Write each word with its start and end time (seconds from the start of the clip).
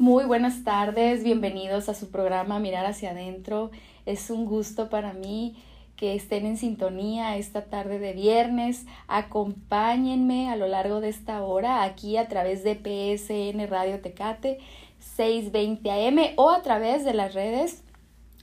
Muy 0.00 0.26
buenas 0.26 0.62
tardes, 0.62 1.24
bienvenidos 1.24 1.88
a 1.88 1.94
su 1.94 2.12
programa 2.12 2.60
Mirar 2.60 2.86
hacia 2.86 3.10
adentro. 3.10 3.72
Es 4.06 4.30
un 4.30 4.46
gusto 4.46 4.90
para 4.90 5.12
mí 5.12 5.56
que 5.96 6.14
estén 6.14 6.46
en 6.46 6.56
sintonía 6.56 7.36
esta 7.36 7.64
tarde 7.64 7.98
de 7.98 8.12
viernes. 8.12 8.86
Acompáñenme 9.08 10.50
a 10.50 10.56
lo 10.56 10.68
largo 10.68 11.00
de 11.00 11.08
esta 11.08 11.42
hora 11.42 11.82
aquí 11.82 12.16
a 12.16 12.28
través 12.28 12.62
de 12.62 12.76
PSN 12.76 13.68
Radio 13.68 14.00
Tecate 14.00 14.60
620 15.00 15.90
AM 15.90 16.18
o 16.36 16.50
a 16.50 16.62
través 16.62 17.04
de 17.04 17.14
las 17.14 17.34
redes 17.34 17.82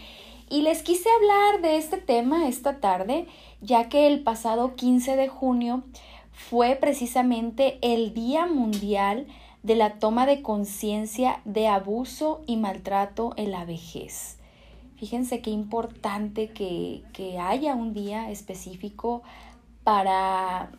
Y 0.49 0.63
les 0.63 0.81
quise 0.81 1.07
hablar 1.11 1.61
de 1.61 1.77
este 1.77 1.97
tema 1.97 2.47
esta 2.47 2.79
tarde, 2.79 3.27
ya 3.61 3.89
que 3.89 4.07
el 4.07 4.23
pasado 4.23 4.75
15 4.75 5.15
de 5.15 5.27
junio 5.27 5.83
fue 6.31 6.75
precisamente 6.75 7.77
el 7.81 8.15
Día 8.15 8.47
Mundial 8.47 9.27
de 9.61 9.75
la 9.75 9.99
Toma 9.99 10.25
de 10.25 10.41
Conciencia 10.41 11.41
de 11.45 11.67
Abuso 11.67 12.41
y 12.47 12.57
Maltrato 12.57 13.33
en 13.35 13.51
la 13.51 13.65
Vejez. 13.65 14.38
Fíjense 14.99 15.41
qué 15.41 15.49
importante 15.49 16.49
que, 16.49 17.03
que 17.13 17.39
haya 17.39 17.73
un 17.73 17.93
día 17.93 18.29
específico 18.31 19.23
para 19.85 20.71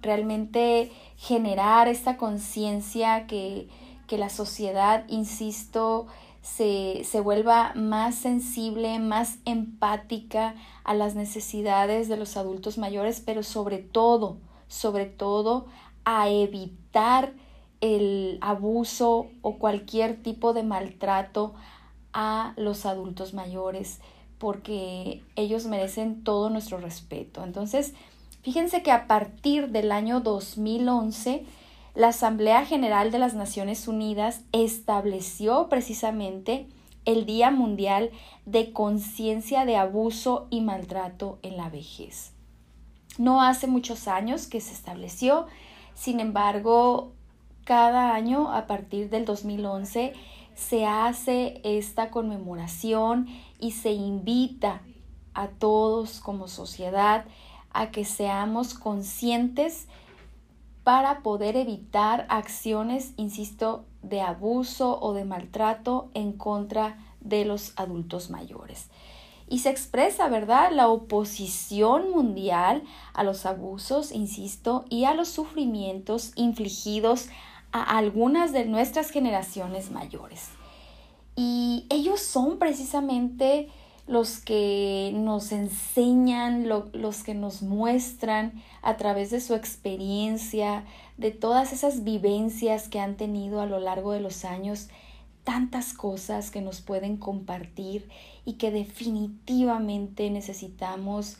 realmente 0.00 0.90
generar 1.16 1.86
esta 1.86 2.16
conciencia 2.16 3.28
que, 3.28 3.68
que, 4.08 4.18
la 4.18 4.30
sociedad, 4.30 5.04
insisto, 5.06 6.08
se, 6.42 7.02
se, 7.04 7.20
vuelva 7.20 7.72
más 7.76 8.16
sensible, 8.16 8.98
más 8.98 9.38
empática 9.44 10.56
a 10.82 10.94
las 10.94 11.14
necesidades 11.14 12.08
de 12.08 12.16
los 12.16 12.36
adultos 12.36 12.78
mayores, 12.78 13.20
pero 13.20 13.44
sobre 13.44 13.78
todo, 13.78 14.38
sobre 14.66 15.06
todo 15.06 15.66
a 16.04 16.28
evitar 16.28 17.32
el 17.80 18.38
abuso 18.40 19.28
o 19.40 19.58
cualquier 19.58 20.20
tipo 20.20 20.52
de 20.52 20.64
maltrato 20.64 21.54
a 22.12 22.54
los 22.56 22.86
adultos 22.86 23.34
mayores 23.34 24.00
porque 24.38 25.22
ellos 25.36 25.66
merecen 25.66 26.24
todo 26.24 26.50
nuestro 26.50 26.78
respeto. 26.78 27.44
Entonces, 27.44 27.94
fíjense 28.42 28.82
que 28.82 28.90
a 28.90 29.06
partir 29.06 29.68
del 29.68 29.92
año 29.92 30.20
2011, 30.20 31.44
la 31.94 32.08
Asamblea 32.08 32.66
General 32.66 33.12
de 33.12 33.18
las 33.18 33.34
Naciones 33.34 33.86
Unidas 33.86 34.40
estableció 34.50 35.68
precisamente 35.68 36.66
el 37.04 37.26
Día 37.26 37.50
Mundial 37.50 38.10
de 38.46 38.72
Conciencia 38.72 39.64
de 39.64 39.76
Abuso 39.76 40.46
y 40.50 40.60
Maltrato 40.60 41.38
en 41.42 41.56
la 41.56 41.68
Vejez. 41.68 42.32
No 43.18 43.42
hace 43.42 43.66
muchos 43.66 44.08
años 44.08 44.46
que 44.46 44.60
se 44.60 44.72
estableció, 44.72 45.46
sin 45.94 46.18
embargo, 46.18 47.12
cada 47.64 48.14
año 48.14 48.52
a 48.52 48.66
partir 48.66 49.10
del 49.10 49.24
2011 49.24 50.14
se 50.62 50.86
hace 50.86 51.60
esta 51.64 52.10
conmemoración 52.10 53.26
y 53.58 53.72
se 53.72 53.92
invita 53.92 54.82
a 55.34 55.48
todos 55.48 56.20
como 56.20 56.48
sociedad 56.48 57.24
a 57.72 57.90
que 57.90 58.04
seamos 58.04 58.74
conscientes 58.74 59.88
para 60.84 61.20
poder 61.20 61.56
evitar 61.56 62.26
acciones, 62.28 63.12
insisto, 63.16 63.84
de 64.02 64.20
abuso 64.20 65.00
o 65.00 65.12
de 65.14 65.24
maltrato 65.24 66.10
en 66.14 66.32
contra 66.32 66.98
de 67.20 67.44
los 67.44 67.72
adultos 67.76 68.30
mayores 68.30 68.88
y 69.52 69.58
se 69.58 69.68
expresa, 69.68 70.28
¿verdad?, 70.28 70.72
la 70.72 70.88
oposición 70.88 72.10
mundial 72.10 72.84
a 73.12 73.22
los 73.22 73.44
abusos, 73.44 74.10
insisto, 74.10 74.86
y 74.88 75.04
a 75.04 75.12
los 75.12 75.28
sufrimientos 75.28 76.32
infligidos 76.36 77.28
a 77.72 77.96
algunas 77.96 78.52
de 78.52 78.66
nuestras 78.66 79.10
generaciones 79.10 79.90
mayores. 79.90 80.50
Y 81.34 81.86
ellos 81.88 82.20
son 82.20 82.58
precisamente 82.58 83.68
los 84.06 84.38
que 84.38 85.12
nos 85.14 85.52
enseñan, 85.52 86.68
los 86.68 87.22
que 87.22 87.34
nos 87.34 87.62
muestran 87.62 88.62
a 88.82 88.96
través 88.96 89.30
de 89.30 89.40
su 89.40 89.54
experiencia, 89.54 90.84
de 91.16 91.30
todas 91.30 91.72
esas 91.72 92.04
vivencias 92.04 92.88
que 92.88 93.00
han 93.00 93.16
tenido 93.16 93.60
a 93.60 93.66
lo 93.66 93.78
largo 93.78 94.12
de 94.12 94.20
los 94.20 94.44
años, 94.44 94.88
tantas 95.44 95.92
cosas 95.92 96.50
que 96.50 96.60
nos 96.60 96.80
pueden 96.80 97.16
compartir 97.16 98.08
y 98.44 98.54
que 98.54 98.70
definitivamente 98.70 100.30
necesitamos 100.30 101.38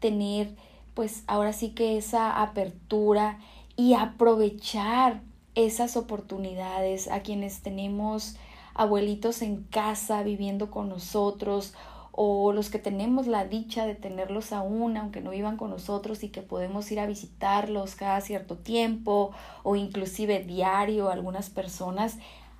tener 0.00 0.54
pues 0.94 1.24
ahora 1.26 1.52
sí 1.52 1.70
que 1.70 1.96
esa 1.96 2.42
apertura 2.42 3.38
y 3.76 3.94
aprovechar 3.94 5.22
esas 5.54 5.96
oportunidades 5.96 7.08
a 7.08 7.20
quienes 7.20 7.60
tenemos 7.60 8.36
abuelitos 8.74 9.42
en 9.42 9.64
casa 9.64 10.22
viviendo 10.22 10.70
con 10.70 10.88
nosotros 10.88 11.74
o 12.12 12.52
los 12.52 12.68
que 12.68 12.78
tenemos 12.78 13.26
la 13.26 13.46
dicha 13.46 13.86
de 13.86 13.94
tenerlos 13.94 14.52
aún, 14.52 14.98
aunque 14.98 15.22
no 15.22 15.30
vivan 15.30 15.56
con 15.56 15.70
nosotros 15.70 16.22
y 16.22 16.28
que 16.28 16.42
podemos 16.42 16.92
ir 16.92 17.00
a 17.00 17.06
visitarlos 17.06 17.94
cada 17.94 18.20
cierto 18.20 18.58
tiempo 18.58 19.32
o 19.62 19.76
inclusive 19.76 20.44
diario 20.44 21.10
algunas 21.10 21.48
personas, 21.48 22.18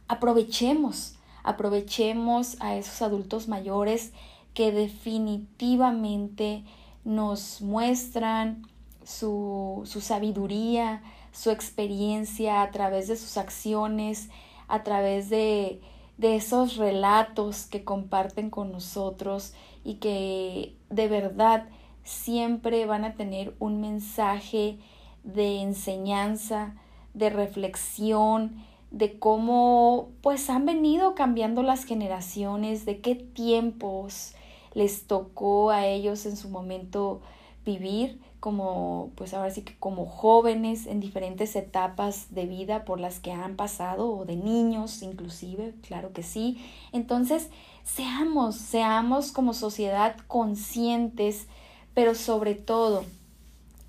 aprovechemos, 0.08 1.16
aprovechemos 1.42 2.56
a 2.60 2.76
esos 2.76 3.02
adultos 3.02 3.46
mayores 3.48 4.12
que 4.54 4.72
definitivamente 4.72 6.64
nos 7.04 7.60
muestran 7.60 8.66
su, 9.04 9.82
su 9.84 10.00
sabiduría, 10.00 11.02
su 11.32 11.50
experiencia 11.50 12.62
a 12.62 12.70
través 12.70 13.08
de 13.08 13.16
sus 13.16 13.36
acciones, 13.36 14.30
a 14.68 14.82
través 14.82 15.28
de, 15.30 15.80
de 16.18 16.36
esos 16.36 16.76
relatos 16.76 17.66
que 17.66 17.84
comparten 17.84 18.50
con 18.50 18.70
nosotros 18.70 19.54
y 19.84 19.94
que 19.94 20.76
de 20.90 21.08
verdad 21.08 21.68
siempre 22.04 22.86
van 22.86 23.04
a 23.04 23.14
tener 23.14 23.54
un 23.58 23.80
mensaje 23.80 24.78
de 25.24 25.60
enseñanza, 25.60 26.74
de 27.14 27.30
reflexión, 27.30 28.62
de 28.90 29.18
cómo 29.18 30.10
pues 30.20 30.50
han 30.50 30.66
venido 30.66 31.14
cambiando 31.14 31.62
las 31.62 31.84
generaciones, 31.84 32.84
de 32.84 33.00
qué 33.00 33.14
tiempos 33.14 34.34
les 34.74 35.06
tocó 35.06 35.70
a 35.70 35.86
ellos 35.86 36.26
en 36.26 36.36
su 36.36 36.48
momento 36.48 37.20
vivir 37.64 38.20
como 38.42 39.12
pues 39.14 39.34
ahora 39.34 39.52
sí 39.52 39.62
que 39.62 39.76
como 39.78 40.04
jóvenes 40.04 40.88
en 40.88 40.98
diferentes 40.98 41.54
etapas 41.54 42.34
de 42.34 42.44
vida 42.44 42.84
por 42.84 42.98
las 42.98 43.20
que 43.20 43.30
han 43.30 43.54
pasado 43.54 44.10
o 44.10 44.24
de 44.24 44.34
niños 44.34 45.00
inclusive, 45.02 45.74
claro 45.86 46.12
que 46.12 46.24
sí. 46.24 46.60
Entonces, 46.90 47.50
seamos, 47.84 48.56
seamos 48.56 49.30
como 49.30 49.54
sociedad 49.54 50.16
conscientes, 50.26 51.46
pero 51.94 52.16
sobre 52.16 52.56
todo 52.56 53.04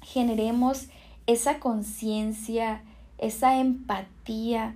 generemos 0.04 0.86
esa 1.26 1.60
conciencia, 1.60 2.84
esa 3.18 3.60
empatía 3.60 4.76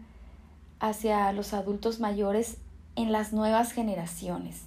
hacia 0.79 1.31
los 1.33 1.53
adultos 1.53 1.99
mayores 1.99 2.57
en 2.95 3.11
las 3.11 3.31
nuevas 3.31 3.73
generaciones, 3.73 4.63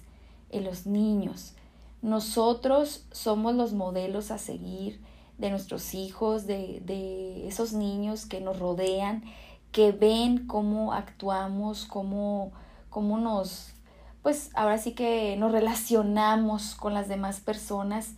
en 0.51 0.63
los 0.63 0.85
niños. 0.85 1.53
Nosotros 2.01 3.05
somos 3.11 3.55
los 3.55 3.73
modelos 3.73 4.31
a 4.31 4.37
seguir 4.37 5.01
de 5.37 5.49
nuestros 5.49 5.93
hijos, 5.93 6.47
de, 6.47 6.81
de 6.85 7.47
esos 7.47 7.73
niños 7.73 8.25
que 8.25 8.41
nos 8.41 8.59
rodean, 8.59 9.23
que 9.71 9.91
ven 9.91 10.47
cómo 10.47 10.93
actuamos, 10.93 11.85
cómo, 11.85 12.51
cómo 12.89 13.17
nos, 13.17 13.73
pues 14.21 14.51
ahora 14.53 14.77
sí 14.77 14.93
que 14.93 15.35
nos 15.37 15.51
relacionamos 15.51 16.75
con 16.75 16.93
las 16.93 17.07
demás 17.07 17.39
personas. 17.39 18.15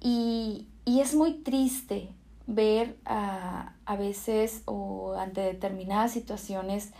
Y, 0.00 0.66
y 0.84 1.00
es 1.00 1.14
muy 1.14 1.34
triste 1.34 2.10
ver 2.46 2.98
a, 3.04 3.74
a 3.86 3.96
veces 3.96 4.62
o 4.66 5.14
ante 5.14 5.40
determinadas 5.40 6.12
situaciones 6.12 6.92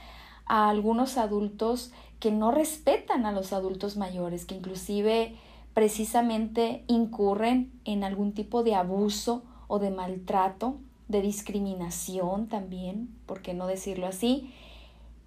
a 0.47 0.71
algunos 0.71 1.19
adultos 1.19 1.93
que 2.21 2.31
no 2.31 2.53
respetan 2.53 3.27
a 3.27 3.33
los 3.33 3.53
adultos 3.53 3.97
mayores, 3.97 4.45
que 4.45 4.55
inclusive 4.55 5.37
precisamente 5.75 6.85
incurren 6.87 7.73
en 7.85 8.05
algún 8.05 8.33
tipo 8.33 8.63
de 8.63 8.75
abuso 8.75 9.43
o 9.69 9.79
de 9.79 9.91
maltrato, 9.91 10.77
de 11.09 11.23
discriminación 11.23 12.49
también, 12.49 13.09
por 13.27 13.43
qué 13.43 13.55
no 13.55 13.67
decirlo 13.67 14.07
así, 14.07 14.53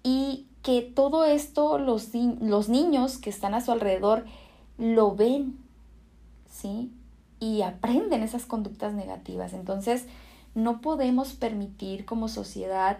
y 0.02 0.46
que 0.62 0.82
todo 0.82 1.24
esto 1.24 1.78
los, 1.78 2.10
los 2.40 2.68
niños 2.68 3.18
que 3.18 3.30
están 3.30 3.54
a 3.54 3.60
su 3.60 3.72
alrededor 3.72 4.24
lo 4.78 5.14
ven, 5.14 5.58
¿sí? 6.50 6.90
Y 7.40 7.62
aprenden 7.62 8.22
esas 8.22 8.46
conductas 8.46 8.94
negativas. 8.94 9.52
Entonces, 9.52 10.06
no 10.54 10.80
podemos 10.80 11.34
permitir 11.34 12.04
como 12.04 12.28
sociedad 12.28 12.98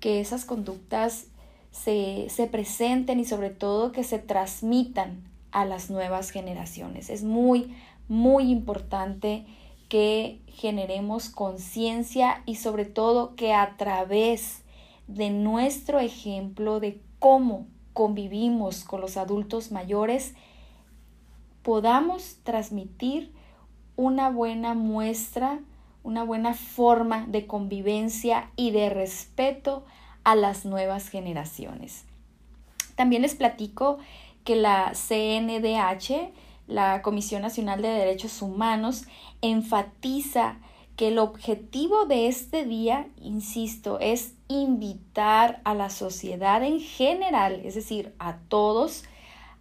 que 0.00 0.20
esas 0.20 0.44
conductas 0.44 1.26
se, 1.70 2.26
se 2.30 2.46
presenten 2.46 3.20
y 3.20 3.24
sobre 3.24 3.50
todo 3.50 3.92
que 3.92 4.04
se 4.04 4.18
transmitan 4.18 5.22
a 5.56 5.64
las 5.64 5.88
nuevas 5.88 6.32
generaciones. 6.32 7.08
Es 7.08 7.24
muy, 7.24 7.74
muy 8.08 8.50
importante 8.50 9.46
que 9.88 10.38
generemos 10.48 11.30
conciencia 11.30 12.42
y 12.44 12.56
sobre 12.56 12.84
todo 12.84 13.34
que 13.36 13.54
a 13.54 13.78
través 13.78 14.64
de 15.08 15.30
nuestro 15.30 15.98
ejemplo 15.98 16.78
de 16.78 17.00
cómo 17.18 17.66
convivimos 17.94 18.84
con 18.84 19.00
los 19.00 19.16
adultos 19.16 19.72
mayores, 19.72 20.34
podamos 21.62 22.36
transmitir 22.42 23.32
una 23.96 24.28
buena 24.28 24.74
muestra, 24.74 25.60
una 26.02 26.22
buena 26.22 26.52
forma 26.52 27.24
de 27.28 27.46
convivencia 27.46 28.50
y 28.56 28.72
de 28.72 28.90
respeto 28.90 29.86
a 30.22 30.34
las 30.34 30.66
nuevas 30.66 31.08
generaciones. 31.08 32.04
También 32.94 33.22
les 33.22 33.34
platico 33.34 33.98
que 34.46 34.54
la 34.54 34.92
CNDH, 34.94 36.32
la 36.68 37.02
Comisión 37.02 37.42
Nacional 37.42 37.82
de 37.82 37.88
Derechos 37.88 38.40
Humanos, 38.40 39.04
enfatiza 39.42 40.58
que 40.94 41.08
el 41.08 41.18
objetivo 41.18 42.06
de 42.06 42.28
este 42.28 42.64
día, 42.64 43.08
insisto, 43.20 43.98
es 44.00 44.34
invitar 44.46 45.60
a 45.64 45.74
la 45.74 45.90
sociedad 45.90 46.62
en 46.62 46.78
general, 46.78 47.60
es 47.64 47.74
decir, 47.74 48.14
a 48.20 48.36
todos, 48.48 49.02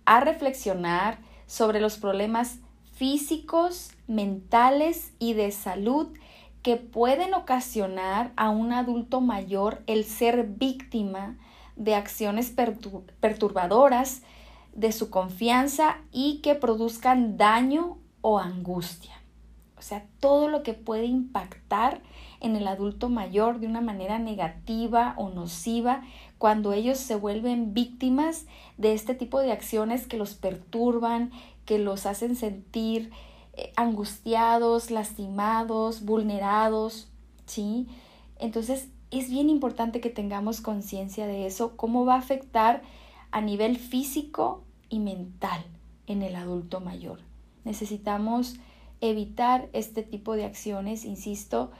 a 0.05 0.19
reflexionar 0.19 1.17
sobre 1.47 1.81
los 1.81 1.97
problemas 1.97 2.59
físicos, 2.93 3.91
mentales 4.05 5.13
y 5.17 5.33
de 5.33 5.51
salud 5.51 6.09
que 6.61 6.77
pueden 6.77 7.33
ocasionar 7.33 8.33
a 8.35 8.51
un 8.51 8.71
adulto 8.71 9.19
mayor 9.19 9.81
el 9.87 10.05
ser 10.05 10.45
víctima 10.45 11.39
de 11.75 11.95
acciones 11.95 12.53
perturbadoras 13.19 14.21
de 14.75 14.91
su 14.91 15.09
confianza 15.09 15.97
y 16.11 16.41
que 16.41 16.53
produzcan 16.53 17.37
daño 17.37 17.97
o 18.21 18.39
angustia. 18.39 19.13
O 19.77 19.81
sea, 19.81 20.05
todo 20.19 20.47
lo 20.47 20.63
que 20.63 20.73
puede 20.73 21.05
impactar 21.05 22.01
en 22.39 22.55
el 22.55 22.67
adulto 22.67 23.09
mayor 23.09 23.59
de 23.59 23.67
una 23.67 23.81
manera 23.81 24.19
negativa 24.19 25.15
o 25.17 25.29
nociva 25.29 26.03
cuando 26.37 26.73
ellos 26.73 26.97
se 26.97 27.15
vuelven 27.15 27.73
víctimas 27.73 28.45
de 28.77 28.93
este 28.93 29.15
tipo 29.15 29.39
de 29.39 29.51
acciones 29.51 30.07
que 30.07 30.17
los 30.17 30.33
perturban, 30.33 31.31
que 31.65 31.79
los 31.79 32.05
hacen 32.05 32.35
sentir 32.35 33.11
eh, 33.53 33.71
angustiados, 33.75 34.91
lastimados, 34.91 36.03
vulnerados, 36.03 37.09
¿sí? 37.45 37.87
Entonces 38.37 38.89
es 39.11 39.29
bien 39.29 39.49
importante 39.49 40.01
que 40.01 40.09
tengamos 40.09 40.61
conciencia 40.61 41.25
de 41.27 41.45
eso, 41.45 41.77
cómo 41.77 42.05
va 42.05 42.15
a 42.15 42.19
afectar 42.19 42.81
a 43.31 43.41
nivel 43.41 43.77
físico 43.77 44.64
mental 44.99 45.63
en 46.07 46.21
el 46.21 46.35
adulto 46.35 46.79
mayor. 46.79 47.19
Necesitamos 47.63 48.55
evitar 49.01 49.69
este 49.73 50.03
tipo 50.03 50.35
de 50.35 50.45
acciones, 50.45 51.05
insisto, 51.05 51.71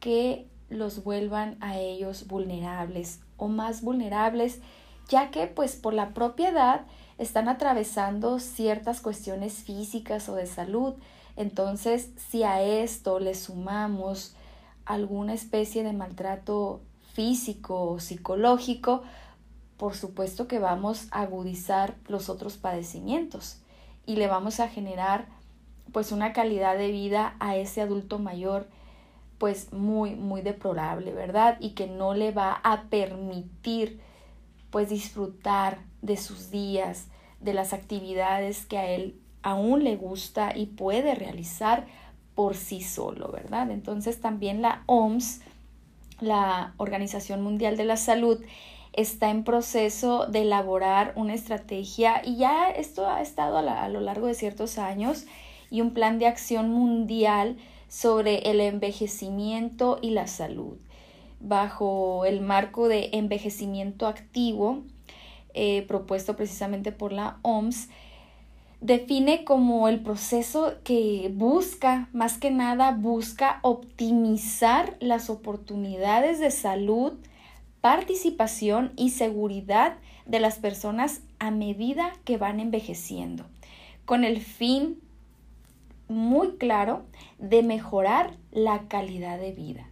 que 0.00 0.48
los 0.68 1.04
vuelvan 1.04 1.56
a 1.60 1.78
ellos 1.78 2.26
vulnerables 2.26 3.20
o 3.36 3.48
más 3.48 3.82
vulnerables, 3.82 4.60
ya 5.08 5.30
que 5.30 5.46
pues 5.46 5.76
por 5.76 5.94
la 5.94 6.14
propia 6.14 6.50
edad 6.50 6.86
están 7.18 7.48
atravesando 7.48 8.38
ciertas 8.38 9.00
cuestiones 9.00 9.54
físicas 9.54 10.28
o 10.28 10.34
de 10.34 10.46
salud. 10.46 10.94
Entonces, 11.36 12.10
si 12.16 12.42
a 12.42 12.62
esto 12.62 13.20
le 13.20 13.34
sumamos 13.34 14.34
alguna 14.84 15.34
especie 15.34 15.82
de 15.82 15.92
maltrato 15.92 16.80
físico 17.12 17.84
o 17.84 18.00
psicológico, 18.00 19.02
por 19.76 19.94
supuesto 19.94 20.46
que 20.48 20.58
vamos 20.58 21.08
a 21.10 21.22
agudizar 21.22 21.96
los 22.06 22.28
otros 22.28 22.56
padecimientos 22.56 23.58
y 24.06 24.16
le 24.16 24.26
vamos 24.26 24.60
a 24.60 24.68
generar 24.68 25.26
pues 25.92 26.12
una 26.12 26.32
calidad 26.32 26.76
de 26.76 26.90
vida 26.90 27.36
a 27.40 27.56
ese 27.56 27.80
adulto 27.80 28.18
mayor 28.18 28.68
pues 29.38 29.72
muy 29.72 30.14
muy 30.14 30.42
deplorable, 30.42 31.12
¿verdad? 31.12 31.56
Y 31.60 31.70
que 31.70 31.86
no 31.86 32.14
le 32.14 32.32
va 32.32 32.60
a 32.62 32.84
permitir 32.84 34.00
pues 34.70 34.88
disfrutar 34.88 35.78
de 36.02 36.16
sus 36.16 36.50
días, 36.50 37.08
de 37.40 37.54
las 37.54 37.72
actividades 37.72 38.66
que 38.66 38.78
a 38.78 38.88
él 38.88 39.20
aún 39.42 39.84
le 39.84 39.96
gusta 39.96 40.56
y 40.56 40.66
puede 40.66 41.14
realizar 41.14 41.86
por 42.34 42.56
sí 42.56 42.80
solo, 42.82 43.30
¿verdad? 43.30 43.70
Entonces 43.70 44.20
también 44.20 44.62
la 44.62 44.82
OMS, 44.86 45.42
la 46.20 46.74
Organización 46.78 47.42
Mundial 47.42 47.76
de 47.76 47.84
la 47.84 47.96
Salud, 47.96 48.40
está 48.96 49.30
en 49.30 49.44
proceso 49.44 50.26
de 50.26 50.42
elaborar 50.42 51.12
una 51.16 51.34
estrategia 51.34 52.22
y 52.24 52.36
ya 52.36 52.70
esto 52.70 53.08
ha 53.08 53.20
estado 53.20 53.58
a, 53.58 53.88
lo 53.88 54.00
largo 54.00 54.26
de 54.26 54.34
ciertos 54.34 54.78
años 54.78 55.26
y 55.70 55.80
un 55.80 55.92
plan 55.92 56.18
de 56.18 56.26
acción 56.26 56.70
mundial 56.70 57.56
sobre 57.88 58.50
el 58.50 58.60
envejecimiento 58.60 59.98
y 60.00 60.10
la 60.10 60.26
salud. 60.26 60.76
Bajo 61.40 62.24
el 62.24 62.40
marco 62.40 62.88
de 62.88 63.10
envejecimiento 63.12 64.06
activo 64.06 64.82
eh, 65.52 65.84
propuesto 65.86 66.36
precisamente 66.36 66.90
por 66.90 67.12
la 67.12 67.38
OMS 67.42 67.88
define 68.80 69.44
como 69.44 69.88
el 69.88 70.00
proceso 70.00 70.74
que 70.84 71.30
busca, 71.34 72.08
más 72.12 72.36
que 72.36 72.50
nada, 72.50 72.90
busca 72.90 73.60
optimizar 73.62 74.96
las 75.00 75.30
oportunidades 75.30 76.38
de 76.38 76.50
salud 76.50 77.14
participación 77.84 78.94
y 78.96 79.10
seguridad 79.10 79.98
de 80.24 80.40
las 80.40 80.58
personas 80.58 81.20
a 81.38 81.50
medida 81.50 82.14
que 82.24 82.38
van 82.38 82.58
envejeciendo, 82.58 83.44
con 84.06 84.24
el 84.24 84.40
fin 84.40 85.02
muy 86.08 86.52
claro 86.52 87.02
de 87.38 87.62
mejorar 87.62 88.38
la 88.52 88.88
calidad 88.88 89.38
de 89.38 89.52
vida. 89.52 89.86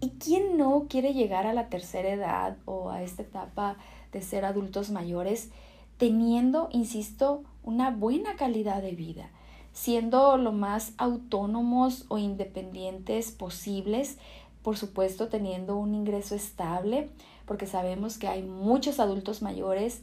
¿Y 0.00 0.12
quién 0.12 0.56
no 0.56 0.86
quiere 0.88 1.12
llegar 1.12 1.46
a 1.46 1.52
la 1.52 1.68
tercera 1.68 2.08
edad 2.08 2.56
o 2.64 2.88
a 2.88 3.02
esta 3.02 3.20
etapa 3.20 3.76
de 4.12 4.22
ser 4.22 4.46
adultos 4.46 4.88
mayores 4.88 5.50
teniendo, 5.98 6.70
insisto, 6.72 7.42
una 7.62 7.90
buena 7.90 8.36
calidad 8.36 8.80
de 8.80 8.92
vida, 8.92 9.28
siendo 9.74 10.38
lo 10.38 10.52
más 10.52 10.94
autónomos 10.96 12.06
o 12.08 12.16
independientes 12.16 13.30
posibles 13.30 14.16
por 14.62 14.76
supuesto 14.76 15.28
teniendo 15.28 15.76
un 15.76 15.94
ingreso 15.94 16.34
estable, 16.34 17.08
porque 17.46 17.66
sabemos 17.66 18.18
que 18.18 18.28
hay 18.28 18.42
muchos 18.42 19.00
adultos 19.00 19.42
mayores 19.42 20.02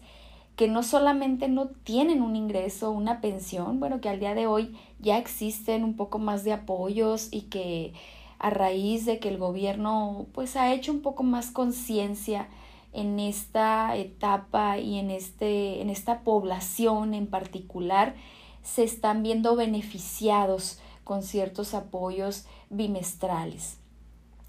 que 0.56 0.68
no 0.68 0.82
solamente 0.82 1.48
no 1.48 1.68
tienen 1.68 2.22
un 2.24 2.36
ingreso, 2.36 2.90
una 2.90 3.22
pensión, 3.22 3.80
bueno, 3.80 4.02
que 4.02 4.10
al 4.10 4.20
día 4.20 4.34
de 4.34 4.48
hoy 4.48 4.76
ya 5.00 5.20
existen 5.20 5.84
un 5.84 5.96
poco 5.96 6.18
más 6.18 6.44
de 6.44 6.54
apoyos 6.54 7.28
y 7.32 7.42
que 7.44 7.94
a 8.40 8.50
raíz 8.50 9.06
de 9.06 9.20
que 9.20 9.30
el 9.30 9.38
gobierno 9.38 10.26
pues 10.34 10.56
ha 10.56 10.74
hecho 10.74 10.92
un 10.92 11.02
poco 11.02 11.24
más 11.24 11.52
conciencia 11.52 12.48
en 12.94 13.20
esta 13.20 13.96
etapa 13.96 14.80
y 14.80 14.98
en, 14.98 15.12
este, 15.12 15.82
en 15.82 15.92
esta 15.92 16.22
población 16.22 17.14
en 17.14 17.28
particular, 17.28 18.16
se 18.64 18.84
están 18.84 19.22
viendo 19.22 19.56
beneficiados 19.56 20.80
con 21.04 21.22
ciertos 21.22 21.76
apoyos 21.76 22.46
bimestrales. 22.72 23.77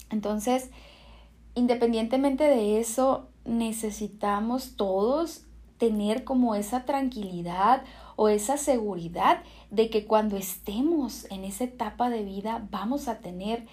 Entonces, 0.09 0.69
independientemente 1.55 2.43
de 2.43 2.79
eso, 2.79 3.27
necesitamos 3.45 4.75
todos 4.75 5.45
tener 5.77 6.23
como 6.23 6.55
esa 6.55 6.85
tranquilidad 6.85 7.83
o 8.15 8.27
esa 8.27 8.57
seguridad 8.57 9.43
de 9.71 9.89
que 9.89 10.05
cuando 10.05 10.35
estemos 10.37 11.25
en 11.31 11.45
esa 11.45 11.63
etapa 11.63 12.09
de 12.09 12.23
vida 12.23 12.67
vamos 12.69 13.07
a 13.07 13.19
tener 13.19 13.65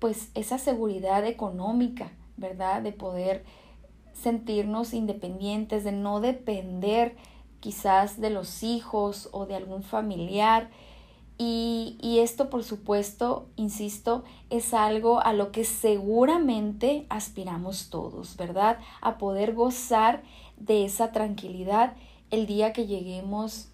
pues 0.00 0.30
esa 0.34 0.58
seguridad 0.58 1.24
económica, 1.24 2.10
¿verdad? 2.36 2.82
De 2.82 2.92
poder 2.92 3.44
sentirnos 4.12 4.92
independientes, 4.92 5.84
de 5.84 5.92
no 5.92 6.20
depender 6.20 7.16
quizás 7.60 8.20
de 8.20 8.30
los 8.30 8.62
hijos 8.62 9.28
o 9.32 9.46
de 9.46 9.54
algún 9.54 9.82
familiar 9.82 10.68
Y, 11.38 11.98
y, 12.00 12.20
esto, 12.20 12.48
por 12.48 12.64
supuesto, 12.64 13.46
insisto, 13.56 14.24
es 14.48 14.72
algo 14.72 15.20
a 15.20 15.34
lo 15.34 15.52
que 15.52 15.64
seguramente 15.64 17.04
aspiramos 17.10 17.90
todos, 17.90 18.38
¿verdad? 18.38 18.78
A 19.02 19.18
poder 19.18 19.54
gozar 19.54 20.22
de 20.56 20.86
esa 20.86 21.12
tranquilidad 21.12 21.94
el 22.30 22.46
día 22.46 22.72
que 22.72 22.86
lleguemos 22.86 23.68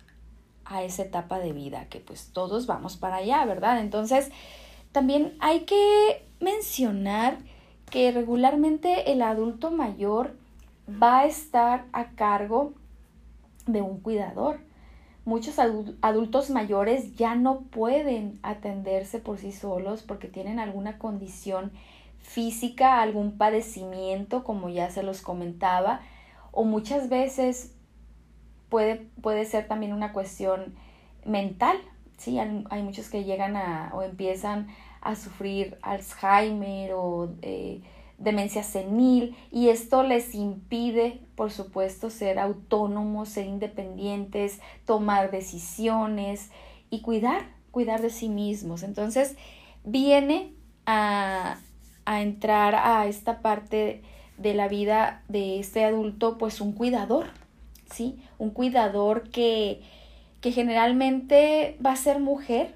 a 0.65 0.83
esa 0.83 1.03
etapa 1.03 1.39
de 1.39 1.53
vida, 1.53 1.87
que 1.89 2.01
pues 2.01 2.31
todos 2.33 2.67
vamos 2.67 2.97
para 2.97 3.17
allá, 3.17 3.45
¿verdad? 3.45 3.81
Entonces, 3.81 4.31
también 4.93 5.37
hay 5.41 5.61
que 5.61 6.27
mencionar 6.41 7.39
que 7.91 8.11
regularmente 8.11 9.13
el 9.13 9.23
adulto 9.23 9.71
mayor 9.71 10.37
va 10.91 11.21
a 11.21 11.27
estar 11.27 11.87
a 11.93 12.11
cargo 12.11 12.73
de 13.67 13.83
un 13.83 14.01
cuidador. 14.01 14.61
Muchos 15.25 15.59
adultos 15.59 16.51
mayores 16.51 17.15
ya 17.15 17.37
no 17.37 17.61
pueden 17.61 18.41
atenderse 18.43 19.21
por 19.21 19.39
sí 19.39 19.53
solos 19.53 20.03
porque 20.03 20.27
tienen 20.27 20.59
alguna 20.59 20.99
condición 20.99 21.71
física, 22.23 23.01
algún 23.01 23.37
padecimiento, 23.39 24.43
como 24.43 24.69
ya 24.69 24.91
se 24.91 25.03
los 25.03 25.23
comentaba, 25.23 26.01
o 26.51 26.65
muchas 26.65 27.09
veces 27.09 27.75
puede, 28.69 29.07
puede 29.21 29.45
ser 29.45 29.69
también 29.69 29.93
una 29.93 30.13
cuestión 30.13 30.75
mental, 31.25 31.77
¿sí? 32.17 32.39
Hay, 32.39 32.83
muchos 32.83 33.09
que 33.09 33.25
llegan 33.25 33.57
a 33.57 33.91
o 33.95 34.03
empiezan 34.03 34.69
a 35.01 35.15
sufrir 35.15 35.79
Alzheimer 35.83 36.93
o 36.95 37.31
eh, 37.43 37.81
demencia 38.23 38.63
senil 38.63 39.37
y 39.51 39.69
esto 39.69 40.03
les 40.03 40.35
impide, 40.35 41.21
por 41.35 41.51
supuesto, 41.51 42.09
ser 42.09 42.39
autónomos, 42.39 43.31
ser 43.31 43.47
independientes, 43.47 44.61
tomar 44.87 45.31
decisiones 45.31 46.51
y 46.91 47.01
cuidar, 47.01 47.49
cuidar 47.71 48.01
de 48.01 48.11
sí 48.11 48.29
mismos. 48.29 48.83
Entonces, 48.83 49.37
viene 49.85 50.53
a, 50.87 51.59
a 52.05 52.23
entrar 52.23 52.75
a 52.77 53.07
esta 53.07 53.41
parte 53.41 54.03
de 54.39 54.55
la 54.55 54.69
vida 54.69 55.23
de 55.29 55.59
este 55.59 55.85
adulto, 55.85 56.39
pues 56.39 56.61
un 56.61 56.73
cuidador, 56.73 57.27
¿sí? 57.93 58.19
Un 58.39 58.51
cuidador 58.51 59.31
que, 59.31 59.83
que 60.41 60.53
generalmente 60.53 61.77
va 61.85 61.93
a 61.93 61.97
ser 61.97 62.21
mujer, 62.21 62.75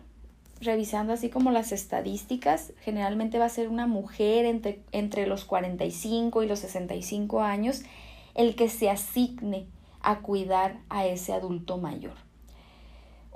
revisando 0.60 1.12
así 1.12 1.28
como 1.28 1.50
las 1.50 1.72
estadísticas, 1.72 2.72
generalmente 2.80 3.38
va 3.38 3.44
a 3.44 3.50
ser 3.50 3.68
una 3.68 3.86
mujer 3.86 4.46
entre, 4.46 4.82
entre 4.92 5.26
los 5.26 5.44
45 5.44 6.42
y 6.42 6.46
los 6.46 6.60
65 6.60 7.42
años 7.42 7.82
el 8.34 8.54
que 8.54 8.68
se 8.68 8.90
asigne 8.90 9.66
a 10.00 10.20
cuidar 10.20 10.78
a 10.88 11.06
ese 11.06 11.32
adulto 11.32 11.78
mayor 11.78 12.14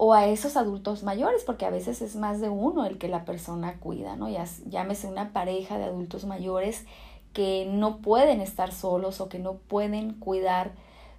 o 0.03 0.15
a 0.15 0.27
esos 0.29 0.57
adultos 0.57 1.03
mayores, 1.03 1.45
porque 1.45 1.67
a 1.67 1.71
veces 1.71 2.01
es 2.01 2.17
más 2.17 2.41
de 2.41 2.49
uno 2.49 2.87
el 2.87 2.97
que 2.97 3.07
la 3.07 3.27
persona 3.27 3.75
cuida, 3.81 4.17
¿no? 4.17 4.31
Ya, 4.31 4.47
llámese 4.67 5.07
una 5.07 5.35
pareja 5.35 5.77
de 5.77 5.85
adultos 5.85 6.25
mayores 6.25 6.87
que 7.35 7.67
no 7.71 7.99
pueden 7.99 8.41
estar 8.41 8.73
solos 8.73 9.21
o 9.21 9.29
que 9.29 9.39
no 9.39 9.57
pueden 9.57 10.15
cuidar, 10.15 10.73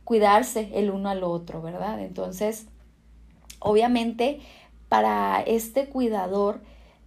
cuidarse 0.04 0.72
el 0.74 0.90
uno 0.90 1.10
al 1.10 1.24
otro, 1.24 1.62
¿verdad? 1.62 2.00
Entonces, 2.00 2.66
obviamente, 3.60 4.42
para 4.92 5.40
este 5.40 5.88
cuidador 5.88 6.60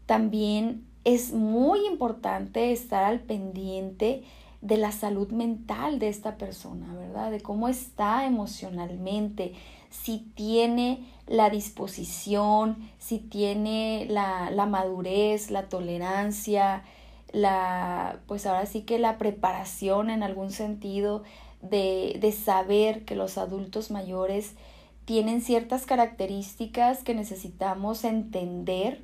también 0.07 0.87
es 1.05 1.35
muy 1.35 1.87
importante 1.87 2.73
estar 2.73 3.05
al 3.05 3.21
pendiente 3.21 4.23
de 4.63 4.79
la 4.79 4.91
salud 4.91 5.29
mental 5.33 5.99
de 5.99 6.09
esta 6.09 6.39
persona, 6.39 6.95
¿verdad? 6.95 7.31
De 7.31 7.43
cómo 7.43 7.69
está 7.69 8.25
emocionalmente, 8.25 9.53
si 9.91 10.21
tiene 10.35 11.05
la 11.27 11.51
disposición, 11.51 12.89
si 12.99 13.19
tiene 13.19 14.07
la, 14.09 14.51
la 14.51 14.65
madurez, 14.65 15.51
la 15.51 15.69
tolerancia, 15.69 16.85
la, 17.33 18.19
pues 18.27 18.47
ahora 18.47 18.65
sí 18.65 18.81
que 18.81 18.99
la 18.99 19.19
preparación 19.19 20.09
en 20.09 20.23
algún 20.23 20.53
sentido 20.53 21.23
de, 21.61 22.17
de 22.19 22.33
saber 22.33 23.05
que 23.05 23.15
los 23.15 23.37
adultos 23.37 23.91
mayores 23.91 24.55
tienen 25.05 25.41
ciertas 25.41 25.87
características 25.87 27.03
que 27.03 27.15
necesitamos 27.15 28.05
entender, 28.05 29.03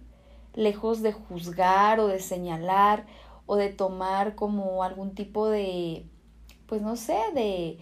lejos 0.55 1.03
de 1.03 1.13
juzgar 1.13 2.01
o 2.01 2.09
de 2.09 2.21
señalar 2.21 3.07
o 3.47 3.57
de 3.57 3.69
tomar 3.69 4.35
como 4.35 4.83
algún 4.83 5.15
tipo 5.15 5.49
de, 5.49 6.05
pues 6.67 6.83
no 6.83 6.97
sé, 6.97 7.19
de, 7.35 7.79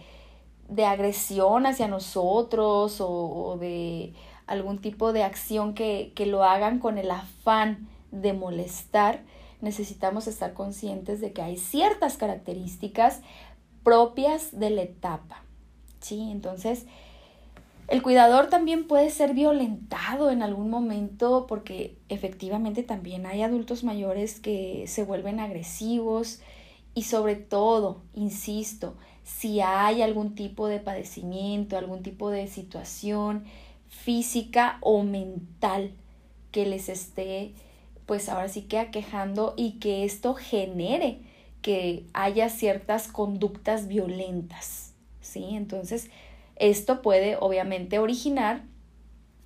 de 0.67 0.85
agresión 0.85 1.65
hacia 1.65 1.87
nosotros 1.87 3.01
o, 3.01 3.09
o, 3.09 3.57
de 3.57 4.13
algún 4.47 4.79
tipo 4.79 5.13
de 5.13 5.23
acción 5.23 5.73
que, 5.73 6.11
que 6.15 6.25
lo 6.25 6.43
hagan 6.43 6.79
con 6.79 6.97
el 6.97 7.11
afán 7.11 7.87
de 8.11 8.33
molestar, 8.33 9.21
necesitamos 9.61 10.27
estar 10.27 10.53
conscientes 10.53 11.21
de 11.21 11.33
que 11.33 11.41
hay 11.41 11.57
ciertas 11.57 12.17
características 12.17 13.21
propias 13.83 14.57
de 14.57 14.71
la 14.71 14.81
etapa. 14.83 15.43
¿sí? 15.99 16.29
Entonces, 16.31 16.85
el 17.89 18.01
cuidador 18.01 18.47
también 18.47 18.87
puede 18.87 19.09
ser 19.09 19.33
violentado 19.33 20.31
en 20.31 20.43
algún 20.43 20.69
momento 20.69 21.45
porque 21.47 21.97
efectivamente 22.09 22.83
también 22.83 23.25
hay 23.25 23.41
adultos 23.41 23.83
mayores 23.83 24.39
que 24.39 24.85
se 24.87 25.03
vuelven 25.03 25.39
agresivos 25.39 26.39
y 26.93 27.03
sobre 27.03 27.35
todo, 27.35 28.01
insisto, 28.13 28.95
si 29.23 29.61
hay 29.61 30.01
algún 30.01 30.35
tipo 30.35 30.67
de 30.67 30.79
padecimiento, 30.79 31.77
algún 31.77 32.03
tipo 32.03 32.29
de 32.29 32.47
situación 32.47 33.45
física 33.87 34.77
o 34.81 35.03
mental 35.03 35.91
que 36.51 36.65
les 36.65 36.89
esté 36.89 37.53
pues 38.05 38.27
ahora 38.27 38.47
sí 38.47 38.63
que 38.63 38.79
aquejando 38.79 39.53
y 39.55 39.73
que 39.73 40.03
esto 40.03 40.33
genere 40.33 41.19
que 41.61 42.07
haya 42.13 42.49
ciertas 42.49 43.07
conductas 43.07 43.87
violentas, 43.87 44.93
¿sí? 45.21 45.49
Entonces, 45.51 46.09
esto 46.59 47.01
puede 47.01 47.37
obviamente 47.39 47.99
originar 47.99 48.61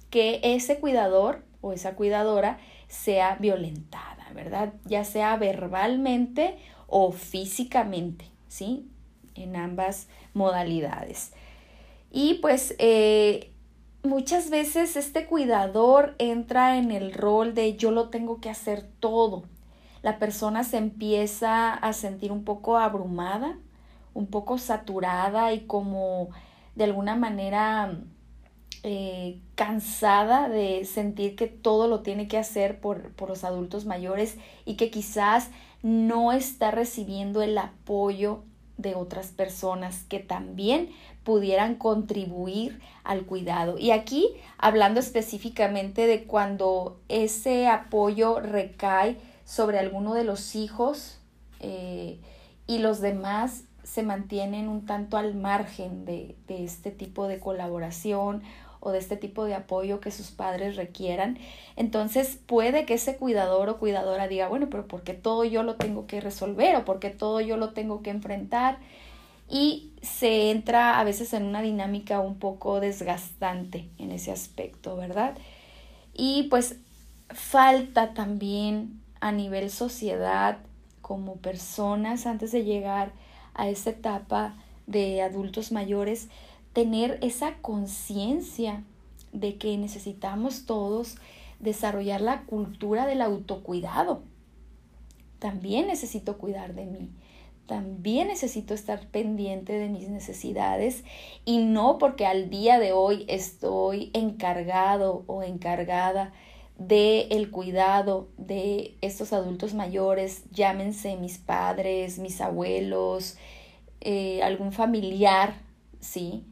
que 0.10 0.41
ese 0.43 0.79
cuidador 0.79 1.43
o 1.62 1.72
esa 1.74 1.96
cuidadora 1.96 2.60
sea 2.88 3.36
violentada, 3.36 4.27
¿verdad? 4.36 4.74
Ya 4.86 5.05
sea 5.05 5.38
verbalmente 5.38 6.58
o 6.88 7.12
físicamente, 7.12 8.25
¿sí? 8.48 8.88
En 9.36 9.55
ambas 9.55 10.08
modalidades. 10.34 11.32
Y 12.12 12.36
pues 12.36 12.75
eh, 12.77 13.51
muchas 14.03 14.50
veces 14.50 14.96
este 14.96 15.25
cuidador 15.25 16.15
entra 16.20 16.77
en 16.77 16.91
el 16.91 17.13
rol 17.13 17.55
de 17.55 17.75
yo 17.75 17.89
lo 17.89 18.10
tengo 18.10 18.39
que 18.39 18.50
hacer 18.50 18.86
todo. 19.00 19.46
La 20.03 20.20
persona 20.20 20.63
se 20.63 20.77
empieza 20.77 21.74
a 21.74 21.93
sentir 21.93 22.32
un 22.32 22.43
poco 22.43 22.77
abrumada, 22.77 23.58
un 24.13 24.27
poco 24.27 24.58
saturada 24.58 25.53
y 25.53 25.62
como 25.62 26.29
de 26.75 26.84
alguna 26.84 27.15
manera 27.15 27.98
eh, 28.84 29.39
cansada 29.56 30.50
de 30.50 30.86
sentir 30.86 31.36
que 31.36 31.48
todo 31.48 31.88
lo 31.88 32.01
tiene 32.01 32.27
que 32.27 32.38
hacer 32.38 32.80
por, 32.80 33.12
por 33.13 33.30
los 33.30 33.44
adultos 33.44 33.86
mayores 33.86 34.38
y 34.65 34.75
que 34.75 34.89
quizás 34.89 35.50
no 35.84 36.32
está 36.32 36.72
recibiendo 36.72 37.42
el 37.42 37.58
apoyo 37.58 38.44
de 38.77 38.96
otras 38.96 39.27
personas 39.27 40.03
que 40.10 40.20
también 40.20 40.89
pudieran 41.24 41.75
contribuir 41.75 42.82
al 43.03 43.25
cuidado. 43.25 43.77
Y 43.77 43.92
aquí 43.92 44.30
hablando 44.58 45.00
específicamente 45.00 46.08
de 46.08 46.24
cuando 46.24 47.00
ese 47.08 47.68
apoyo 47.68 48.39
recae 48.39 49.18
sobre 49.46 49.80
alguno 49.80 50.13
de 50.13 50.24
los 50.24 50.56
hijos 50.56 51.20
eh, 51.60 52.20
y 52.68 52.80
los 52.80 53.00
demás 53.00 53.63
se 53.84 54.04
mantienen 54.04 54.68
un 54.68 54.86
tanto 54.86 55.18
al 55.18 55.36
margen 55.36 56.06
de, 56.06 56.36
de 56.48 56.63
este 56.63 56.92
tipo 56.92 57.28
de 57.28 57.40
colaboración 57.40 58.44
o 58.86 58.92
de 58.92 59.00
este 59.00 59.16
tipo 59.16 59.46
de 59.46 59.56
apoyo 59.56 60.02
que 60.02 60.12
sus 60.12 60.32
padres 60.32 60.75
requieran. 60.75 61.38
Entonces 61.78 62.38
puede 62.46 62.86
que 62.86 62.96
ese 62.96 63.16
cuidador 63.16 63.70
o 63.70 63.78
cuidadora 63.78 64.28
diga, 64.28 64.50
bueno, 64.50 64.68
pero 64.70 64.88
¿por 64.88 65.04
qué 65.04 65.13
todo 65.13 65.46
yo 65.46 65.63
lo 65.63 65.75
tengo 65.75 66.06
que 66.06 66.20
resolver 66.20 66.75
o 66.75 66.84
por 66.84 67.00
qué 67.00 67.10
todo 67.10 67.40
yo 67.40 67.56
lo 67.56 67.70
tengo 67.70 68.02
que 68.02 68.10
enfrentar? 68.10 68.80
Y 69.50 69.92
se 70.02 70.52
entra 70.52 71.00
a 71.00 71.04
veces 71.06 71.32
en 71.34 71.44
una 71.44 71.62
dinámica 71.62 72.20
un 72.20 72.36
poco 72.40 72.82
desgastante 72.82 73.88
en 74.00 74.12
ese 74.12 74.32
aspecto, 74.32 74.98
¿verdad? 74.98 75.38
Y 76.13 76.44
pues 76.50 76.78
falta 77.30 78.13
también 78.13 79.00
a 79.22 79.32
nivel 79.32 79.70
sociedad 79.70 80.58
como 81.02 81.38
personas 81.38 82.25
antes 82.25 82.52
de 82.52 82.66
llegar 82.66 83.13
a 83.54 83.70
esta 83.70 83.92
etapa 83.92 84.56
de 84.88 85.22
adultos 85.22 85.72
mayores, 85.72 86.30
tener 86.74 87.20
esa 87.22 87.56
conciencia 87.62 88.84
de 89.32 89.58
que 89.58 89.78
necesitamos 89.78 90.66
todos 90.66 91.18
desarrollar 91.60 92.22
la 92.22 92.44
cultura 92.44 93.06
del 93.06 93.22
autocuidado. 93.22 94.24
También 95.40 95.88
necesito 95.88 96.38
cuidar 96.38 96.74
de 96.74 96.86
mí. 96.86 97.10
También 97.68 98.28
necesito 98.28 98.74
estar 98.74 99.08
pendiente 99.08 99.74
de 99.74 99.88
mis 99.88 100.10
necesidades 100.10 101.04
y 101.46 101.60
no 101.60 101.98
porque 101.98 102.26
al 102.26 102.50
día 102.50 102.78
de 102.78 102.92
hoy 102.92 103.26
estoy 103.30 104.12
encargado 104.14 105.24
o 105.28 105.44
encargada 105.44 106.34
de 106.88 107.28
el 107.32 107.50
cuidado 107.50 108.28
de 108.38 108.98
estos 109.02 109.32
adultos 109.32 109.74
mayores, 109.74 110.44
llámense 110.52 111.16
mis 111.16 111.38
padres, 111.38 112.20
mis 112.20 112.42
abuelos, 112.42 113.38
eh, 114.02 114.42
algún 114.44 114.72
familiar, 114.74 115.56
¿sí? 116.00 116.44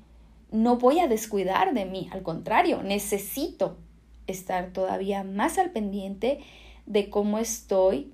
No 0.52 0.78
voy 0.78 1.00
a 1.00 1.08
descuidar 1.08 1.74
de 1.74 1.86
mí, 1.86 2.10
al 2.12 2.24
contrario, 2.24 2.82
necesito 2.84 3.78
estar 4.28 4.72
todavía 4.72 5.24
más 5.24 5.58
al 5.58 5.72
pendiente 5.72 6.40
de 6.86 7.10
cómo 7.10 7.38
estoy 7.38 8.14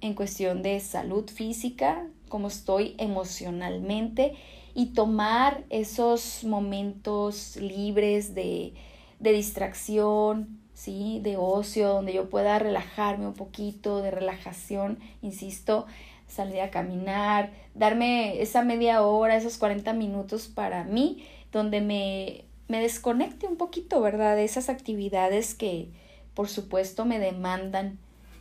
en 0.00 0.14
cuestión 0.14 0.62
de 0.62 0.80
salud 0.80 1.28
física, 1.28 2.06
cómo 2.28 2.48
estoy 2.48 2.94
emocionalmente 2.98 4.34
y 4.74 4.86
tomar 4.86 5.64
esos 5.70 6.44
momentos 6.44 7.56
libres 7.56 8.34
de, 8.34 8.74
de 9.18 9.32
distracción, 9.32 10.59
¿sí? 10.80 11.20
de 11.22 11.36
ocio, 11.36 11.88
donde 11.88 12.14
yo 12.14 12.30
pueda 12.30 12.58
relajarme 12.58 13.26
un 13.26 13.34
poquito, 13.34 14.00
de 14.00 14.10
relajación, 14.10 14.98
insisto, 15.20 15.86
salir 16.26 16.62
a 16.62 16.70
caminar, 16.70 17.50
darme 17.74 18.40
esa 18.40 18.62
media 18.62 19.02
hora, 19.02 19.36
esos 19.36 19.58
40 19.58 19.92
minutos 19.92 20.48
para 20.48 20.84
mí, 20.84 21.26
donde 21.52 21.82
me, 21.82 22.44
me 22.68 22.80
desconecte 22.80 23.46
un 23.46 23.56
poquito, 23.56 24.00
¿verdad? 24.00 24.36
De 24.36 24.44
esas 24.44 24.70
actividades 24.70 25.54
que, 25.54 25.90
por 26.32 26.48
supuesto, 26.48 27.04
me 27.04 27.18
demandan 27.18 27.98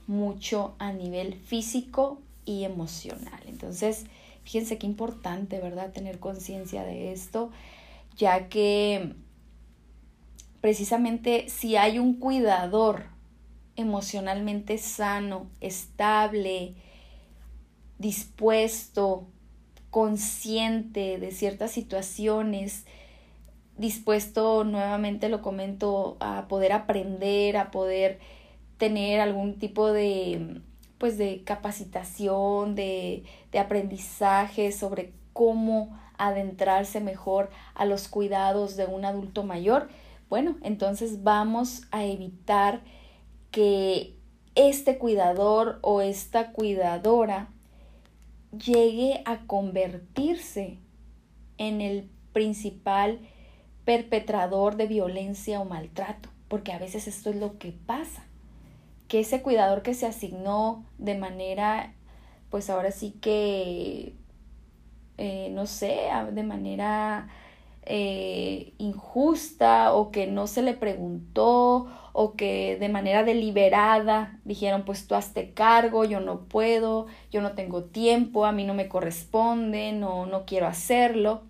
mucho 0.07 0.75
a 0.79 0.93
nivel 0.93 1.33
físico 1.33 2.21
y 2.45 2.63
emocional. 2.63 3.41
Entonces, 3.47 4.05
fíjense 4.45 4.77
qué 4.77 4.87
importante, 4.87 5.59
¿verdad? 5.59 5.91
Tener 5.91 6.19
conciencia 6.19 6.85
de 6.85 7.11
esto, 7.11 7.51
ya 8.15 8.47
que 8.47 9.13
precisamente 10.61 11.49
si 11.49 11.75
hay 11.75 11.99
un 11.99 12.15
cuidador 12.19 13.05
emocionalmente 13.75 14.77
sano, 14.77 15.47
estable, 15.61 16.75
dispuesto, 17.97 19.27
consciente 19.89 21.17
de 21.17 21.31
ciertas 21.31 21.71
situaciones, 21.71 22.85
dispuesto, 23.77 24.63
nuevamente 24.63 25.29
lo 25.29 25.41
comento, 25.41 26.17
a 26.19 26.47
poder 26.47 26.73
aprender, 26.73 27.57
a 27.57 27.71
poder 27.71 28.19
tener 28.77 29.21
algún 29.21 29.57
tipo 29.57 29.91
de 29.91 30.61
pues 30.97 31.17
de 31.17 31.43
capacitación, 31.45 32.75
de, 32.75 33.23
de 33.53 33.59
aprendizaje 33.59 34.73
sobre 34.73 35.13
cómo 35.31 35.97
adentrarse 36.17 36.99
mejor 36.99 37.49
a 37.73 37.85
los 37.85 38.09
cuidados 38.09 38.75
de 38.75 38.85
un 38.85 39.05
adulto 39.05 39.43
mayor, 39.43 39.87
bueno, 40.29 40.57
entonces 40.61 41.23
vamos 41.23 41.81
a 41.91 42.05
evitar 42.05 42.81
que 43.51 44.15
este 44.55 44.97
cuidador 44.97 45.79
o 45.81 46.01
esta 46.01 46.51
cuidadora 46.51 47.49
llegue 48.51 49.21
a 49.25 49.45
convertirse 49.45 50.79
en 51.57 51.81
el 51.81 52.09
principal 52.31 53.19
perpetrador 53.85 54.75
de 54.75 54.87
violencia 54.87 55.59
o 55.59 55.65
maltrato, 55.65 56.29
porque 56.47 56.73
a 56.73 56.79
veces 56.79 57.07
esto 57.07 57.31
es 57.31 57.37
lo 57.37 57.57
que 57.57 57.71
pasa, 57.71 58.25
que 59.07 59.21
ese 59.21 59.41
cuidador 59.41 59.81
que 59.81 59.95
se 59.95 60.05
asignó 60.05 60.85
de 60.99 61.17
manera, 61.17 61.93
pues 62.51 62.69
ahora 62.69 62.91
sí 62.91 63.15
que, 63.19 64.13
eh, 65.17 65.49
no 65.51 65.65
sé, 65.65 66.07
de 66.31 66.43
manera 66.43 67.29
eh, 67.91 68.73
injusta 68.77 69.93
o 69.95 70.11
que 70.11 70.27
no 70.27 70.45
se 70.45 70.61
le 70.61 70.75
preguntó 70.75 71.87
o 72.13 72.33
que 72.35 72.77
de 72.79 72.87
manera 72.87 73.23
deliberada 73.23 74.39
dijeron 74.45 74.85
pues 74.85 75.07
tú 75.07 75.15
hazte 75.15 75.55
cargo, 75.55 76.05
yo 76.05 76.19
no 76.19 76.41
puedo, 76.41 77.07
yo 77.31 77.41
no 77.41 77.53
tengo 77.53 77.85
tiempo, 77.85 78.45
a 78.45 78.51
mí 78.51 78.63
no 78.63 78.75
me 78.75 78.89
corresponde, 78.89 79.91
no, 79.91 80.27
no 80.27 80.45
quiero 80.45 80.67
hacerlo. 80.67 81.41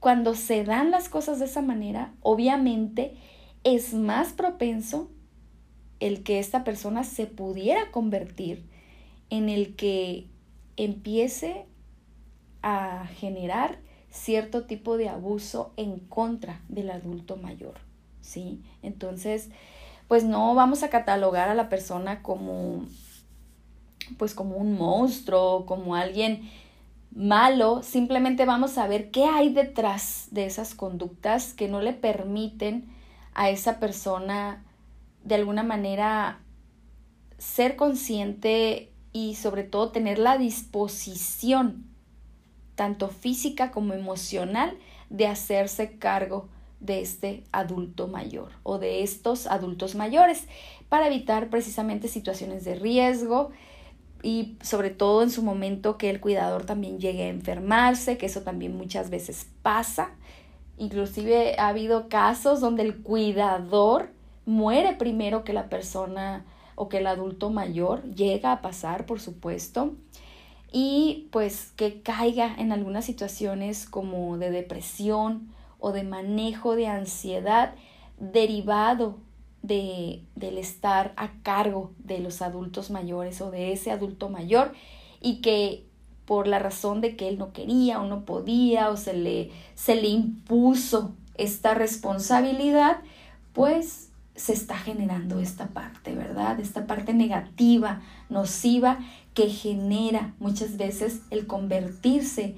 Cuando 0.00 0.34
se 0.34 0.64
dan 0.64 0.90
las 0.90 1.10
cosas 1.10 1.38
de 1.38 1.44
esa 1.44 1.60
manera, 1.60 2.14
obviamente 2.22 3.14
es 3.64 3.92
más 3.92 4.32
propenso 4.32 5.10
el 6.00 6.22
que 6.22 6.38
esta 6.38 6.64
persona 6.64 7.04
se 7.04 7.26
pudiera 7.26 7.90
convertir 7.90 8.64
en 9.28 9.50
el 9.50 9.76
que 9.76 10.28
empiece 10.78 11.66
a 12.62 13.04
generar 13.18 13.81
cierto 14.12 14.64
tipo 14.64 14.96
de 14.96 15.08
abuso 15.08 15.72
en 15.76 15.98
contra 15.98 16.60
del 16.68 16.90
adulto 16.90 17.36
mayor, 17.36 17.74
¿sí? 18.20 18.62
Entonces, 18.82 19.48
pues 20.06 20.24
no 20.24 20.54
vamos 20.54 20.82
a 20.82 20.90
catalogar 20.90 21.48
a 21.48 21.54
la 21.54 21.68
persona 21.68 22.22
como 22.22 22.84
pues 24.18 24.34
como 24.34 24.56
un 24.56 24.76
monstruo, 24.76 25.64
como 25.64 25.94
alguien 25.96 26.50
malo, 27.14 27.82
simplemente 27.82 28.44
vamos 28.44 28.76
a 28.76 28.86
ver 28.86 29.10
qué 29.10 29.24
hay 29.24 29.52
detrás 29.52 30.28
de 30.30 30.44
esas 30.44 30.74
conductas 30.74 31.54
que 31.54 31.68
no 31.68 31.80
le 31.80 31.94
permiten 31.94 32.92
a 33.34 33.48
esa 33.48 33.80
persona 33.80 34.62
de 35.24 35.36
alguna 35.36 35.62
manera 35.62 36.40
ser 37.38 37.76
consciente 37.76 38.92
y 39.12 39.36
sobre 39.36 39.62
todo 39.62 39.90
tener 39.90 40.18
la 40.18 40.36
disposición 40.36 41.91
tanto 42.82 43.10
física 43.10 43.70
como 43.70 43.94
emocional, 43.94 44.76
de 45.08 45.28
hacerse 45.28 45.98
cargo 45.98 46.48
de 46.80 47.00
este 47.00 47.44
adulto 47.52 48.08
mayor 48.08 48.50
o 48.64 48.80
de 48.80 49.04
estos 49.04 49.46
adultos 49.46 49.94
mayores 49.94 50.48
para 50.88 51.06
evitar 51.06 51.48
precisamente 51.48 52.08
situaciones 52.08 52.64
de 52.64 52.74
riesgo 52.74 53.52
y 54.20 54.56
sobre 54.62 54.90
todo 54.90 55.22
en 55.22 55.30
su 55.30 55.44
momento 55.44 55.96
que 55.96 56.10
el 56.10 56.18
cuidador 56.18 56.66
también 56.66 56.98
llegue 56.98 57.22
a 57.22 57.28
enfermarse, 57.28 58.18
que 58.18 58.26
eso 58.26 58.40
también 58.40 58.76
muchas 58.76 59.10
veces 59.10 59.46
pasa. 59.62 60.10
Inclusive 60.76 61.54
ha 61.60 61.68
habido 61.68 62.08
casos 62.08 62.60
donde 62.60 62.82
el 62.82 62.96
cuidador 62.96 64.10
muere 64.44 64.94
primero 64.94 65.44
que 65.44 65.52
la 65.52 65.68
persona 65.68 66.44
o 66.74 66.88
que 66.88 66.98
el 66.98 67.06
adulto 67.06 67.48
mayor 67.48 68.02
llega 68.12 68.50
a 68.50 68.60
pasar, 68.60 69.06
por 69.06 69.20
supuesto 69.20 69.94
y 70.72 71.28
pues 71.30 71.72
que 71.76 72.00
caiga 72.00 72.54
en 72.56 72.72
algunas 72.72 73.04
situaciones 73.04 73.86
como 73.86 74.38
de 74.38 74.50
depresión 74.50 75.52
o 75.78 75.92
de 75.92 76.02
manejo 76.02 76.74
de 76.74 76.86
ansiedad 76.86 77.74
derivado 78.18 79.18
de, 79.62 80.22
del 80.34 80.58
estar 80.58 81.12
a 81.16 81.32
cargo 81.42 81.92
de 81.98 82.20
los 82.20 82.40
adultos 82.40 82.90
mayores 82.90 83.40
o 83.40 83.50
de 83.50 83.72
ese 83.72 83.90
adulto 83.90 84.28
mayor 84.28 84.72
y 85.20 85.40
que 85.40 85.84
por 86.24 86.46
la 86.46 86.58
razón 86.58 87.00
de 87.00 87.16
que 87.16 87.28
él 87.28 87.38
no 87.38 87.52
quería 87.52 88.00
o 88.00 88.06
no 88.06 88.24
podía 88.24 88.88
o 88.90 88.96
se 88.96 89.12
le, 89.12 89.50
se 89.74 89.96
le 89.96 90.08
impuso 90.08 91.14
esta 91.36 91.74
responsabilidad, 91.74 92.98
pues 93.52 94.10
se 94.34 94.52
está 94.52 94.76
generando 94.78 95.40
esta 95.40 95.68
parte, 95.68 96.14
¿verdad? 96.14 96.58
Esta 96.58 96.86
parte 96.86 97.12
negativa, 97.12 98.00
nociva, 98.30 98.98
que 99.34 99.48
genera 99.48 100.34
muchas 100.38 100.76
veces 100.76 101.22
el 101.30 101.46
convertirse 101.46 102.56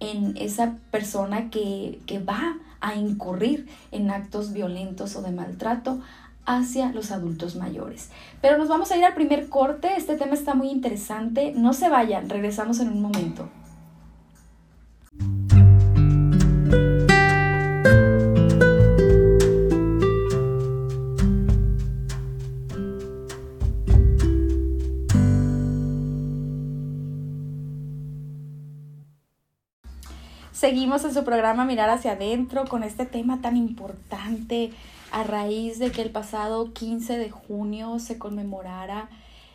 en 0.00 0.36
esa 0.36 0.76
persona 0.90 1.50
que, 1.50 2.00
que 2.06 2.18
va 2.18 2.56
a 2.80 2.94
incurrir 2.96 3.66
en 3.92 4.10
actos 4.10 4.52
violentos 4.52 5.16
o 5.16 5.22
de 5.22 5.30
maltrato 5.30 6.00
hacia 6.46 6.92
los 6.92 7.10
adultos 7.10 7.56
mayores. 7.56 8.10
Pero 8.40 8.58
nos 8.58 8.68
vamos 8.68 8.90
a 8.90 8.96
ir 8.96 9.04
al 9.04 9.14
primer 9.14 9.48
corte, 9.48 9.96
este 9.96 10.16
tema 10.16 10.34
está 10.34 10.54
muy 10.54 10.68
interesante, 10.68 11.52
no 11.56 11.72
se 11.72 11.88
vayan, 11.88 12.28
regresamos 12.28 12.80
en 12.80 12.88
un 12.88 13.00
momento. 13.00 13.48
Seguimos 30.64 31.04
en 31.04 31.12
su 31.12 31.24
programa 31.24 31.66
Mirar 31.66 31.90
hacia 31.90 32.12
adentro 32.12 32.64
con 32.64 32.84
este 32.84 33.04
tema 33.04 33.42
tan 33.42 33.58
importante 33.58 34.72
a 35.12 35.22
raíz 35.22 35.78
de 35.78 35.92
que 35.92 36.00
el 36.00 36.08
pasado 36.08 36.72
15 36.72 37.18
de 37.18 37.28
junio 37.28 37.98
se 37.98 38.16
conmemorara 38.16 39.10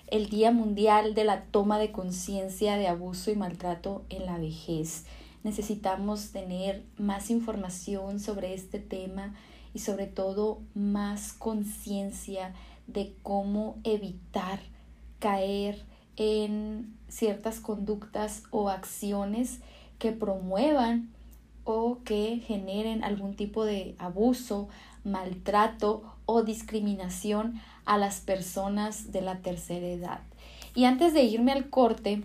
el 0.06 0.30
Día 0.30 0.52
Mundial 0.52 1.16
de 1.16 1.24
la 1.24 1.46
Toma 1.46 1.80
de 1.80 1.92
Conciencia 1.92 2.78
de 2.78 2.88
Abuso 2.88 3.32
y 3.32 3.36
Maltrato 3.36 4.04
en 4.10 4.28
la 4.28 4.38
Vejez. 4.38 5.06
Necesitamos 5.44 6.30
tener 6.30 6.84
más 7.00 7.32
información 7.32 8.20
sobre 8.20 8.54
este 8.54 8.78
tema 8.78 9.34
y 9.74 9.80
sobre 9.80 10.06
todo 10.06 10.62
más 10.76 11.34
conciencia 11.34 12.54
de 12.86 13.16
cómo 13.24 13.78
evitar 13.84 14.60
caer 15.18 15.84
en 16.18 16.96
ciertas 17.08 17.60
conductas 17.62 18.44
o 18.52 18.70
acciones 18.70 19.60
que 20.00 20.12
promuevan 20.12 21.10
o 21.64 22.00
que 22.04 22.42
generen 22.46 23.04
algún 23.04 23.36
tipo 23.36 23.64
de 23.64 23.96
abuso 24.00 24.70
maltrato 25.04 26.04
o 26.26 26.44
discriminación 26.44 27.62
a 27.86 27.98
las 27.98 28.22
personas 28.22 29.12
de 29.12 29.22
la 29.22 29.40
tercera 29.40 29.86
edad. 29.88 30.22
Y 30.74 30.86
antes 30.86 31.14
de 31.14 31.24
irme 31.24 31.52
al 31.52 31.70
corte, 31.70 32.24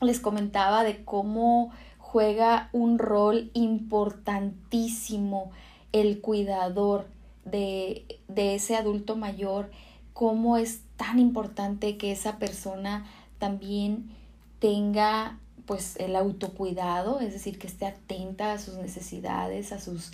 les 0.00 0.20
comentaba 0.20 0.84
de 0.84 1.04
cómo 1.04 1.70
juega 1.98 2.68
un 2.72 2.98
rol 2.98 3.50
importantísimo 3.54 5.50
el 5.92 6.20
cuidador 6.20 7.06
de, 7.44 8.20
de 8.28 8.54
ese 8.54 8.76
adulto 8.76 9.16
mayor, 9.16 9.70
cómo 10.12 10.56
es 10.56 10.82
tan 10.96 11.18
importante 11.18 11.96
que 11.96 12.12
esa 12.12 12.38
persona 12.38 13.06
también 13.38 14.10
tenga 14.58 15.38
pues 15.66 15.96
el 15.96 16.16
autocuidado, 16.16 17.20
es 17.20 17.32
decir, 17.32 17.58
que 17.58 17.66
esté 17.66 17.86
atenta 17.86 18.52
a 18.52 18.58
sus 18.58 18.76
necesidades, 18.76 19.72
a 19.72 19.80
sus, 19.80 20.12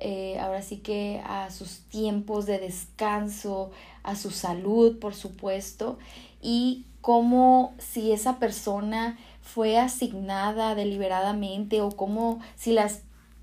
eh, 0.00 0.38
ahora 0.40 0.62
sí 0.62 0.78
que 0.78 1.22
a 1.24 1.50
sus 1.50 1.80
tiempos 1.88 2.46
de 2.46 2.58
descanso, 2.58 3.70
a 4.02 4.16
su 4.16 4.30
salud, 4.30 4.98
por 4.98 5.14
supuesto, 5.14 5.98
y 6.40 6.86
cómo 7.00 7.74
si 7.78 8.12
esa 8.12 8.38
persona 8.38 9.18
fue 9.42 9.78
asignada 9.78 10.74
deliberadamente 10.74 11.80
o 11.80 11.90
cómo 11.90 12.40
si 12.56 12.72
las 12.72 13.02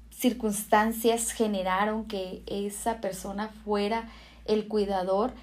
circunstancias 0.09 1.31
generaron 1.31 2.05
que 2.05 2.43
esa 2.47 3.01
persona 3.01 3.49
fuera 3.63 4.09
el 4.45 4.67
cuidador, 4.67 5.33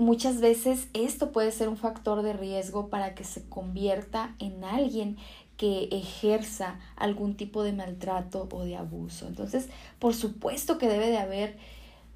muchas 0.00 0.40
veces 0.40 0.88
esto 0.94 1.30
puede 1.30 1.52
ser 1.52 1.68
un 1.68 1.76
factor 1.76 2.22
de 2.22 2.32
riesgo 2.32 2.88
para 2.88 3.14
que 3.14 3.24
se 3.24 3.48
convierta 3.48 4.34
en 4.38 4.64
alguien 4.64 5.16
que 5.56 5.88
ejerza 5.92 6.80
algún 6.96 7.36
tipo 7.36 7.62
de 7.62 7.72
maltrato 7.72 8.48
o 8.50 8.64
de 8.64 8.76
abuso. 8.76 9.26
Entonces, 9.26 9.68
por 9.98 10.14
supuesto 10.14 10.78
que 10.78 10.88
debe 10.88 11.08
de 11.08 11.18
haber 11.18 11.58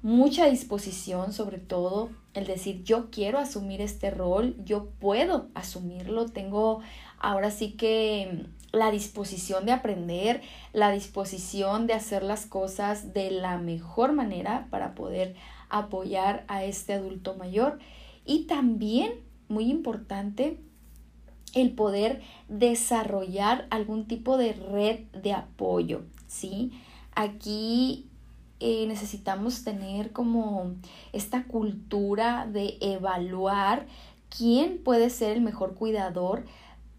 mucha 0.01 0.47
disposición, 0.47 1.31
sobre 1.31 1.59
todo 1.59 2.09
el 2.33 2.47
decir 2.47 2.83
yo 2.83 3.09
quiero 3.11 3.37
asumir 3.37 3.81
este 3.81 4.11
rol, 4.11 4.55
yo 4.65 4.87
puedo 4.99 5.47
asumirlo, 5.53 6.25
tengo 6.25 6.81
ahora 7.19 7.51
sí 7.51 7.71
que 7.73 8.45
la 8.71 8.91
disposición 8.91 9.65
de 9.65 9.71
aprender, 9.71 10.41
la 10.73 10.91
disposición 10.91 11.87
de 11.87 11.93
hacer 11.93 12.23
las 12.23 12.45
cosas 12.45 13.13
de 13.13 13.31
la 13.31 13.57
mejor 13.57 14.11
manera 14.11 14.67
para 14.69 14.95
poder 14.95 15.35
apoyar 15.69 16.45
a 16.47 16.63
este 16.63 16.93
adulto 16.93 17.35
mayor 17.35 17.79
y 18.25 18.45
también, 18.45 19.13
muy 19.47 19.69
importante, 19.69 20.59
el 21.53 21.71
poder 21.71 22.21
desarrollar 22.49 23.67
algún 23.69 24.05
tipo 24.05 24.37
de 24.37 24.53
red 24.53 24.99
de 25.21 25.33
apoyo, 25.33 26.03
¿sí? 26.27 26.71
Aquí 27.13 28.07
eh, 28.59 28.85
necesitamos 28.87 29.63
tener 29.63 30.11
como 30.11 30.73
esta 31.13 31.43
cultura 31.45 32.47
de 32.51 32.77
evaluar 32.81 33.85
quién 34.29 34.81
puede 34.83 35.09
ser 35.09 35.37
el 35.37 35.41
mejor 35.41 35.75
cuidador 35.75 36.45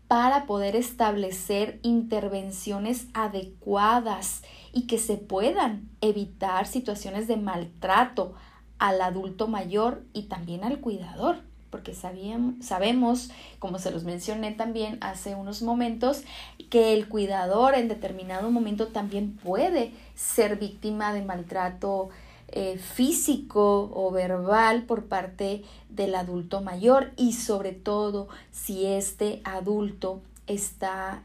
para 0.09 0.46
poder 0.46 0.76
establecer 0.76 1.81
intervenciones 1.83 3.09
adecuadas 3.12 4.42
y 4.72 4.87
que 4.87 4.98
se 4.98 5.16
puedan 5.16 5.88
evitar 6.00 6.66
situaciones 6.66 7.26
de 7.26 7.37
maltrato 7.37 8.35
al 8.79 9.01
adulto 9.01 9.49
mayor 9.49 10.03
y 10.12 10.25
también 10.25 10.65
al 10.65 10.81
cuidador, 10.81 11.37
porque 11.71 11.95
sabemos, 11.95 13.31
como 13.59 13.79
se 13.79 13.91
los 13.91 14.05
mencioné 14.05 14.53
también 14.53 14.99
hace 15.01 15.35
unos 15.35 15.62
momentos, 15.62 16.23
que 16.71 16.95
el 16.95 17.09
cuidador 17.09 17.75
en 17.75 17.89
determinado 17.89 18.51
momento 18.51 18.89
también 18.89 19.37
puede 19.37 19.93
ser 20.15 20.59
víctima 20.59 21.12
de 21.12 21.23
maltrato 21.23 22.11
eh, 22.49 22.79
físico 22.79 23.91
o 23.93 24.11
verbal 24.12 24.85
por 24.85 25.07
parte 25.07 25.65
del 25.89 26.15
adulto 26.15 26.61
mayor 26.61 27.12
y 27.17 27.33
sobre 27.33 27.73
todo 27.73 28.29
si 28.53 28.87
este 28.87 29.41
adulto 29.45 30.23
está 30.47 31.23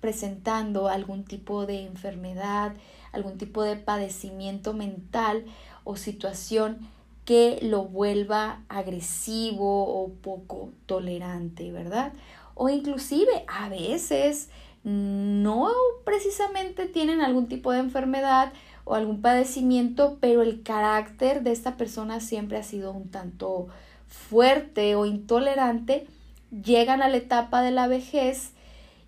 presentando 0.00 0.88
algún 0.88 1.24
tipo 1.24 1.66
de 1.66 1.82
enfermedad, 1.82 2.72
algún 3.12 3.36
tipo 3.36 3.64
de 3.64 3.76
padecimiento 3.76 4.72
mental 4.72 5.44
o 5.90 5.96
situación 5.96 6.78
que 7.24 7.58
lo 7.62 7.84
vuelva 7.84 8.60
agresivo 8.68 9.84
o 9.84 10.08
poco 10.08 10.70
tolerante, 10.86 11.70
¿verdad? 11.72 12.12
O 12.54 12.68
inclusive 12.68 13.44
a 13.46 13.68
veces 13.68 14.48
no 14.84 15.68
precisamente 16.04 16.86
tienen 16.86 17.20
algún 17.20 17.48
tipo 17.48 17.72
de 17.72 17.80
enfermedad 17.80 18.52
o 18.84 18.94
algún 18.94 19.20
padecimiento, 19.20 20.18
pero 20.20 20.42
el 20.42 20.62
carácter 20.62 21.42
de 21.42 21.52
esta 21.52 21.76
persona 21.76 22.20
siempre 22.20 22.56
ha 22.56 22.62
sido 22.62 22.92
un 22.92 23.10
tanto 23.10 23.68
fuerte 24.06 24.94
o 24.94 25.06
intolerante, 25.06 26.06
llegan 26.50 27.02
a 27.02 27.08
la 27.08 27.18
etapa 27.18 27.62
de 27.62 27.70
la 27.70 27.86
vejez 27.88 28.52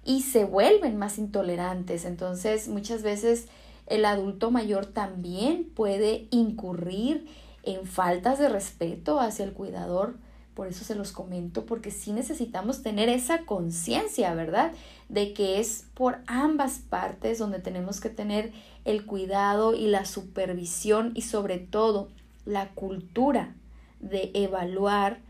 y 0.04 0.22
se 0.22 0.44
vuelven 0.44 0.96
más 0.96 1.18
intolerantes. 1.18 2.04
Entonces 2.04 2.68
muchas 2.68 3.02
veces 3.02 3.48
el 3.92 4.06
adulto 4.06 4.50
mayor 4.50 4.86
también 4.86 5.64
puede 5.64 6.26
incurrir 6.30 7.26
en 7.62 7.86
faltas 7.86 8.38
de 8.38 8.48
respeto 8.48 9.20
hacia 9.20 9.44
el 9.44 9.52
cuidador. 9.52 10.16
Por 10.54 10.66
eso 10.66 10.82
se 10.82 10.94
los 10.94 11.12
comento, 11.12 11.66
porque 11.66 11.90
sí 11.90 12.12
necesitamos 12.12 12.82
tener 12.82 13.10
esa 13.10 13.44
conciencia, 13.44 14.34
¿verdad? 14.34 14.72
De 15.10 15.34
que 15.34 15.60
es 15.60 15.84
por 15.92 16.20
ambas 16.26 16.78
partes 16.78 17.38
donde 17.38 17.58
tenemos 17.58 18.00
que 18.00 18.08
tener 18.08 18.52
el 18.86 19.04
cuidado 19.04 19.74
y 19.74 19.86
la 19.86 20.06
supervisión 20.06 21.12
y 21.14 21.22
sobre 21.22 21.58
todo 21.58 22.08
la 22.46 22.70
cultura 22.70 23.54
de 24.00 24.30
evaluar 24.32 25.20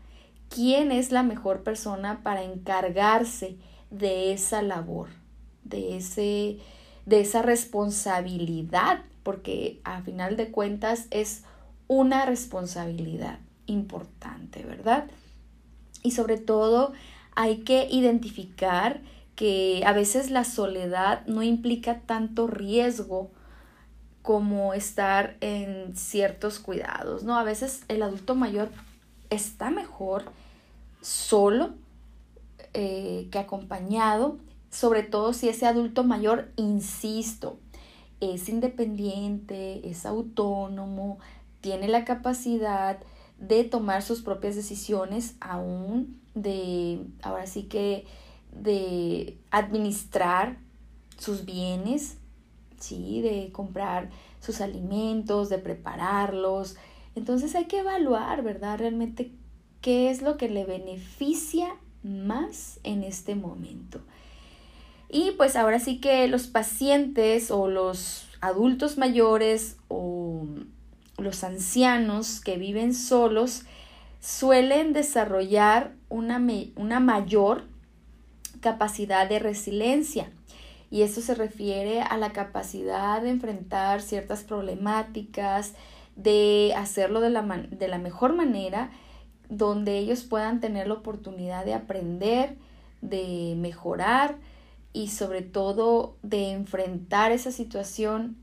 quién 0.47 0.93
es 0.93 1.11
la 1.11 1.23
mejor 1.23 1.63
persona 1.63 2.21
para 2.23 2.43
encargarse 2.43 3.57
de 3.91 4.31
esa 4.31 4.61
labor, 4.61 5.09
de 5.65 5.97
ese 5.97 6.59
de 7.05 7.21
esa 7.21 7.41
responsabilidad, 7.41 9.01
porque 9.23 9.79
a 9.83 10.01
final 10.01 10.37
de 10.37 10.51
cuentas 10.51 11.07
es 11.11 11.43
una 11.87 12.25
responsabilidad 12.25 13.39
importante, 13.65 14.63
¿verdad? 14.63 15.05
Y 16.01 16.11
sobre 16.11 16.37
todo 16.37 16.93
hay 17.35 17.59
que 17.59 17.87
identificar 17.89 19.01
que 19.35 19.83
a 19.85 19.93
veces 19.93 20.29
la 20.29 20.43
soledad 20.43 21.25
no 21.25 21.43
implica 21.43 22.01
tanto 22.01 22.47
riesgo 22.47 23.31
como 24.21 24.73
estar 24.73 25.35
en 25.41 25.95
ciertos 25.97 26.59
cuidados, 26.59 27.23
¿no? 27.23 27.37
A 27.37 27.43
veces 27.43 27.83
el 27.87 28.01
adulto 28.03 28.35
mayor 28.35 28.69
está 29.29 29.69
mejor 29.69 30.23
solo 31.01 31.71
eh, 32.73 33.27
que 33.31 33.39
acompañado 33.39 34.37
sobre 34.73 35.03
todo 35.03 35.33
si 35.33 35.49
ese 35.49 35.67
adulto 35.67 36.03
mayor, 36.03 36.51
insisto, 36.55 37.59
es 38.19 38.49
independiente, 38.49 39.87
es 39.87 40.07
autónomo, 40.07 41.19
tiene 41.61 41.87
la 41.87 42.05
capacidad 42.05 42.97
de 43.37 43.65
tomar 43.65 44.01
sus 44.01 44.23
propias 44.23 44.55
decisiones, 44.55 45.35
aún 45.39 46.19
de, 46.33 47.05
ahora 47.21 47.45
sí 47.45 47.63
que, 47.63 48.05
de 48.51 49.37
administrar 49.51 50.57
sus 51.19 51.45
bienes, 51.45 52.17
¿sí? 52.79 53.21
de 53.21 53.51
comprar 53.51 54.09
sus 54.39 54.59
alimentos, 54.59 55.49
de 55.49 55.59
prepararlos. 55.59 56.77
Entonces 57.13 57.53
hay 57.53 57.65
que 57.65 57.79
evaluar, 57.79 58.41
¿verdad? 58.41 58.79
Realmente 58.79 59.31
qué 59.81 60.09
es 60.09 60.23
lo 60.23 60.35
que 60.35 60.49
le 60.49 60.65
beneficia 60.65 61.75
más 62.01 62.79
en 62.83 63.03
este 63.03 63.35
momento. 63.35 64.01
Y 65.13 65.29
pues 65.37 65.55
ahora 65.55 65.79
sí 65.79 65.99
que 65.99 66.27
los 66.27 66.47
pacientes 66.47 67.51
o 67.51 67.67
los 67.67 68.27
adultos 68.41 68.97
mayores 68.97 69.77
o 69.87 70.47
los 71.19 71.43
ancianos 71.43 72.41
que 72.41 72.57
viven 72.57 72.95
solos 72.95 73.61
suelen 74.19 74.91
desarrollar 74.91 75.93
una, 76.09 76.41
una 76.75 76.99
mayor 76.99 77.65
capacidad 78.59 79.29
de 79.29 79.37
resiliencia. 79.37 80.31
Y 80.89 81.03
esto 81.03 81.21
se 81.21 81.35
refiere 81.35 82.01
a 82.01 82.17
la 82.17 82.33
capacidad 82.33 83.21
de 83.21 83.29
enfrentar 83.29 84.01
ciertas 84.01 84.43
problemáticas, 84.43 85.75
de 86.15 86.73
hacerlo 86.75 87.21
de 87.21 87.29
la, 87.29 87.43
de 87.69 87.87
la 87.87 87.99
mejor 87.99 88.33
manera, 88.33 88.89
donde 89.47 89.99
ellos 89.99 90.23
puedan 90.23 90.59
tener 90.59 90.87
la 90.87 90.95
oportunidad 90.95 91.65
de 91.65 91.75
aprender, 91.75 92.57
de 93.01 93.53
mejorar, 93.59 94.37
y 94.93 95.07
sobre 95.07 95.41
todo 95.41 96.15
de 96.21 96.51
enfrentar 96.51 97.31
esa 97.31 97.51
situación 97.51 98.37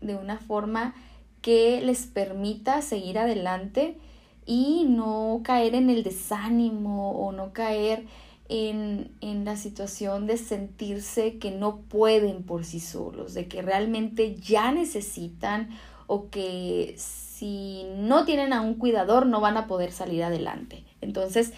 de 0.00 0.14
una 0.14 0.38
forma 0.38 0.94
que 1.42 1.80
les 1.82 2.06
permita 2.06 2.82
seguir 2.82 3.18
adelante 3.18 3.98
y 4.46 4.86
no 4.88 5.40
caer 5.44 5.74
en 5.74 5.90
el 5.90 6.04
desánimo 6.04 7.12
o 7.12 7.32
no 7.32 7.52
caer 7.52 8.06
en, 8.48 9.10
en, 9.20 9.44
la 9.44 9.56
situación 9.56 10.26
de 10.26 10.38
sentirse 10.38 11.36
que 11.38 11.50
no 11.50 11.80
pueden 11.80 12.44
por 12.44 12.64
sí 12.64 12.80
solos, 12.80 13.34
de 13.34 13.46
que 13.46 13.60
realmente 13.60 14.36
ya 14.36 14.72
necesitan 14.72 15.68
o 16.06 16.30
que 16.30 16.94
si 16.96 17.84
no 17.96 18.24
tienen 18.24 18.52
a 18.54 18.62
un 18.62 18.74
cuidador 18.74 19.26
no 19.26 19.40
van 19.40 19.56
a 19.58 19.66
poder 19.66 19.92
salir 19.92 20.24
adelante. 20.24 20.84
Entonces, 21.02 21.52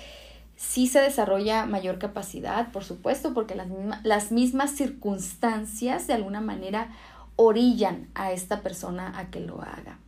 sí 0.61 0.87
se 0.87 1.01
desarrolla 1.01 1.64
mayor 1.64 1.99
capacidad, 1.99 2.70
por 2.70 2.85
supuesto, 2.85 3.33
porque 3.33 3.55
las, 3.55 3.68
las 4.05 4.31
mismas 4.31 4.73
circunstancias 4.73 6.07
de 6.07 6.12
alguna 6.12 6.42
manera 6.42 6.90
orillan 7.37 8.09
a 8.14 8.33
esta 8.33 8.61
persona 8.61 9.18
a 9.18 9.31
que 9.31 9.40
lo 9.40 9.62
haga. 9.62 9.99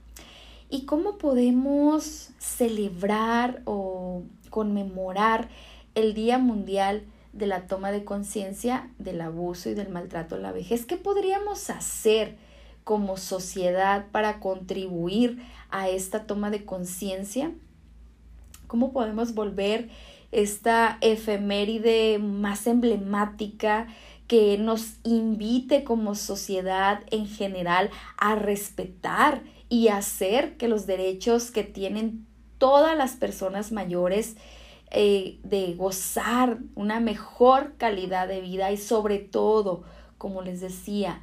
¿Y 0.69 0.85
cómo 0.85 1.17
podemos 1.17 2.31
celebrar 2.39 3.63
o 3.65 4.25
conmemorar 4.51 5.49
el 5.95 6.13
Día 6.13 6.37
Mundial 6.37 7.05
de 7.33 7.47
la 7.47 7.67
Toma 7.67 7.91
de 7.91 8.05
Conciencia 8.05 8.91
del 8.99 9.23
Abuso 9.23 9.71
y 9.71 9.75
del 9.75 9.89
Maltrato 9.89 10.35
a 10.35 10.39
la 10.39 10.53
Vejez? 10.53 10.85
¿Qué 10.85 10.99
podríamos 10.99 11.71
hacer 11.71 12.37
como 12.85 13.17
sociedad 13.17 14.05
para 14.13 14.39
contribuir 14.39 15.43
a 15.71 15.89
esta 15.89 16.27
toma 16.27 16.51
de 16.51 16.67
conciencia? 16.67 17.53
¿Cómo 18.67 18.93
podemos 18.93 19.35
volver 19.35 19.89
esta 20.33 20.99
efeméride 21.03 22.19
más 22.19 22.67
emblemática 22.67 23.87
que 24.27 24.57
nos 24.57 24.95
invite 25.05 25.85
como 25.85 26.15
sociedad 26.15 27.03
en 27.11 27.27
general 27.27 27.91
a 28.17 28.35
respetar 28.35 29.43
y 29.69 29.89
hacer 29.89 30.57
que 30.57 30.69
los 30.69 30.87
derechos 30.87 31.51
que 31.51 31.65
tienen 31.65 32.27
todas 32.59 32.97
las 32.97 33.13
personas 33.17 33.73
mayores 33.73 34.37
eh, 34.91 35.39
de 35.43 35.75
gozar 35.75 36.59
una 36.75 37.01
mejor 37.01 37.75
calidad 37.77 38.29
de 38.29 38.41
vida 38.41 38.73
y 38.73 38.77
sobre 38.77 39.19
todo, 39.19 39.85
como 40.19 40.43
les 40.43 40.61
decía, 40.61 41.21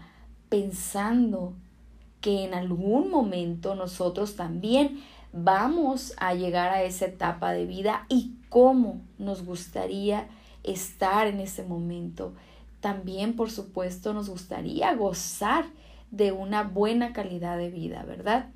pensando 0.49 1.53
que 2.21 2.43
en 2.43 2.53
algún 2.53 3.09
momento 3.09 3.75
nosotros 3.75 4.35
también 4.35 5.01
vamos 5.31 6.13
a 6.17 6.33
llegar 6.33 6.71
a 6.71 6.83
esa 6.83 7.05
etapa 7.05 7.51
de 7.51 7.65
vida 7.65 8.05
y 8.09 8.33
cómo 8.49 9.01
nos 9.17 9.43
gustaría 9.45 10.27
estar 10.63 11.27
en 11.27 11.39
ese 11.39 11.63
momento. 11.63 12.33
También, 12.81 13.35
por 13.35 13.51
supuesto, 13.51 14.13
nos 14.13 14.29
gustaría 14.29 14.93
gozar 14.95 15.65
de 16.11 16.31
una 16.31 16.63
buena 16.63 17.13
calidad 17.13 17.57
de 17.57 17.69
vida, 17.69 18.03
¿verdad? 18.03 18.49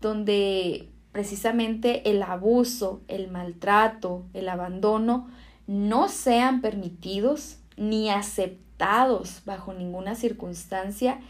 Donde 0.00 0.88
precisamente 1.12 2.10
el 2.10 2.22
abuso, 2.22 3.00
el 3.08 3.30
maltrato, 3.30 4.24
el 4.34 4.48
abandono 4.48 5.28
no 5.66 6.08
sean 6.08 6.60
permitidos 6.60 7.58
ni 7.76 8.10
aceptados 8.10 9.42
bajo 9.44 9.72
ninguna 9.72 10.14
circunstancia 10.14 11.20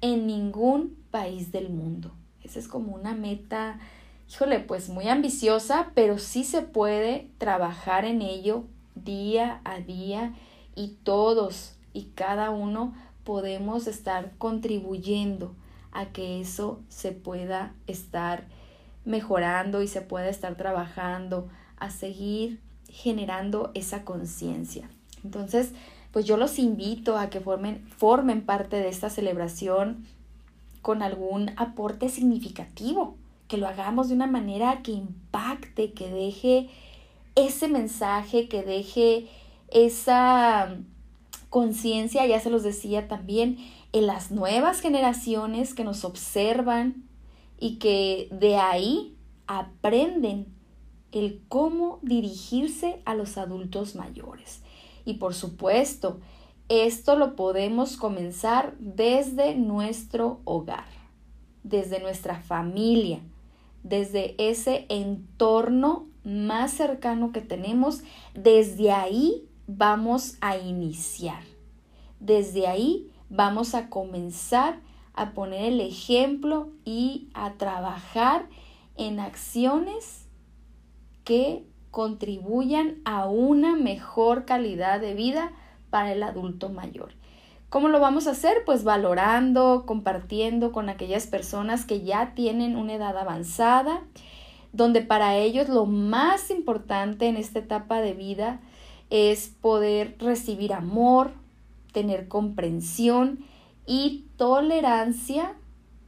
en 0.00 0.26
ningún 0.26 0.96
país 1.10 1.52
del 1.52 1.70
mundo. 1.70 2.12
Esa 2.42 2.58
es 2.58 2.68
como 2.68 2.94
una 2.94 3.14
meta 3.14 3.78
híjole, 4.30 4.60
pues 4.60 4.88
muy 4.88 5.08
ambiciosa, 5.08 5.90
pero 5.94 6.18
sí 6.18 6.44
se 6.44 6.62
puede 6.62 7.28
trabajar 7.38 8.04
en 8.04 8.22
ello 8.22 8.64
día 8.94 9.60
a 9.64 9.80
día 9.80 10.34
y 10.76 10.98
todos 11.02 11.74
y 11.92 12.04
cada 12.14 12.50
uno 12.50 12.94
podemos 13.24 13.88
estar 13.88 14.32
contribuyendo 14.38 15.54
a 15.90 16.06
que 16.06 16.40
eso 16.40 16.80
se 16.88 17.10
pueda 17.10 17.74
estar 17.88 18.46
mejorando 19.04 19.82
y 19.82 19.88
se 19.88 20.00
pueda 20.00 20.28
estar 20.28 20.54
trabajando, 20.54 21.48
a 21.78 21.90
seguir 21.90 22.60
generando 22.88 23.72
esa 23.74 24.04
conciencia. 24.04 24.88
Entonces, 25.24 25.72
pues 26.12 26.24
yo 26.24 26.36
los 26.36 26.58
invito 26.60 27.18
a 27.18 27.30
que 27.30 27.40
formen, 27.40 27.84
formen 27.96 28.42
parte 28.42 28.76
de 28.76 28.88
esta 28.88 29.10
celebración 29.10 30.06
con 30.82 31.02
algún 31.02 31.50
aporte 31.56 32.08
significativo 32.08 33.16
que 33.50 33.56
lo 33.56 33.66
hagamos 33.66 34.08
de 34.08 34.14
una 34.14 34.28
manera 34.28 34.80
que 34.82 34.92
impacte, 34.92 35.92
que 35.92 36.08
deje 36.08 36.70
ese 37.34 37.66
mensaje, 37.66 38.48
que 38.48 38.62
deje 38.62 39.26
esa 39.68 40.76
conciencia, 41.48 42.24
ya 42.26 42.38
se 42.38 42.48
los 42.48 42.62
decía 42.62 43.08
también, 43.08 43.58
en 43.92 44.06
las 44.06 44.30
nuevas 44.30 44.80
generaciones 44.80 45.74
que 45.74 45.82
nos 45.82 46.04
observan 46.04 47.02
y 47.58 47.78
que 47.78 48.28
de 48.30 48.54
ahí 48.56 49.16
aprenden 49.48 50.46
el 51.10 51.42
cómo 51.48 51.98
dirigirse 52.02 53.02
a 53.04 53.16
los 53.16 53.36
adultos 53.36 53.96
mayores. 53.96 54.62
Y 55.04 55.14
por 55.14 55.34
supuesto, 55.34 56.20
esto 56.68 57.16
lo 57.16 57.34
podemos 57.34 57.96
comenzar 57.96 58.76
desde 58.78 59.56
nuestro 59.56 60.38
hogar, 60.44 60.86
desde 61.64 61.98
nuestra 61.98 62.36
familia, 62.36 63.18
desde 63.82 64.34
ese 64.38 64.86
entorno 64.88 66.06
más 66.24 66.72
cercano 66.72 67.32
que 67.32 67.40
tenemos, 67.40 68.02
desde 68.34 68.92
ahí 68.92 69.48
vamos 69.66 70.36
a 70.40 70.56
iniciar. 70.58 71.42
Desde 72.18 72.66
ahí 72.66 73.10
vamos 73.28 73.74
a 73.74 73.88
comenzar 73.88 74.80
a 75.14 75.32
poner 75.32 75.72
el 75.72 75.80
ejemplo 75.80 76.70
y 76.84 77.28
a 77.34 77.54
trabajar 77.54 78.46
en 78.96 79.20
acciones 79.20 80.26
que 81.24 81.64
contribuyan 81.90 83.00
a 83.04 83.26
una 83.28 83.76
mejor 83.76 84.44
calidad 84.44 85.00
de 85.00 85.14
vida 85.14 85.52
para 85.90 86.12
el 86.12 86.22
adulto 86.22 86.68
mayor. 86.68 87.19
¿Cómo 87.70 87.86
lo 87.86 88.00
vamos 88.00 88.26
a 88.26 88.32
hacer? 88.32 88.64
Pues 88.66 88.82
valorando, 88.82 89.84
compartiendo 89.86 90.72
con 90.72 90.88
aquellas 90.88 91.28
personas 91.28 91.84
que 91.84 92.02
ya 92.02 92.34
tienen 92.34 92.76
una 92.76 92.94
edad 92.94 93.16
avanzada, 93.16 94.02
donde 94.72 95.02
para 95.02 95.36
ellos 95.36 95.68
lo 95.68 95.86
más 95.86 96.50
importante 96.50 97.28
en 97.28 97.36
esta 97.36 97.60
etapa 97.60 98.00
de 98.00 98.12
vida 98.12 98.60
es 99.08 99.52
poder 99.60 100.16
recibir 100.18 100.72
amor, 100.72 101.30
tener 101.92 102.26
comprensión 102.26 103.44
y 103.86 104.24
tolerancia 104.36 105.54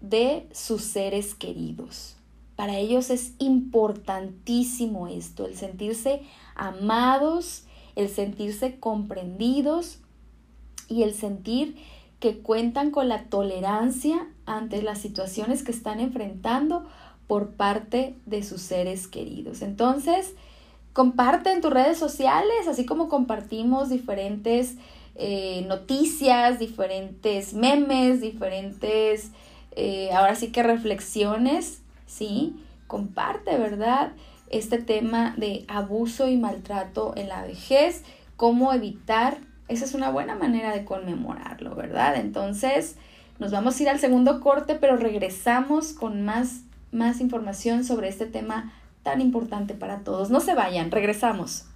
de 0.01 0.49
sus 0.51 0.83
seres 0.83 1.37
queridos. 1.37 2.17
Para 2.57 2.79
ellos 2.79 3.09
es 3.09 3.35
importantísimo 3.39 5.07
esto, 5.07 5.47
el 5.47 5.57
sentirse 5.57 6.23
amados, 6.57 7.67
el 7.95 8.09
sentirse 8.09 8.81
comprendidos 8.81 10.02
y 10.93 11.03
el 11.03 11.15
sentir 11.15 11.77
que 12.21 12.39
cuentan 12.39 12.91
con 12.91 13.09
la 13.09 13.25
tolerancia 13.25 14.29
ante 14.47 14.81
las 14.83 14.99
situaciones 14.99 15.65
que 15.65 15.73
están 15.73 15.99
enfrentando 15.99 16.87
por 17.27 17.51
parte 17.51 18.15
de 18.27 18.43
sus 18.43 18.61
seres 18.61 19.09
queridos. 19.09 19.63
Entonces, 19.63 20.35
comparte 20.93 21.51
en 21.51 21.61
tus 21.61 21.73
redes 21.73 21.99
sociales, 21.99 22.69
así 22.69 22.87
como 22.87 23.09
compartimos 23.09 23.89
diferentes 23.89 24.77
eh, 25.15 25.65
noticias, 25.67 26.59
diferentes 26.59 27.55
memes, 27.55 28.21
diferentes, 28.21 29.31
eh, 29.73 30.11
ahora 30.13 30.35
sí 30.35 30.53
que 30.53 30.63
reflexiones, 30.63 31.83
¿sí? 32.07 32.57
Comparte, 32.87 33.57
¿verdad? 33.57 34.13
Este 34.49 34.79
tema 34.79 35.35
de 35.37 35.65
abuso 35.69 36.29
y 36.29 36.37
maltrato 36.37 37.15
en 37.17 37.29
la 37.29 37.43
vejez, 37.43 38.05
cómo 38.37 38.73
evitar 38.73 39.39
esa 39.73 39.85
es 39.85 39.95
una 39.95 40.11
buena 40.11 40.35
manera 40.35 40.73
de 40.73 40.85
conmemorarlo, 40.85 41.75
¿verdad? 41.75 42.17
Entonces, 42.17 42.97
nos 43.39 43.51
vamos 43.51 43.79
a 43.79 43.83
ir 43.83 43.89
al 43.89 43.99
segundo 43.99 44.41
corte, 44.41 44.75
pero 44.75 44.97
regresamos 44.97 45.93
con 45.93 46.25
más, 46.25 46.63
más 46.93 47.21
información 47.21 47.85
sobre 47.85 48.09
este 48.09 48.27
tema 48.27 48.73
tan 49.03 49.21
importante 49.21 49.75
para 49.75 50.01
todos. 50.01 50.31
No 50.31 50.41
se 50.41 50.55
vayan, 50.55 50.91
regresamos. 50.91 51.67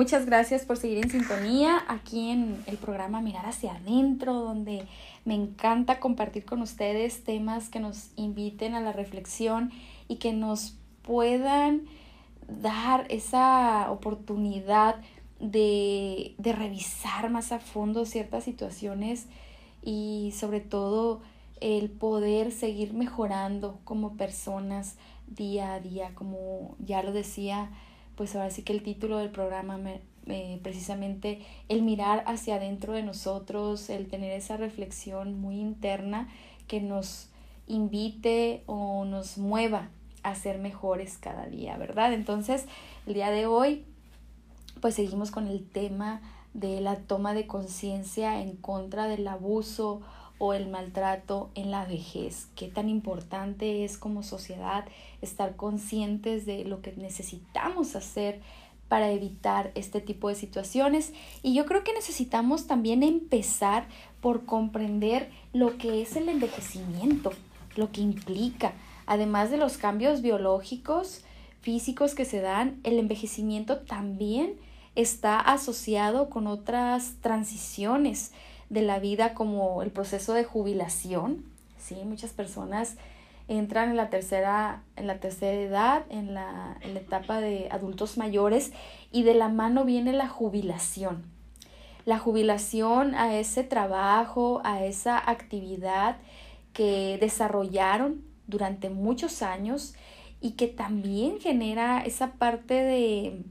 Muchas 0.00 0.24
gracias 0.24 0.64
por 0.64 0.78
seguir 0.78 1.04
en 1.04 1.10
sintonía 1.10 1.84
aquí 1.86 2.30
en 2.30 2.64
el 2.66 2.78
programa 2.78 3.20
Mirar 3.20 3.44
hacia 3.44 3.74
adentro, 3.74 4.32
donde 4.32 4.86
me 5.26 5.34
encanta 5.34 6.00
compartir 6.00 6.46
con 6.46 6.62
ustedes 6.62 7.22
temas 7.22 7.68
que 7.68 7.80
nos 7.80 8.08
inviten 8.16 8.72
a 8.72 8.80
la 8.80 8.92
reflexión 8.92 9.70
y 10.08 10.16
que 10.16 10.32
nos 10.32 10.74
puedan 11.02 11.82
dar 12.48 13.04
esa 13.10 13.90
oportunidad 13.90 14.96
de, 15.38 16.34
de 16.38 16.52
revisar 16.54 17.28
más 17.28 17.52
a 17.52 17.58
fondo 17.58 18.06
ciertas 18.06 18.44
situaciones 18.44 19.26
y 19.82 20.32
sobre 20.34 20.60
todo 20.60 21.20
el 21.60 21.90
poder 21.90 22.52
seguir 22.52 22.94
mejorando 22.94 23.78
como 23.84 24.16
personas 24.16 24.96
día 25.26 25.74
a 25.74 25.80
día, 25.80 26.12
como 26.14 26.74
ya 26.78 27.02
lo 27.02 27.12
decía 27.12 27.68
pues 28.20 28.36
ahora 28.36 28.50
sí 28.50 28.62
que 28.64 28.74
el 28.74 28.82
título 28.82 29.16
del 29.16 29.30
programa 29.30 29.78
me, 29.78 30.02
precisamente 30.62 31.40
el 31.70 31.80
mirar 31.80 32.22
hacia 32.26 32.56
adentro 32.56 32.92
de 32.92 33.02
nosotros, 33.02 33.88
el 33.88 34.08
tener 34.08 34.32
esa 34.32 34.58
reflexión 34.58 35.40
muy 35.40 35.58
interna 35.58 36.28
que 36.68 36.82
nos 36.82 37.30
invite 37.66 38.62
o 38.66 39.06
nos 39.06 39.38
mueva 39.38 39.88
a 40.22 40.34
ser 40.34 40.58
mejores 40.58 41.16
cada 41.16 41.46
día, 41.46 41.78
¿verdad? 41.78 42.12
Entonces, 42.12 42.66
el 43.06 43.14
día 43.14 43.30
de 43.30 43.46
hoy, 43.46 43.86
pues 44.82 44.96
seguimos 44.96 45.30
con 45.30 45.46
el 45.46 45.66
tema 45.66 46.20
de 46.52 46.82
la 46.82 46.96
toma 46.96 47.32
de 47.32 47.46
conciencia 47.46 48.42
en 48.42 48.54
contra 48.54 49.06
del 49.06 49.26
abuso 49.28 50.02
o 50.40 50.54
el 50.54 50.68
maltrato 50.68 51.50
en 51.54 51.70
la 51.70 51.84
vejez. 51.84 52.48
Qué 52.56 52.66
tan 52.66 52.88
importante 52.88 53.84
es 53.84 53.98
como 53.98 54.22
sociedad 54.22 54.86
estar 55.20 55.54
conscientes 55.54 56.46
de 56.46 56.64
lo 56.64 56.80
que 56.80 56.92
necesitamos 56.96 57.94
hacer 57.94 58.40
para 58.88 59.10
evitar 59.12 59.70
este 59.74 60.00
tipo 60.00 60.30
de 60.30 60.34
situaciones. 60.34 61.12
Y 61.42 61.54
yo 61.54 61.66
creo 61.66 61.84
que 61.84 61.92
necesitamos 61.92 62.66
también 62.66 63.02
empezar 63.02 63.86
por 64.22 64.46
comprender 64.46 65.30
lo 65.52 65.76
que 65.76 66.00
es 66.00 66.16
el 66.16 66.30
envejecimiento, 66.30 67.32
lo 67.76 67.92
que 67.92 68.00
implica, 68.00 68.72
además 69.04 69.50
de 69.50 69.58
los 69.58 69.76
cambios 69.76 70.22
biológicos, 70.22 71.22
físicos 71.60 72.14
que 72.14 72.24
se 72.24 72.40
dan, 72.40 72.80
el 72.82 72.98
envejecimiento 72.98 73.80
también 73.80 74.54
está 74.96 75.38
asociado 75.38 76.30
con 76.30 76.46
otras 76.46 77.16
transiciones 77.20 78.32
de 78.70 78.82
la 78.82 78.98
vida 79.00 79.34
como 79.34 79.82
el 79.82 79.90
proceso 79.90 80.32
de 80.32 80.44
jubilación. 80.44 81.44
¿sí? 81.78 81.96
Muchas 82.04 82.30
personas 82.30 82.96
entran 83.48 83.90
en 83.90 83.96
la 83.96 84.08
tercera, 84.10 84.82
en 84.96 85.08
la 85.08 85.18
tercera 85.18 85.60
edad, 85.60 86.04
en 86.08 86.34
la, 86.34 86.78
en 86.80 86.94
la 86.94 87.00
etapa 87.00 87.40
de 87.40 87.68
adultos 87.70 88.16
mayores 88.16 88.72
y 89.10 89.24
de 89.24 89.34
la 89.34 89.48
mano 89.48 89.84
viene 89.84 90.12
la 90.12 90.28
jubilación. 90.28 91.24
La 92.06 92.18
jubilación 92.18 93.14
a 93.14 93.36
ese 93.36 93.64
trabajo, 93.64 94.62
a 94.64 94.84
esa 94.84 95.18
actividad 95.18 96.16
que 96.72 97.18
desarrollaron 97.20 98.22
durante 98.46 98.88
muchos 98.88 99.42
años 99.42 99.94
y 100.40 100.52
que 100.52 100.68
también 100.68 101.40
genera 101.40 102.02
esa 102.04 102.32
parte 102.34 102.74
de, 102.74 103.42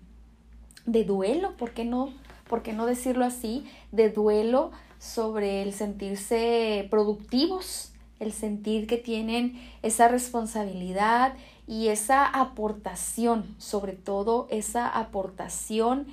de 0.85 1.03
duelo, 1.03 1.55
¿por 1.57 1.71
qué 1.71 1.83
no? 1.83 2.13
¿Por 2.47 2.63
qué 2.63 2.73
no 2.73 2.85
decirlo 2.85 3.25
así? 3.25 3.69
De 3.91 4.09
duelo 4.09 4.71
sobre 4.99 5.63
el 5.63 5.73
sentirse 5.73 6.87
productivos, 6.91 7.93
el 8.19 8.33
sentir 8.33 8.85
que 8.85 8.97
tienen 8.97 9.59
esa 9.81 10.09
responsabilidad 10.09 11.33
y 11.67 11.87
esa 11.87 12.25
aportación, 12.25 13.55
sobre 13.57 13.93
todo 13.93 14.47
esa 14.51 14.87
aportación 14.87 16.07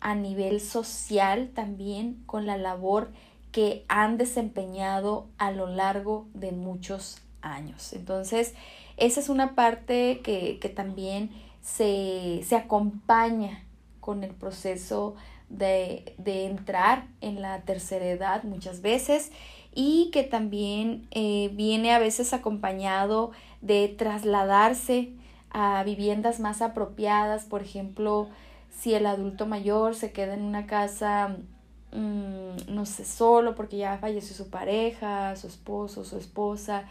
a 0.00 0.14
nivel 0.14 0.60
social 0.60 1.50
también 1.52 2.22
con 2.26 2.46
la 2.46 2.56
labor 2.56 3.10
que 3.50 3.84
han 3.88 4.18
desempeñado 4.18 5.26
a 5.38 5.50
lo 5.50 5.66
largo 5.66 6.28
de 6.34 6.52
muchos 6.52 7.20
años. 7.40 7.92
Entonces, 7.92 8.54
esa 8.96 9.20
es 9.20 9.28
una 9.28 9.54
parte 9.54 10.20
que, 10.22 10.72
también 10.76 11.30
se, 11.62 12.42
se 12.46 12.56
acompaña 12.56 13.64
con 14.00 14.22
el 14.22 14.34
proceso 14.34 15.16
de, 15.48 16.14
entrar 16.24 17.06
en 17.20 17.40
la 17.42 17.60
tercera 17.62 18.06
edad 18.06 18.44
muchas 18.44 18.82
veces 18.82 19.30
y 19.74 20.10
que 20.12 20.22
también 20.24 21.06
eh, 21.10 21.50
viene 21.54 21.92
a 21.92 21.98
veces 21.98 22.32
acompañado 22.32 23.30
de 23.60 23.88
trasladarse 23.88 25.12
a 25.50 25.82
viviendas 25.84 26.40
más 26.40 26.62
apropiadas, 26.62 27.44
por 27.44 27.62
ejemplo, 27.62 28.28
si 28.70 28.94
el 28.94 29.06
adulto 29.06 29.46
mayor 29.46 29.94
se 29.94 30.12
queda 30.12 30.34
en 30.34 30.42
una 30.42 30.66
casa, 30.66 31.36
mm, 31.92 32.74
no 32.74 32.86
sé, 32.86 33.04
solo 33.04 33.54
porque 33.54 33.78
ya 33.78 33.98
falleció 33.98 34.36
su 34.36 34.50
pareja, 34.50 35.34
su 35.36 35.46
esposo, 35.46 36.04
su 36.04 36.18
esposa, 36.18 36.84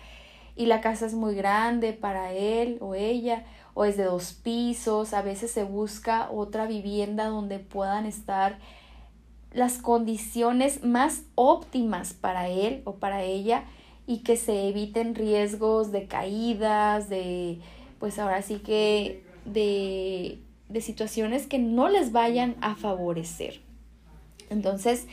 y 0.55 0.65
la 0.65 0.81
casa 0.81 1.05
es 1.05 1.13
muy 1.13 1.35
grande 1.35 1.93
para 1.93 2.33
él 2.33 2.77
o 2.81 2.95
ella, 2.95 3.45
o 3.77 3.85
es 3.85 3.95
de 3.95 4.05
dos 4.05 4.33
pisos, 4.33 5.13
a 5.13 5.21
veces 5.21 5.51
se 5.51 5.63
busca 5.63 6.31
otra 6.31 6.65
vivienda 6.65 7.27
donde 7.27 7.59
puedan 7.59 8.07
estar 8.07 8.57
las 9.53 9.77
condiciones 9.77 10.83
más 10.83 11.25
óptimas 11.35 12.13
para 12.13 12.47
él 12.49 12.81
o 12.85 12.95
para 12.95 13.21
ella 13.21 13.65
y 14.07 14.23
que 14.23 14.35
se 14.35 14.67
eviten 14.67 15.13
riesgos 15.13 15.91
de 15.91 16.07
caídas, 16.07 17.07
de, 17.07 17.59
pues 17.99 18.17
ahora 18.17 18.41
sí 18.41 18.55
que 18.65 19.23
de, 19.45 20.39
de 20.69 20.81
situaciones 20.81 21.45
que 21.45 21.59
no 21.59 21.87
les 21.87 22.11
vayan 22.11 22.55
a 22.61 22.73
favorecer. 22.73 23.61
Entonces, 24.49 25.05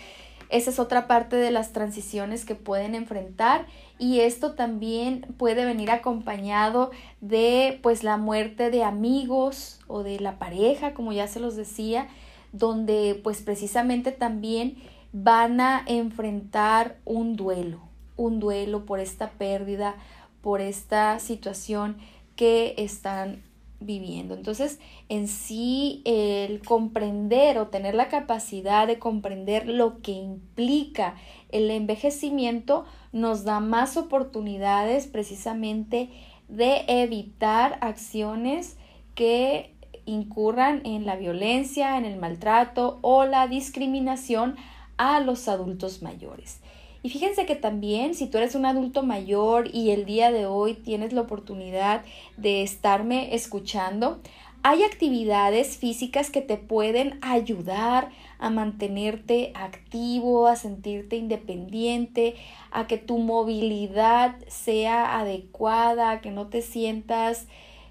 esa 0.49 0.71
es 0.71 0.79
otra 0.79 1.07
parte 1.07 1.37
de 1.37 1.51
las 1.51 1.75
transiciones 1.75 2.47
que 2.47 2.55
pueden 2.55 2.95
enfrentar 2.95 3.67
y 3.99 4.21
esto 4.21 4.55
también 4.55 5.23
puede 5.39 5.65
venir 5.65 5.91
acompañado 5.91 6.91
de 7.21 7.79
pues 7.83 8.03
la 8.03 8.17
muerte 8.17 8.71
de 8.71 8.83
amigos 8.83 9.81
o 9.87 10.03
de 10.03 10.19
la 10.19 10.39
pareja, 10.39 10.95
como 10.95 11.13
ya 11.13 11.29
se 11.29 11.41
los 11.41 11.55
decía, 11.55 12.09
donde 12.53 13.21
pues 13.23 13.43
precisamente 13.43 14.11
también 14.13 14.77
van 15.13 15.61
a 15.61 15.85
enfrentar 15.87 16.99
un 17.05 17.37
duelo, 17.37 17.81
un 18.17 18.41
duelo 18.41 18.85
por 18.85 18.99
esta 18.99 19.31
pérdida, 19.31 19.95
por 20.41 20.61
esta 20.61 21.19
situación 21.21 21.97
que 22.35 22.75
están 22.79 23.43
viviendo. 23.81 24.35
Entonces, 24.35 24.81
en 25.09 25.29
sí, 25.29 26.03
el 26.05 26.63
comprender 26.63 27.59
o 27.59 27.69
tener 27.69 27.95
la 27.95 28.09
capacidad 28.09 28.87
de 28.87 28.99
comprender 28.99 29.69
lo 29.69 30.01
que 30.01 30.13
implica 30.13 31.15
el 31.55 31.71
envejecimiento 31.71 32.85
nos 33.13 33.45
da 33.45 33.61
más 33.61 33.97
oportunidades 33.97 35.07
precisamente 35.07 36.11
de 36.49 36.85
evitar 36.89 37.79
acciones 37.81 38.77
que 39.15 39.73
incurran 40.05 40.83
en 40.85 41.07
la 41.07 41.17
violencia, 41.17 41.97
en 41.97 42.05
el 42.05 42.19
maltrato 42.19 42.99
o 43.01 43.25
la 43.25 43.47
discriminación 43.47 44.57
a 44.97 45.21
los 45.21 45.49
adultos 45.49 46.03
mayores. 46.03 46.61
Y 47.03 47.11
fíjense 47.11 47.47
que 47.47 47.55
también 47.55 48.15
si 48.15 48.27
tú 48.27 48.39
eres 48.39 48.55
un 48.55 48.67
adulto 48.67 49.03
mayor 49.03 49.69
y 49.73 49.91
el 49.91 50.07
día 50.07 50.33
de 50.33 50.47
hoy 50.47 50.75
tienes 50.75 51.13
la 51.13 51.21
oportunidad 51.21 52.03
de 52.37 52.63
estarme 52.63 53.35
escuchando, 53.35 54.21
hay 54.63 54.83
actividades 54.83 55.77
físicas 55.77 56.31
que 56.31 56.41
te 56.41 56.57
pueden 56.57 57.19
ayudar 57.21 58.09
a 58.39 58.51
mantenerte 58.51 59.53
activo, 59.55 60.47
a 60.47 60.57
sentirte 60.57 61.17
independiente, 61.17 62.35
a 62.71 62.87
que 62.87 62.99
tu 62.99 63.19
movilidad 63.19 64.37
sea 64.49 65.19
adecuada, 65.19 66.11
a 66.11 66.21
que 66.21 66.31
no 66.31 66.49
te 66.49 66.63
sientas 66.63 67.47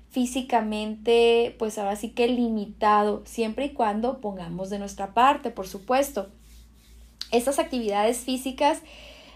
físicamente, 0.10 1.56
pues 1.58 1.77
ahora 1.77 1.95
sí 1.95 2.10
que 2.10 2.27
limitado, 2.27 3.23
siempre 3.25 3.65
y 3.65 3.69
cuando 3.73 4.21
pongamos 4.21 4.69
de 4.69 4.77
nuestra 4.77 5.13
parte, 5.13 5.49
por 5.49 5.67
supuesto. 5.67 6.29
Estas 7.32 7.58
actividades 7.58 8.19
físicas 8.19 8.84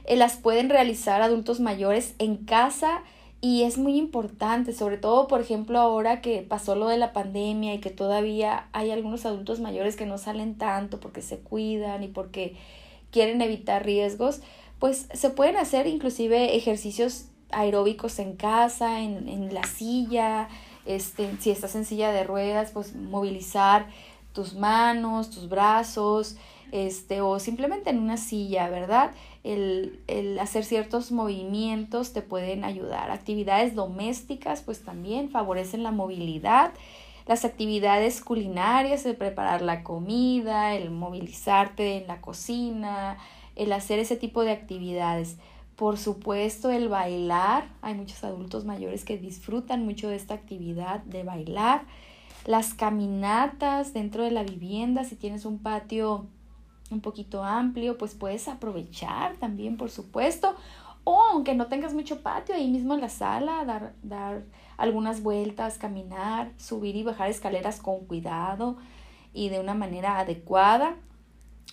eh, 0.06 0.15
las 0.15 0.38
pueden 0.38 0.70
realizar 0.70 1.24
adultos 1.24 1.60
mayores 1.60 2.13
en 2.20 2.38
casa 2.38 3.02
y 3.48 3.64
es 3.64 3.78
muy 3.78 3.96
importante, 3.96 4.74
sobre 4.74 4.98
todo, 4.98 5.30
por 5.30 5.40
ejemplo, 5.40 5.80
ahora 5.80 6.20
que 6.20 6.42
pasó 6.42 6.76
lo 6.76 6.90
de 6.90 6.98
la 6.98 7.14
pandemia 7.14 7.74
y 7.74 7.80
que 7.80 7.92
todavía 7.92 8.68
hay 8.74 8.92
algunos 8.92 9.26
adultos 9.26 9.62
mayores 9.62 9.96
que 9.96 10.06
no 10.06 10.18
salen 10.18 10.58
tanto 10.58 11.00
porque 11.00 11.22
se 11.22 11.38
cuidan 11.38 12.04
y 12.04 12.10
porque 12.10 12.58
quieren 13.10 13.42
evitar 13.42 13.86
riesgos, 13.86 14.42
pues 14.80 15.08
se 15.14 15.30
pueden 15.30 15.56
hacer 15.56 15.88
inclusive 15.88 16.58
ejercicios 16.58 17.28
aeróbicos 17.50 18.20
en 18.20 18.36
casa, 18.36 19.00
en, 19.00 19.30
en 19.30 19.54
la 19.54 19.64
silla, 19.64 20.50
este, 20.86 21.30
si 21.40 21.50
estás 21.50 21.74
en 21.76 21.86
silla 21.86 22.12
de 22.12 22.26
ruedas, 22.26 22.72
pues 22.72 22.98
movilizar 22.98 23.88
tus 24.34 24.56
manos, 24.56 25.30
tus 25.30 25.48
brazos, 25.48 26.36
este, 26.74 27.22
o 27.22 27.40
simplemente 27.40 27.92
en 27.92 28.00
una 28.00 28.18
silla, 28.18 28.70
¿verdad? 28.70 29.12
El, 29.54 30.00
el, 30.08 30.40
hacer 30.40 30.66
ciertos 30.66 31.12
movimientos 31.12 32.12
te 32.12 32.22
pueden 32.22 32.64
ayudar. 32.64 33.12
Actividades 33.12 33.76
domésticas, 33.76 34.62
pues 34.62 34.84
también 34.84 35.30
favorecen 35.30 35.84
la 35.84 35.92
movilidad. 35.92 36.74
Las 37.28 37.46
actividades 37.46 38.21
culinarias, 38.21 39.06
el 39.06 39.15
preparar 39.15 39.62
la 39.62 39.84
comida, 39.84 40.76
el 40.76 40.92
movilizarte 40.92 41.98
en 41.98 42.08
la 42.08 42.21
cocina, 42.21 43.17
el 43.56 43.74
hacer 43.74 44.00
ese 44.00 44.15
tipo 44.15 44.44
de 44.44 44.52
actividades. 44.52 45.38
Por 45.76 45.98
supuesto, 45.98 46.71
el 46.71 46.90
bailar. 46.90 47.69
Hay 47.82 47.94
muchos 47.94 48.24
adultos 48.24 48.65
mayores 48.65 49.06
que 49.06 49.17
disfrutan 49.17 49.86
mucho 49.86 50.10
de 50.10 50.15
esta 50.15 50.34
actividad 50.34 51.02
de 51.02 51.24
bailar. 51.24 51.84
Las 52.46 52.74
caminatas 52.74 53.94
dentro 53.94 54.24
de 54.24 54.32
la 54.32 54.44
vivienda, 54.44 55.04
si 55.04 55.15
tienes 55.15 55.46
un 55.46 55.60
patio 55.60 56.28
un 56.92 57.02
poquito 57.02 57.44
amplio, 57.44 57.98
pues 57.98 58.13
puedes 58.15 58.48
aprovechar 58.48 59.35
también, 59.38 59.77
por 59.77 59.90
supuesto. 59.90 60.56
O 61.04 61.21
aunque 61.21 61.56
no 61.56 61.67
tengas 61.67 61.94
mucho 61.94 62.21
patio, 62.21 62.56
ahí 62.56 62.69
mismo 62.69 62.94
en 62.94 63.02
la 63.02 63.10
sala, 63.10 63.63
dar, 63.65 63.94
dar 64.04 64.44
algunas 64.77 65.23
vueltas, 65.23 65.77
caminar, 65.77 66.52
subir 66.58 66.96
y 66.96 67.04
bajar 67.04 67.29
escaleras 67.29 67.79
con 67.79 68.06
cuidado 68.06 68.77
y 69.33 69.50
de 69.50 69.60
una 69.60 69.73
manera 69.73 70.19
adecuada. 70.19 70.96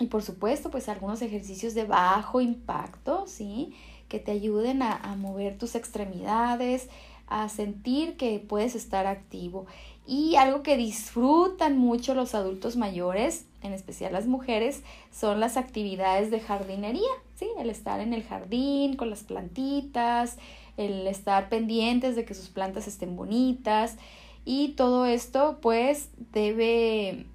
Y 0.01 0.07
por 0.07 0.23
supuesto, 0.23 0.71
pues 0.71 0.89
algunos 0.89 1.23
ejercicios 1.23 1.75
de 1.75 1.85
bajo 1.85 2.41
impacto, 2.41 3.25
¿sí? 3.27 3.75
Que 4.09 4.21
te 4.21 4.33
ayuden 4.33 4.83
a, 4.83 4.97
a 4.97 5.17
mover 5.17 5.59
tus 5.59 5.75
extremidades, 5.75 6.89
a 7.27 7.49
sentir 7.49 8.17
que 8.17 8.39
puedes 8.39 8.75
estar 8.75 9.07
activo. 9.07 9.67
Y 10.07 10.37
algo 10.37 10.63
que 10.63 10.77
disfrutan 10.77 11.79
mucho 11.79 12.15
los 12.15 12.35
adultos 12.35 12.77
mayores, 12.77 13.47
en 13.65 13.73
especial 13.73 14.13
las 14.13 14.27
mujeres, 14.27 14.85
son 15.11 15.41
las 15.41 15.57
actividades 15.57 16.31
de 16.31 16.39
jardinería, 16.39 17.11
¿sí? 17.35 17.49
El 17.59 17.71
estar 17.71 18.01
en 18.01 18.15
el 18.15 18.23
jardín 18.23 18.95
con 18.95 19.11
las 19.11 19.25
plantitas, 19.25 20.37
el 20.77 21.07
estar 21.07 21.49
pendientes 21.49 22.15
de 22.15 22.25
que 22.25 22.35
sus 22.35 22.49
plantas 22.49 22.87
estén 22.87 23.17
bonitas 23.17 23.97
y 24.45 24.69
todo 24.77 25.07
esto 25.07 25.59
pues 25.61 26.11
debe 26.33 27.27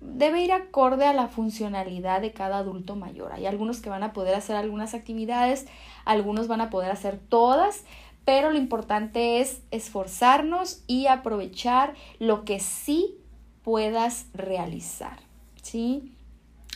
debe 0.00 0.42
ir 0.42 0.52
acorde 0.52 1.04
a 1.04 1.12
la 1.12 1.28
funcionalidad 1.28 2.22
de 2.22 2.32
cada 2.32 2.58
adulto 2.58 2.96
mayor. 2.96 3.32
Hay 3.32 3.44
algunos 3.44 3.80
que 3.80 3.90
van 3.90 4.02
a 4.02 4.14
poder 4.14 4.34
hacer 4.34 4.56
algunas 4.56 4.94
actividades, 4.94 5.66
algunos 6.06 6.48
van 6.48 6.62
a 6.62 6.70
poder 6.70 6.90
hacer 6.90 7.18
todas, 7.28 7.84
pero 8.24 8.50
lo 8.50 8.56
importante 8.56 9.40
es 9.40 9.60
esforzarnos 9.70 10.82
y 10.86 11.06
aprovechar 11.06 11.94
lo 12.18 12.44
que 12.44 12.60
sí 12.60 13.18
puedas 13.62 14.26
realizar, 14.32 15.18
¿sí? 15.62 16.12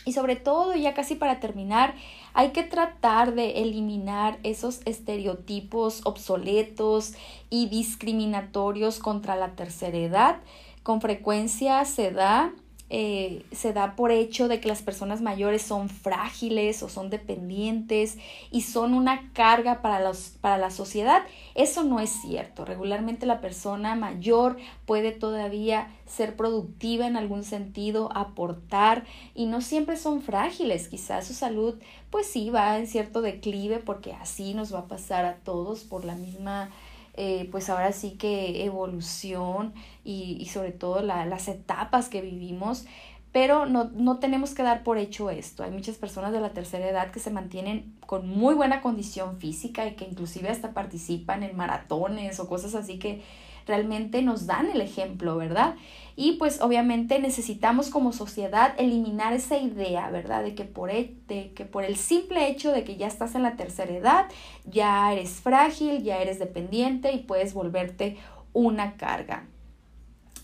Y 0.04 0.12
sobre 0.12 0.36
todo, 0.36 0.74
ya 0.74 0.92
casi 0.92 1.14
para 1.14 1.40
terminar, 1.40 1.94
hay 2.34 2.50
que 2.50 2.62
tratar 2.62 3.34
de 3.34 3.62
eliminar 3.62 4.38
esos 4.42 4.80
estereotipos 4.84 6.02
obsoletos 6.04 7.14
y 7.48 7.68
discriminatorios 7.68 8.98
contra 8.98 9.34
la 9.36 9.54
tercera 9.56 9.96
edad. 9.96 10.36
Con 10.82 11.00
frecuencia 11.00 11.84
se 11.86 12.10
da 12.10 12.52
eh, 12.96 13.44
se 13.50 13.72
da 13.72 13.96
por 13.96 14.12
hecho 14.12 14.46
de 14.46 14.60
que 14.60 14.68
las 14.68 14.80
personas 14.80 15.20
mayores 15.20 15.62
son 15.62 15.88
frágiles 15.88 16.80
o 16.84 16.88
son 16.88 17.10
dependientes 17.10 18.18
y 18.52 18.60
son 18.60 18.94
una 18.94 19.32
carga 19.32 19.82
para, 19.82 20.00
los, 20.00 20.36
para 20.40 20.58
la 20.58 20.70
sociedad. 20.70 21.24
Eso 21.56 21.82
no 21.82 21.98
es 21.98 22.10
cierto. 22.10 22.64
Regularmente 22.64 23.26
la 23.26 23.40
persona 23.40 23.96
mayor 23.96 24.58
puede 24.86 25.10
todavía 25.10 25.88
ser 26.06 26.36
productiva 26.36 27.08
en 27.08 27.16
algún 27.16 27.42
sentido, 27.42 28.10
aportar 28.14 29.02
y 29.34 29.46
no 29.46 29.60
siempre 29.60 29.96
son 29.96 30.22
frágiles. 30.22 30.86
Quizás 30.86 31.26
su 31.26 31.34
salud 31.34 31.74
pues 32.10 32.28
sí 32.28 32.50
va 32.50 32.78
en 32.78 32.86
cierto 32.86 33.22
declive 33.22 33.80
porque 33.80 34.12
así 34.12 34.54
nos 34.54 34.72
va 34.72 34.78
a 34.78 34.86
pasar 34.86 35.24
a 35.24 35.34
todos 35.38 35.82
por 35.82 36.04
la 36.04 36.14
misma 36.14 36.70
eh, 37.16 37.48
pues 37.50 37.70
ahora 37.70 37.92
sí 37.92 38.12
que 38.12 38.64
evolución 38.64 39.74
y, 40.04 40.36
y 40.40 40.46
sobre 40.46 40.72
todo 40.72 41.00
la, 41.00 41.26
las 41.26 41.48
etapas 41.48 42.08
que 42.08 42.20
vivimos, 42.20 42.86
pero 43.32 43.66
no, 43.66 43.90
no 43.94 44.18
tenemos 44.20 44.54
que 44.54 44.62
dar 44.62 44.84
por 44.84 44.96
hecho 44.96 45.28
esto. 45.28 45.64
Hay 45.64 45.72
muchas 45.72 45.96
personas 45.96 46.32
de 46.32 46.40
la 46.40 46.50
tercera 46.50 46.88
edad 46.88 47.10
que 47.10 47.18
se 47.20 47.30
mantienen 47.30 47.96
con 48.06 48.28
muy 48.28 48.54
buena 48.54 48.80
condición 48.80 49.38
física 49.38 49.86
y 49.86 49.96
que 49.96 50.04
inclusive 50.04 50.50
hasta 50.50 50.72
participan 50.72 51.42
en 51.42 51.56
maratones 51.56 52.38
o 52.38 52.48
cosas 52.48 52.74
así 52.76 52.98
que 52.98 53.22
realmente 53.66 54.22
nos 54.22 54.46
dan 54.46 54.70
el 54.70 54.80
ejemplo, 54.80 55.36
¿verdad? 55.36 55.76
Y 56.16 56.32
pues 56.32 56.60
obviamente 56.60 57.18
necesitamos 57.18 57.90
como 57.90 58.12
sociedad 58.12 58.74
eliminar 58.78 59.32
esa 59.32 59.58
idea, 59.58 60.10
¿verdad? 60.10 60.44
De 60.44 60.54
que 60.54 60.64
por, 60.64 60.90
e, 60.90 61.14
que 61.26 61.64
por 61.64 61.84
el 61.84 61.96
simple 61.96 62.48
hecho 62.48 62.72
de 62.72 62.84
que 62.84 62.96
ya 62.96 63.06
estás 63.06 63.34
en 63.34 63.42
la 63.42 63.56
tercera 63.56 63.92
edad, 63.92 64.26
ya 64.64 65.12
eres 65.12 65.40
frágil, 65.40 66.02
ya 66.02 66.18
eres 66.18 66.38
dependiente 66.38 67.12
y 67.12 67.18
puedes 67.18 67.52
volverte 67.54 68.16
una 68.52 68.96
carga. 68.96 69.46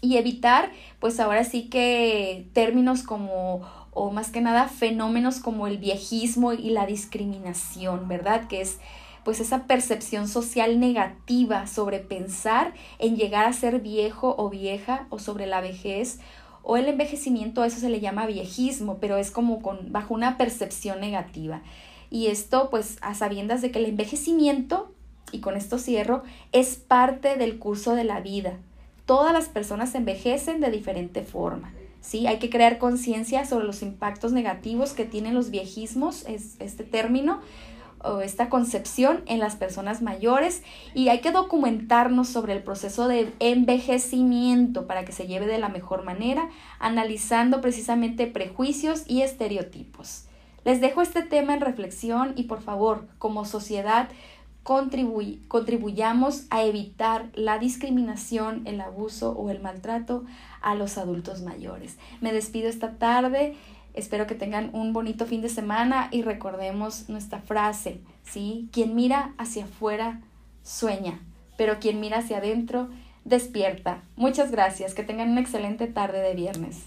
Y 0.03 0.17
evitar, 0.17 0.71
pues 0.99 1.21
ahora 1.21 1.45
sí 1.45 1.69
que 1.69 2.49
términos 2.53 3.03
como 3.03 3.63
o 3.93 4.11
más 4.11 4.31
que 4.31 4.41
nada 4.41 4.69
fenómenos 4.69 5.41
como 5.41 5.67
el 5.67 5.79
viejismo 5.79 6.53
y 6.53 6.71
la 6.71 6.87
discriminación, 6.87 8.09
¿verdad? 8.09 8.47
Que 8.49 8.61
es 8.61 8.79
pues 9.25 9.41
esa 9.41 9.67
percepción 9.67 10.29
social 10.29 10.81
negativa 10.81 11.67
sobre 11.67 11.99
pensar 11.99 12.75
en 12.99 13.17
llegar 13.17 13.47
a 13.47 13.53
ser 13.53 13.81
viejo 13.81 14.35
o 14.39 14.51
vieja 14.51 15.07
o 15.11 15.19
sobre 15.19 15.47
la 15.47 15.61
vejez 15.61 16.19
o 16.63 16.77
el 16.77 16.89
envejecimiento, 16.89 17.65
eso 17.65 17.79
se 17.81 17.89
le 17.89 18.01
llama 18.01 18.27
viejismo, 18.27 18.99
pero 19.01 19.17
es 19.17 19.31
como 19.31 19.63
con, 19.63 19.93
bajo 19.93 20.15
una 20.15 20.37
percepción 20.37 21.01
negativa. 21.01 21.63
Y 22.11 22.27
esto 22.27 22.71
pues 22.71 22.99
a 23.01 23.15
sabiendas 23.15 23.63
de 23.63 23.71
que 23.71 23.79
el 23.79 23.87
envejecimiento, 23.87 24.93
y 25.33 25.41
con 25.41 25.57
esto 25.57 25.79
cierro, 25.79 26.23
es 26.53 26.77
parte 26.77 27.37
del 27.37 27.59
curso 27.59 27.95
de 27.95 28.05
la 28.05 28.21
vida. 28.21 28.59
Todas 29.07 29.33
las 29.33 29.49
personas 29.49 29.95
envejecen 29.95 30.61
de 30.61 30.71
diferente 30.71 31.23
forma. 31.23 31.73
¿sí? 32.01 32.27
Hay 32.27 32.39
que 32.39 32.51
crear 32.51 32.79
conciencia 32.79 33.45
sobre 33.47 33.67
los 33.67 33.83
impactos 33.83 34.33
negativos 34.33 34.93
que 34.93 35.05
tienen 35.05 35.35
los 35.35 35.51
viejismos, 35.51 36.25
es 36.27 36.57
este 36.59 36.85
término, 36.85 37.41
o 38.03 38.21
esta 38.21 38.49
concepción 38.49 39.23
en 39.27 39.39
las 39.39 39.57
personas 39.57 40.03
mayores 40.03 40.63
y 40.95 41.09
hay 41.09 41.21
que 41.21 41.33
documentarnos 41.33 42.29
sobre 42.29 42.53
el 42.55 42.63
proceso 42.63 43.09
de 43.09 43.33
envejecimiento 43.41 44.87
para 44.87 45.05
que 45.05 45.13
se 45.13 45.27
lleve 45.27 45.47
de 45.47 45.59
la 45.59 45.69
mejor 45.69 46.05
manera, 46.05 46.49
analizando 46.79 47.61
precisamente 47.61 48.27
prejuicios 48.27 49.05
y 49.07 49.23
estereotipos. 49.23 50.25
Les 50.65 50.81
dejo 50.81 51.01
este 51.03 51.23
tema 51.23 51.55
en 51.55 51.61
reflexión 51.61 52.35
y 52.37 52.45
por 52.45 52.61
favor, 52.61 53.07
como 53.19 53.45
sociedad, 53.45 54.09
contribuyamos 54.63 56.45
a 56.51 56.63
evitar 56.63 57.31
la 57.35 57.59
discriminación, 57.59 58.67
el 58.67 58.81
abuso 58.81 59.33
o 59.33 59.51
el 59.51 59.61
maltrato 59.61 60.25
a 60.61 60.75
los 60.75 60.99
adultos 60.99 61.41
mayores. 61.43 61.97
Me 62.21 62.33
despido 62.33 62.69
esta 62.69 62.99
tarde. 62.99 63.57
Espero 63.95 64.27
que 64.27 64.35
tengan 64.35 64.71
un 64.73 64.93
bonito 64.93 65.27
fin 65.27 65.43
de 65.43 65.49
semana 65.49 66.09
y 66.11 66.23
recordemos 66.23 67.09
nuestra 67.09 67.41
frase, 67.41 68.01
¿sí? 68.25 68.69
Quien 68.73 68.95
mira 68.95 69.35
hacia 69.39 69.65
afuera 69.65 70.21
sueña, 70.63 71.21
pero 71.57 71.79
quien 71.81 72.01
mira 72.01 72.19
hacia 72.19 72.39
adentro 72.39 72.89
despierta. 73.25 74.03
Muchas 74.17 74.51
gracias, 74.51 74.95
que 74.95 75.03
tengan 75.03 75.31
una 75.31 75.41
excelente 75.41 75.87
tarde 75.87 76.21
de 76.21 76.35
viernes. 76.35 76.85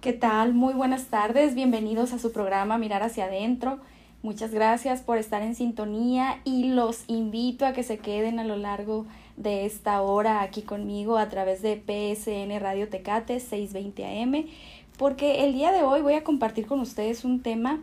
¿Qué 0.00 0.12
tal? 0.12 0.54
Muy 0.54 0.74
buenas 0.74 1.06
tardes, 1.06 1.54
bienvenidos 1.54 2.12
a 2.12 2.18
su 2.18 2.32
programa 2.32 2.78
Mirar 2.78 3.02
hacia 3.02 3.24
adentro. 3.24 3.80
Muchas 4.22 4.52
gracias 4.52 5.00
por 5.00 5.16
estar 5.18 5.42
en 5.42 5.54
sintonía 5.54 6.40
y 6.44 6.68
los 6.68 7.04
invito 7.06 7.66
a 7.66 7.72
que 7.72 7.82
se 7.82 7.98
queden 7.98 8.38
a 8.38 8.44
lo 8.44 8.56
largo 8.56 9.04
de 9.04 9.08
esta 9.44 10.02
hora 10.02 10.42
aquí 10.42 10.62
conmigo 10.62 11.18
a 11.18 11.28
través 11.28 11.62
de 11.62 11.76
PSN 11.76 12.58
Radio 12.60 12.88
Tecate 12.88 13.40
620 13.40 14.04
AM, 14.04 14.46
porque 14.96 15.44
el 15.44 15.52
día 15.52 15.72
de 15.72 15.82
hoy 15.82 16.02
voy 16.02 16.14
a 16.14 16.24
compartir 16.24 16.66
con 16.66 16.80
ustedes 16.80 17.24
un 17.24 17.40
tema 17.40 17.80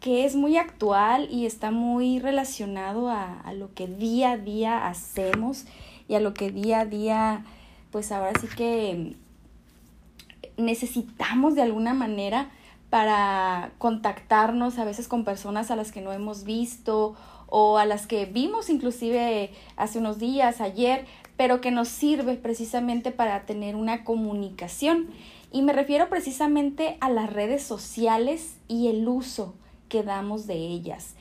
que 0.00 0.24
es 0.24 0.34
muy 0.34 0.56
actual 0.56 1.28
y 1.30 1.46
está 1.46 1.70
muy 1.70 2.18
relacionado 2.18 3.08
a, 3.08 3.40
a 3.40 3.52
lo 3.52 3.72
que 3.74 3.86
día 3.86 4.32
a 4.32 4.36
día 4.36 4.86
hacemos 4.88 5.64
y 6.08 6.14
a 6.14 6.20
lo 6.20 6.34
que 6.34 6.50
día 6.50 6.80
a 6.80 6.84
día, 6.84 7.44
pues 7.90 8.10
ahora 8.12 8.32
sí 8.40 8.48
que 8.48 9.16
necesitamos 10.56 11.54
de 11.54 11.62
alguna 11.62 11.94
manera 11.94 12.50
para 12.90 13.72
contactarnos 13.78 14.78
a 14.78 14.84
veces 14.84 15.08
con 15.08 15.24
personas 15.24 15.70
a 15.70 15.76
las 15.76 15.92
que 15.92 16.02
no 16.02 16.12
hemos 16.12 16.44
visto 16.44 17.16
o 17.54 17.76
a 17.76 17.84
las 17.84 18.06
que 18.06 18.24
vimos 18.24 18.70
inclusive 18.70 19.50
hace 19.76 19.98
unos 19.98 20.18
días, 20.18 20.62
ayer, 20.62 21.04
pero 21.36 21.60
que 21.60 21.70
nos 21.70 21.88
sirve 21.88 22.36
precisamente 22.36 23.10
para 23.10 23.44
tener 23.44 23.76
una 23.76 24.04
comunicación. 24.04 25.10
Y 25.52 25.60
me 25.60 25.74
refiero 25.74 26.08
precisamente 26.08 26.96
a 27.00 27.10
las 27.10 27.30
redes 27.30 27.62
sociales 27.62 28.56
y 28.68 28.88
el 28.88 29.06
uso 29.06 29.54
que 29.90 30.02
damos 30.02 30.46
de 30.46 30.54
ellas. 30.54 31.14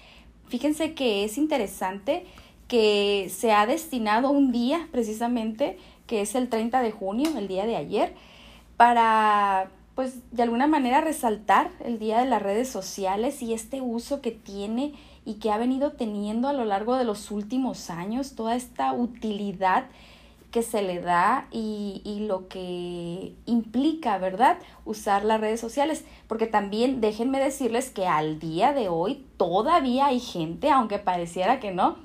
Fíjense 0.48 0.94
que 0.94 1.26
es 1.26 1.38
interesante 1.38 2.26
que 2.70 3.30
se 3.30 3.52
ha 3.52 3.66
destinado 3.66 4.30
un 4.30 4.54
día 4.54 4.88
precisamente, 4.94 5.78
que 6.08 6.22
es 6.22 6.34
el 6.36 6.48
30 6.48 6.82
de 6.82 6.92
junio, 6.92 7.38
el 7.38 7.50
día 7.50 7.66
de 7.66 7.76
ayer, 7.76 8.14
para 8.78 9.70
pues 9.96 10.20
de 10.32 10.44
alguna 10.44 10.68
manera 10.68 11.02
resaltar 11.02 11.72
el 11.84 12.00
día 12.00 12.20
de 12.20 12.26
las 12.26 12.42
redes 12.42 12.70
sociales 12.70 13.42
y 13.42 13.54
este 13.54 13.82
uso 13.82 14.22
que 14.22 14.32
tiene 14.32 14.94
y 15.26 15.36
que 15.36 15.52
ha 15.52 15.58
venido 15.58 15.92
teniendo 15.92 16.48
a 16.48 16.54
lo 16.54 16.66
largo 16.66 16.96
de 16.96 17.04
los 17.04 17.32
últimos 17.32 17.90
años, 17.90 18.36
toda 18.36 18.56
esta 18.56 18.94
utilidad 18.94 19.86
que 20.52 20.64
se 20.64 20.82
le 20.82 21.00
da 21.00 21.48
y, 21.50 22.02
y, 22.04 22.28
lo 22.28 22.50
que 22.50 23.34
implica, 23.46 24.18
¿verdad? 24.18 24.58
Usar 24.84 25.24
las 25.24 25.40
redes 25.40 25.62
sociales. 25.62 26.04
Porque 26.28 26.46
también 26.46 27.00
déjenme 27.00 27.40
decirles 27.40 27.90
que 27.90 28.06
al 28.06 28.38
día 28.40 28.74
de 28.74 28.90
hoy 28.90 29.26
todavía 29.38 30.08
hay 30.08 30.20
gente, 30.20 30.70
aunque 30.70 31.00
pareciera 31.00 31.62
que 31.62 31.72
no, 31.72 31.96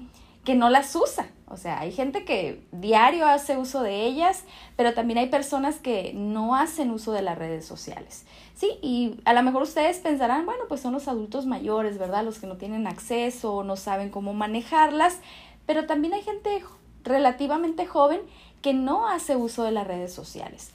que 0.44 0.54
no 0.54 0.70
las 0.70 0.94
usa. 0.94 1.28
O 1.48 1.56
sea, 1.56 1.80
hay 1.80 1.92
gente 1.92 2.24
que 2.24 2.66
diario 2.72 3.26
hace 3.26 3.56
uso 3.56 3.82
de 3.82 4.04
ellas, 4.04 4.44
pero 4.76 4.94
también 4.94 5.18
hay 5.18 5.28
personas 5.28 5.76
que 5.76 6.12
no 6.14 6.56
hacen 6.56 6.90
uso 6.90 7.12
de 7.12 7.22
las 7.22 7.38
redes 7.38 7.64
sociales. 7.64 8.26
Sí, 8.56 8.78
y 8.80 9.20
a 9.26 9.34
lo 9.34 9.42
mejor 9.42 9.62
ustedes 9.62 9.98
pensarán, 9.98 10.46
bueno, 10.46 10.64
pues 10.66 10.80
son 10.80 10.94
los 10.94 11.08
adultos 11.08 11.44
mayores, 11.44 11.98
¿verdad? 11.98 12.24
Los 12.24 12.38
que 12.38 12.46
no 12.46 12.56
tienen 12.56 12.86
acceso 12.86 13.52
o 13.54 13.64
no 13.64 13.76
saben 13.76 14.08
cómo 14.08 14.32
manejarlas, 14.32 15.20
pero 15.66 15.84
también 15.84 16.14
hay 16.14 16.22
gente 16.22 16.64
relativamente 17.04 17.84
joven 17.84 18.22
que 18.62 18.72
no 18.72 19.08
hace 19.08 19.36
uso 19.36 19.62
de 19.62 19.72
las 19.72 19.86
redes 19.86 20.14
sociales. 20.14 20.72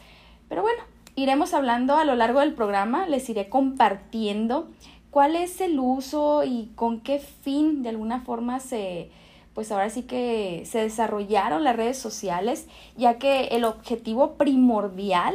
Pero 0.47 0.61
bueno, 0.61 0.84
iremos 1.15 1.55
hablando 1.55 1.95
a 1.95 2.05
lo 2.05 2.13
largo 2.13 2.41
del 2.41 2.53
programa, 2.53 3.07
les 3.07 3.27
iré 3.29 3.49
compartiendo 3.49 4.69
cuál 5.09 5.36
es 5.36 5.59
el 5.59 5.79
uso 5.79 6.43
y 6.43 6.69
con 6.75 7.01
qué 7.01 7.17
fin 7.17 7.82
de 7.82 7.89
alguna 7.89 8.21
forma 8.21 8.59
se, 8.59 9.09
pues 9.55 9.71
ahora 9.71 9.89
sí 9.89 10.03
que 10.03 10.67
se 10.67 10.77
desarrollaron 10.77 11.63
las 11.63 11.75
redes 11.75 11.97
sociales, 11.97 12.67
ya 12.95 13.17
que 13.17 13.45
el 13.47 13.63
objetivo 13.63 14.34
primordial 14.34 15.34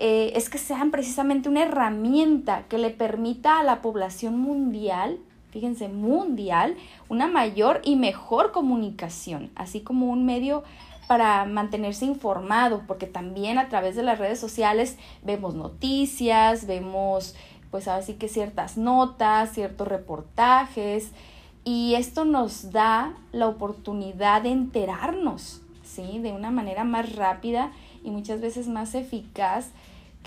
eh, 0.00 0.32
es 0.36 0.48
que 0.48 0.58
sean 0.58 0.92
precisamente 0.92 1.48
una 1.48 1.64
herramienta 1.64 2.62
que 2.68 2.78
le 2.78 2.90
permita 2.90 3.58
a 3.58 3.64
la 3.64 3.82
población 3.82 4.38
mundial, 4.38 5.18
fíjense, 5.50 5.88
mundial, 5.88 6.76
una 7.08 7.26
mayor 7.26 7.80
y 7.82 7.96
mejor 7.96 8.52
comunicación, 8.52 9.50
así 9.56 9.80
como 9.80 10.06
un 10.06 10.24
medio 10.24 10.62
para 11.08 11.46
mantenerse 11.46 12.04
informado, 12.04 12.84
porque 12.86 13.06
también 13.06 13.58
a 13.58 13.68
través 13.68 13.96
de 13.96 14.04
las 14.04 14.20
redes 14.20 14.38
sociales 14.38 14.98
vemos 15.24 15.56
noticias, 15.56 16.66
vemos 16.68 17.34
pues 17.72 17.88
ahora 17.88 18.02
sí 18.02 18.14
que 18.14 18.28
ciertas 18.28 18.76
notas, 18.76 19.52
ciertos 19.52 19.88
reportajes, 19.88 21.10
y 21.64 21.96
esto 21.96 22.24
nos 22.24 22.70
da 22.70 23.14
la 23.32 23.48
oportunidad 23.48 24.42
de 24.42 24.50
enterarnos, 24.50 25.60
¿sí? 25.82 26.20
De 26.20 26.32
una 26.32 26.50
manera 26.50 26.84
más 26.84 27.16
rápida 27.16 27.72
y 28.04 28.10
muchas 28.10 28.40
veces 28.40 28.68
más 28.68 28.94
eficaz 28.94 29.72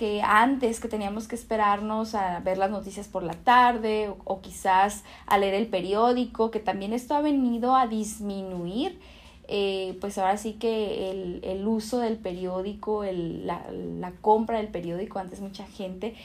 que 0.01 0.23
antes 0.23 0.79
que 0.79 0.87
teníamos 0.87 1.27
que 1.27 1.35
esperarnos 1.35 2.15
a 2.15 2.39
ver 2.39 2.57
las 2.57 2.71
noticias 2.71 3.07
por 3.07 3.21
la 3.21 3.35
tarde 3.35 4.11
o, 4.25 4.41
quizás 4.41 5.03
a 5.27 5.37
leer 5.37 5.53
el 5.53 5.67
periódico, 5.67 6.49
que 6.49 6.59
también 6.59 6.91
esto 6.91 7.13
ha 7.13 7.21
venido 7.21 7.75
a 7.75 7.85
disminuir 7.85 8.99
eh, 9.47 9.95
pues 10.01 10.17
ahora 10.17 10.37
sí 10.37 10.53
que 10.53 11.11
el, 11.11 11.41
el 11.43 11.67
uso 11.67 11.99
del 11.99 12.17
periódico, 12.17 13.03
el, 13.03 13.45
la, 13.45 13.63
la, 13.69 14.11
compra 14.21 14.57
del 14.57 14.69
periódico, 14.69 15.19
antes 15.19 15.39
mucha 15.39 15.67
gente, 15.67 16.15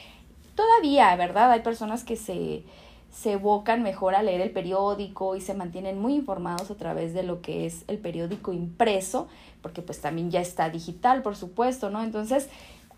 todavía, 0.55 1.15
¿verdad? 1.17 1.51
Hay 1.51 1.61
personas 1.61 2.03
que 2.03 2.17
se, 2.17 2.63
se 3.13 3.33
evocan 3.33 3.83
mejor 3.83 4.15
a 4.15 4.23
leer 4.23 4.41
el 4.41 4.53
periódico 4.53 5.37
y 5.37 5.43
se 5.43 5.53
mantienen 5.53 5.99
muy 5.99 6.15
informados 6.15 6.71
a 6.71 6.77
través 6.77 7.13
de 7.13 7.25
lo 7.25 7.43
que 7.43 7.67
es 7.67 7.85
el 7.89 7.99
periódico 7.99 8.55
impreso, 8.55 9.29
porque 9.61 9.83
pues 9.83 10.01
también 10.01 10.31
ya 10.31 10.41
está 10.41 10.71
digital, 10.71 11.21
por 11.21 11.37
supuesto, 11.37 11.91
¿no? 11.91 12.03
Entonces, 12.03 12.49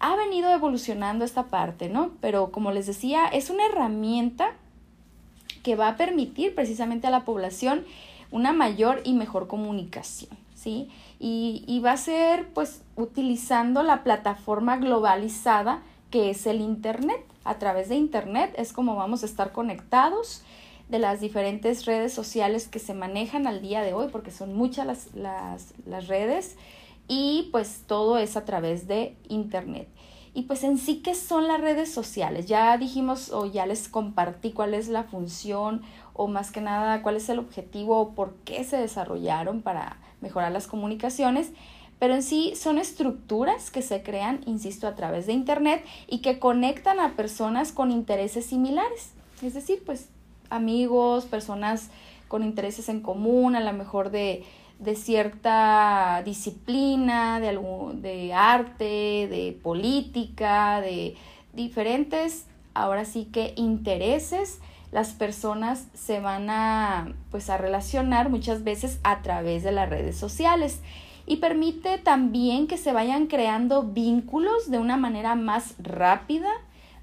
ha 0.00 0.16
venido 0.16 0.50
evolucionando 0.50 1.24
esta 1.24 1.44
parte, 1.44 1.88
¿no? 1.88 2.12
Pero 2.20 2.50
como 2.52 2.70
les 2.72 2.86
decía, 2.86 3.26
es 3.26 3.50
una 3.50 3.66
herramienta 3.66 4.52
que 5.62 5.76
va 5.76 5.88
a 5.88 5.96
permitir 5.96 6.54
precisamente 6.54 7.06
a 7.06 7.10
la 7.10 7.24
población 7.24 7.84
una 8.30 8.52
mayor 8.52 9.00
y 9.04 9.14
mejor 9.14 9.48
comunicación, 9.48 10.30
¿sí? 10.54 10.88
Y, 11.18 11.64
y 11.66 11.80
va 11.80 11.92
a 11.92 11.96
ser 11.96 12.48
pues 12.54 12.82
utilizando 12.96 13.82
la 13.82 14.04
plataforma 14.04 14.76
globalizada 14.76 15.82
que 16.10 16.30
es 16.30 16.46
el 16.46 16.60
Internet. 16.60 17.24
A 17.44 17.58
través 17.58 17.88
de 17.88 17.96
Internet 17.96 18.54
es 18.56 18.72
como 18.72 18.94
vamos 18.96 19.22
a 19.22 19.26
estar 19.26 19.52
conectados 19.52 20.42
de 20.88 20.98
las 20.98 21.20
diferentes 21.20 21.84
redes 21.84 22.12
sociales 22.12 22.68
que 22.68 22.78
se 22.78 22.94
manejan 22.94 23.46
al 23.46 23.60
día 23.60 23.82
de 23.82 23.92
hoy, 23.92 24.08
porque 24.10 24.30
son 24.30 24.54
muchas 24.54 24.86
las, 24.86 25.14
las, 25.14 25.74
las 25.86 26.08
redes 26.08 26.56
y 27.08 27.48
pues 27.50 27.84
todo 27.86 28.18
es 28.18 28.36
a 28.36 28.44
través 28.44 28.86
de 28.86 29.16
Internet. 29.28 29.88
Y 30.34 30.42
pues 30.42 30.62
en 30.62 30.78
sí, 30.78 31.00
¿qué 31.02 31.14
son 31.14 31.48
las 31.48 31.60
redes 31.60 31.90
sociales? 31.92 32.46
Ya 32.46 32.76
dijimos 32.76 33.32
o 33.32 33.46
ya 33.46 33.66
les 33.66 33.88
compartí 33.88 34.52
cuál 34.52 34.74
es 34.74 34.88
la 34.88 35.02
función 35.04 35.82
o 36.12 36.28
más 36.28 36.52
que 36.52 36.60
nada 36.60 37.02
cuál 37.02 37.16
es 37.16 37.28
el 37.28 37.38
objetivo 37.38 37.98
o 37.98 38.14
por 38.14 38.34
qué 38.44 38.62
se 38.62 38.76
desarrollaron 38.76 39.62
para 39.62 39.96
mejorar 40.20 40.52
las 40.52 40.66
comunicaciones. 40.66 41.52
Pero 41.98 42.14
en 42.14 42.22
sí 42.22 42.52
son 42.54 42.78
estructuras 42.78 43.70
que 43.70 43.82
se 43.82 44.02
crean, 44.02 44.40
insisto, 44.46 44.86
a 44.86 44.94
través 44.94 45.26
de 45.26 45.32
Internet 45.32 45.84
y 46.06 46.18
que 46.18 46.38
conectan 46.38 47.00
a 47.00 47.16
personas 47.16 47.72
con 47.72 47.90
intereses 47.90 48.46
similares. 48.46 49.12
Es 49.42 49.54
decir, 49.54 49.82
pues 49.84 50.08
amigos, 50.50 51.24
personas 51.24 51.90
con 52.28 52.44
intereses 52.44 52.88
en 52.88 53.00
común, 53.00 53.56
a 53.56 53.60
lo 53.60 53.72
mejor 53.72 54.10
de 54.10 54.44
de 54.78 54.94
cierta 54.94 56.22
disciplina, 56.24 57.40
de, 57.40 57.58
de 57.94 58.32
arte, 58.32 59.28
de 59.28 59.58
política, 59.62 60.80
de 60.80 61.16
diferentes, 61.52 62.46
ahora 62.74 63.04
sí 63.04 63.26
que 63.32 63.54
intereses, 63.56 64.60
las 64.92 65.10
personas 65.10 65.88
se 65.94 66.20
van 66.20 66.48
a, 66.48 67.14
pues, 67.30 67.50
a 67.50 67.58
relacionar 67.58 68.30
muchas 68.30 68.64
veces 68.64 69.00
a 69.02 69.20
través 69.22 69.62
de 69.62 69.72
las 69.72 69.90
redes 69.90 70.16
sociales. 70.16 70.80
Y 71.26 71.36
permite 71.36 71.98
también 71.98 72.66
que 72.66 72.78
se 72.78 72.92
vayan 72.92 73.26
creando 73.26 73.82
vínculos 73.82 74.70
de 74.70 74.78
una 74.78 74.96
manera 74.96 75.34
más 75.34 75.74
rápida, 75.78 76.50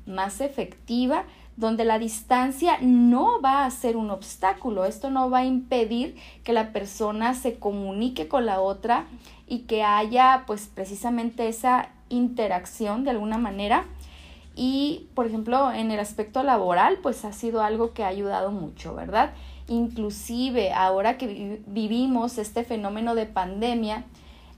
más 0.08 0.42
efectiva, 0.42 1.26
donde 1.58 1.86
la 1.86 2.00
distancia 2.00 2.78
no 2.82 3.42
va 3.42 3.66
a 3.66 3.72
ser 3.72 3.96
un 3.96 4.10
obstáculo, 4.10 4.86
esto 4.86 5.10
no 5.10 5.30
va 5.30 5.40
a 5.40 5.46
impedir 5.46 6.16
que 6.44 6.54
la 6.54 6.74
persona 6.74 7.34
se 7.34 7.58
comunique 7.58 8.28
con 8.28 8.46
la 8.46 8.60
otra 8.60 9.06
y 9.48 9.60
que 9.60 9.84
haya 9.84 10.44
pues 10.48 10.70
precisamente 10.74 11.48
esa 11.48 11.90
interacción 12.10 13.04
de 13.04 13.12
alguna 13.12 13.38
manera 13.38 13.86
y 14.56 15.08
por 15.14 15.28
ejemplo 15.28 15.72
en 15.72 15.92
el 15.92 16.00
aspecto 16.00 16.44
laboral 16.44 17.00
pues 17.02 17.26
ha 17.26 17.34
sido 17.34 17.62
algo 17.62 17.94
que 17.94 18.04
ha 18.04 18.08
ayudado 18.08 18.52
mucho, 18.52 18.94
¿verdad? 18.94 19.34
Inclusive 19.68 20.74
ahora 20.74 21.18
que 21.18 21.62
vivimos 21.68 22.38
este 22.38 22.64
fenómeno 22.64 23.16
de 23.16 23.26
pandemia, 23.26 24.06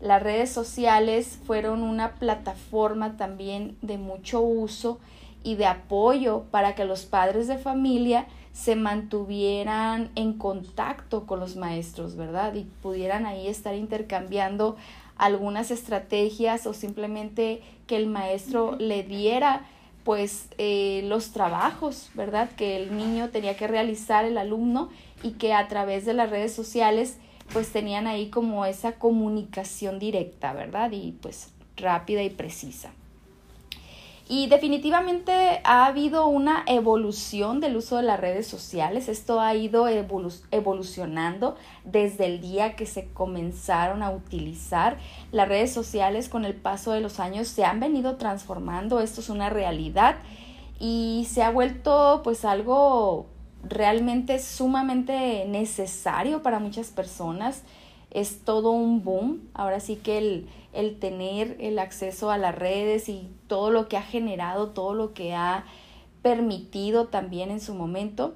las 0.01 0.21
redes 0.21 0.51
sociales 0.51 1.39
fueron 1.45 1.81
una 1.81 2.15
plataforma 2.15 3.17
también 3.17 3.77
de 3.81 3.97
mucho 3.97 4.41
uso 4.41 4.99
y 5.43 5.55
de 5.55 5.65
apoyo 5.65 6.43
para 6.51 6.75
que 6.75 6.85
los 6.85 7.05
padres 7.05 7.47
de 7.47 7.57
familia 7.57 8.27
se 8.53 8.75
mantuvieran 8.75 10.09
en 10.15 10.33
contacto 10.33 11.25
con 11.25 11.39
los 11.39 11.55
maestros, 11.55 12.15
¿verdad? 12.15 12.55
Y 12.55 12.63
pudieran 12.81 13.25
ahí 13.25 13.47
estar 13.47 13.75
intercambiando 13.75 14.77
algunas 15.15 15.71
estrategias 15.71 16.65
o 16.65 16.73
simplemente 16.73 17.61
que 17.85 17.97
el 17.97 18.07
maestro 18.07 18.75
le 18.79 19.03
diera 19.03 19.65
pues 20.03 20.47
eh, 20.57 21.01
los 21.05 21.31
trabajos, 21.31 22.09
¿verdad? 22.13 22.49
Que 22.55 22.77
el 22.77 22.95
niño 22.95 23.29
tenía 23.29 23.57
que 23.57 23.67
realizar, 23.67 24.23
el 24.23 24.37
alumno, 24.37 24.89
y 25.21 25.31
que 25.31 25.53
a 25.53 25.67
través 25.67 26.05
de 26.05 26.13
las 26.13 26.29
redes 26.29 26.53
sociales 26.53 27.17
pues 27.51 27.71
tenían 27.71 28.07
ahí 28.07 28.29
como 28.29 28.65
esa 28.65 28.93
comunicación 28.93 29.99
directa, 29.99 30.53
¿verdad? 30.53 30.91
Y 30.91 31.11
pues 31.11 31.51
rápida 31.75 32.23
y 32.23 32.29
precisa. 32.29 32.91
Y 34.29 34.47
definitivamente 34.47 35.61
ha 35.63 35.85
habido 35.85 36.27
una 36.27 36.63
evolución 36.67 37.61
del 37.61 37.77
uso 37.77 37.95
de 37.95 38.03
las 38.03 38.19
redes 38.19 38.45
sociales. 38.45 39.07
Esto 39.07 39.39
ha 39.39 39.55
ido 39.55 39.87
evolucionando 39.87 41.55
desde 41.85 42.25
el 42.25 42.41
día 42.41 42.75
que 42.75 42.85
se 42.85 43.07
comenzaron 43.13 44.03
a 44.03 44.11
utilizar. 44.11 44.97
Las 45.31 45.47
redes 45.47 45.71
sociales 45.71 46.27
con 46.27 46.43
el 46.43 46.55
paso 46.55 46.91
de 46.91 46.99
los 46.99 47.21
años 47.21 47.47
se 47.47 47.63
han 47.63 47.79
venido 47.79 48.17
transformando. 48.17 48.99
Esto 48.99 49.21
es 49.21 49.29
una 49.29 49.49
realidad 49.49 50.17
y 50.77 51.25
se 51.29 51.41
ha 51.41 51.49
vuelto 51.49 52.19
pues 52.23 52.43
algo 52.43 53.27
realmente 53.63 54.39
sumamente 54.39 55.45
necesario 55.47 56.43
para 56.43 56.59
muchas 56.59 56.89
personas. 56.89 57.63
Es 58.11 58.43
todo 58.43 58.71
un 58.71 59.05
boom. 59.05 59.49
Ahora 59.53 59.79
sí 59.79 59.95
que 59.95 60.17
el 60.17 60.47
el 60.77 60.99
tener 60.99 61.57
el 61.59 61.79
acceso 61.79 62.29
a 62.29 62.37
las 62.37 62.55
redes 62.55 63.09
y 63.09 63.31
todo 63.47 63.71
lo 63.71 63.87
que 63.87 63.97
ha 63.97 64.03
generado, 64.03 64.69
todo 64.69 64.93
lo 64.93 65.13
que 65.13 65.33
ha 65.33 65.65
permitido 66.21 67.07
también 67.07 67.49
en 67.49 67.59
su 67.59 67.73
momento. 67.73 68.35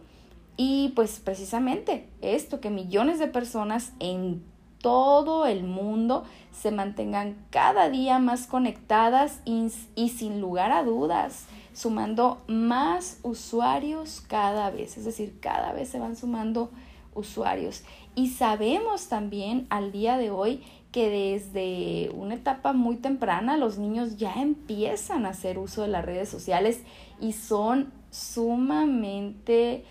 Y 0.57 0.89
pues 0.95 1.19
precisamente 1.19 2.09
esto, 2.21 2.59
que 2.59 2.71
millones 2.71 3.19
de 3.19 3.27
personas 3.27 3.93
en 3.99 4.43
todo 4.81 5.45
el 5.45 5.63
mundo 5.63 6.23
se 6.51 6.71
mantengan 6.71 7.37
cada 7.51 7.89
día 7.89 8.17
más 8.17 8.47
conectadas 8.47 9.41
y, 9.45 10.09
sin 10.09 10.41
lugar 10.41 10.71
a 10.71 10.83
dudas, 10.83 11.45
sumando 11.73 12.41
más 12.47 13.19
usuarios 13.21 14.21
cada 14.27 14.71
vez. 14.71 14.97
Es 14.97 15.05
decir, 15.05 15.37
cada 15.39 15.73
vez 15.73 15.89
se 15.89 15.99
van 15.99 16.15
sumando 16.15 16.71
usuarios. 17.13 17.83
Y 18.15 18.29
sabemos 18.29 19.07
también 19.07 19.67
al 19.69 19.91
día 19.91 20.17
de 20.17 20.31
hoy 20.31 20.63
que 20.91 21.09
desde 21.09 22.09
una 22.13 22.35
etapa 22.35 22.73
muy 22.73 22.97
temprana 22.97 23.57
los 23.57 23.77
niños 23.77 24.17
ya 24.17 24.33
empiezan 24.41 25.25
a 25.25 25.29
hacer 25.29 25.57
uso 25.57 25.83
de 25.83 25.87
las 25.87 26.05
redes 26.05 26.29
sociales 26.29 26.81
y 27.19 27.31
son 27.33 27.93
sumamente, 28.09 29.85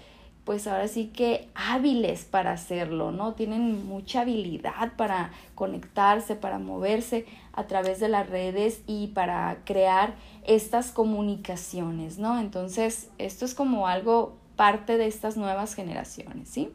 pues 0.44 0.66
ahora 0.66 0.88
sí 0.88 1.06
que 1.06 1.48
hábiles 1.54 2.24
para 2.24 2.52
hacerlo, 2.52 3.12
¿no? 3.12 3.32
Tienen 3.32 3.86
mucha 3.86 4.20
habilidad 4.20 4.92
para 4.96 5.30
conectarse, 5.54 6.36
para 6.36 6.58
moverse 6.58 7.24
a 7.52 7.66
través 7.66 7.98
de 7.98 8.08
las 8.08 8.28
redes 8.28 8.82
y 8.86 9.08
para 9.08 9.58
crear 9.64 10.14
estas 10.46 10.92
comunicaciones, 10.92 12.18
¿no? 12.18 12.38
Entonces, 12.38 13.08
esto 13.16 13.46
es 13.46 13.54
como 13.54 13.86
algo 13.86 14.36
parte 14.56 14.98
de 14.98 15.06
estas 15.06 15.38
nuevas 15.38 15.74
generaciones, 15.74 16.50
¿sí? 16.50 16.68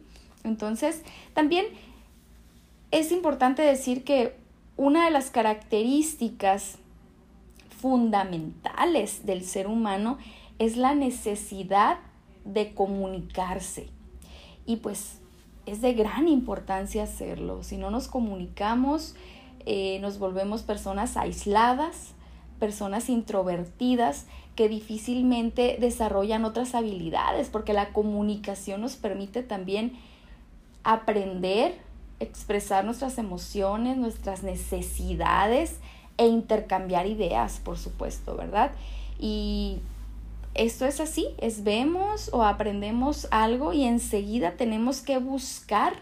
Entonces, 0.44 1.04
también 1.34 1.66
es 3.00 3.12
importante 3.12 3.62
decir 3.62 4.06
que 4.06 4.38
una 4.78 5.04
de 5.04 5.12
las 5.12 5.30
características 5.30 6.78
fundamentales 7.78 9.26
del 9.26 9.44
ser 9.44 9.68
humano 9.68 10.18
es 10.60 10.78
la 10.78 10.96
necesidad 10.96 11.98
de 12.46 12.74
comunicarse. 12.74 13.90
Y 14.66 14.78
pues 14.78 15.20
es 15.66 15.82
de 15.82 15.94
gran 15.94 16.30
importancia 16.30 17.04
hacerlo. 17.04 17.64
Si 17.64 17.76
no 17.76 17.92
nos 17.92 18.08
comunicamos, 18.08 19.16
eh, 19.66 20.00
nos 20.00 20.18
volvemos 20.18 20.62
personas 20.62 21.18
aisladas, 21.18 22.14
personas 22.60 23.10
introvertidas 23.10 24.26
que 24.56 24.70
difícilmente 24.70 25.76
desarrollan 25.82 26.46
otras 26.46 26.76
habilidades, 26.76 27.50
porque 27.50 27.74
la 27.74 27.92
comunicación 27.92 28.80
nos 28.80 28.96
permite 28.96 29.44
también 29.44 29.94
aprender, 30.86 31.78
expresar 32.20 32.86
nuestras 32.86 33.18
emociones, 33.18 33.98
nuestras 33.98 34.44
necesidades 34.44 35.78
e 36.18 36.28
intercambiar 36.28 37.08
ideas, 37.08 37.60
por 37.64 37.78
supuesto, 37.78 38.36
¿verdad? 38.36 38.72
Y 39.20 39.80
esto 40.54 40.86
es 40.86 41.00
así, 41.00 41.28
es 41.38 41.64
vemos 41.64 42.30
o 42.32 42.44
aprendemos 42.44 43.28
algo 43.32 43.74
y 43.74 43.84
enseguida 43.84 44.52
tenemos 44.52 45.02
que 45.02 45.18
buscar 45.18 45.94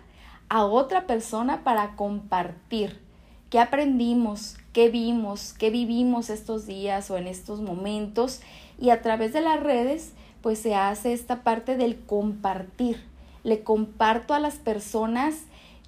a 0.50 0.66
otra 0.66 1.08
persona 1.08 1.64
para 1.64 1.96
compartir 1.96 3.02
qué 3.50 3.60
aprendimos, 3.60 4.58
qué 4.72 4.90
vimos, 4.90 5.54
qué 5.54 5.72
vivimos 5.72 6.30
estos 6.30 6.68
días 6.68 7.10
o 7.10 7.18
en 7.18 7.28
estos 7.28 7.62
momentos 7.62 8.42
y 8.80 8.92
a 8.92 9.02
través 9.02 9.34
de 9.34 9.42
las 9.42 9.60
redes 9.60 10.14
pues 10.42 10.60
se 10.60 10.76
hace 10.76 11.14
esta 11.14 11.42
parte 11.42 11.78
del 11.78 12.00
compartir. 12.00 13.04
Le 13.44 13.64
comparto 13.64 14.34
a 14.34 14.40
las 14.40 14.56
personas 14.56 15.46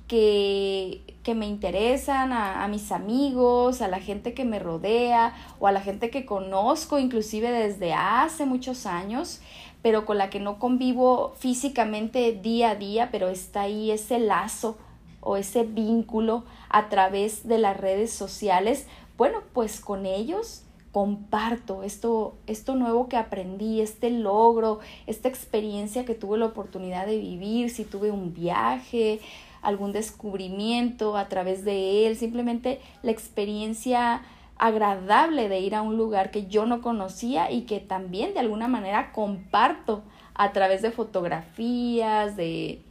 que, 0.08 1.02
me 1.36 1.48
interesan, 1.48 2.32
a, 2.34 2.68
mis 2.68 2.92
amigos, 2.92 3.82
a 3.82 3.88
la 3.88 4.00
gente 4.00 4.34
que 4.34 4.46
me 4.46 4.60
rodea 4.60 5.34
o 5.60 5.68
a 5.68 5.72
la 5.72 5.82
gente 5.82 6.10
que 6.10 6.26
conozco 6.26 7.00
inclusive 7.00 7.52
desde 7.52 7.94
hace 7.94 8.46
muchos 8.46 8.86
años, 8.86 9.42
pero 9.82 10.06
con 10.06 10.18
la 10.18 10.30
que 10.30 10.40
no 10.40 10.60
convivo 10.60 11.34
físicamente 11.38 12.32
día 12.32 12.72
a 12.72 12.76
día, 12.76 13.10
pero 13.12 13.30
está 13.30 13.62
ahí 13.62 13.92
ese 13.92 14.20
lazo 14.20 14.78
o 15.22 15.38
ese 15.38 15.64
vínculo 15.64 16.44
a 16.70 16.90
través 16.90 17.48
de 17.48 17.58
las 17.58 17.76
redes 17.76 18.12
sociales. 18.12 18.88
Bueno, 19.18 19.42
pues 19.54 19.80
con 19.80 20.06
ellos 20.06 20.66
comparto 20.96 21.84
esto, 21.84 22.36
esto 22.48 22.74
nuevo 22.76 23.10
que 23.10 23.18
aprendí, 23.18 23.82
este 23.82 24.10
logro, 24.10 24.80
esta 25.08 25.28
experiencia 25.28 26.06
que 26.06 26.16
tuve 26.16 26.38
la 26.38 26.46
oportunidad 26.46 27.06
de 27.06 27.18
vivir, 27.18 27.70
si 27.70 27.84
tuve 27.84 28.12
un 28.12 28.34
viaje, 28.34 29.20
algún 29.66 29.92
descubrimiento 29.92 31.18
a 31.18 31.28
través 31.28 31.66
de 31.66 32.08
él, 32.08 32.16
simplemente 32.16 32.80
la 33.04 33.12
experiencia 33.12 34.22
agradable 34.58 35.50
de 35.50 35.60
ir 35.60 35.76
a 35.76 35.82
un 35.82 35.98
lugar 35.98 36.32
que 36.32 36.48
yo 36.48 36.66
no 36.66 36.82
conocía 36.82 37.52
y 37.52 37.62
que 37.62 37.80
también 37.80 38.34
de 38.34 38.40
alguna 38.40 38.68
manera 38.68 39.12
comparto 39.12 40.04
a 40.34 40.52
través 40.52 40.82
de 40.82 40.92
fotografías, 40.92 42.36
de, 42.36 42.82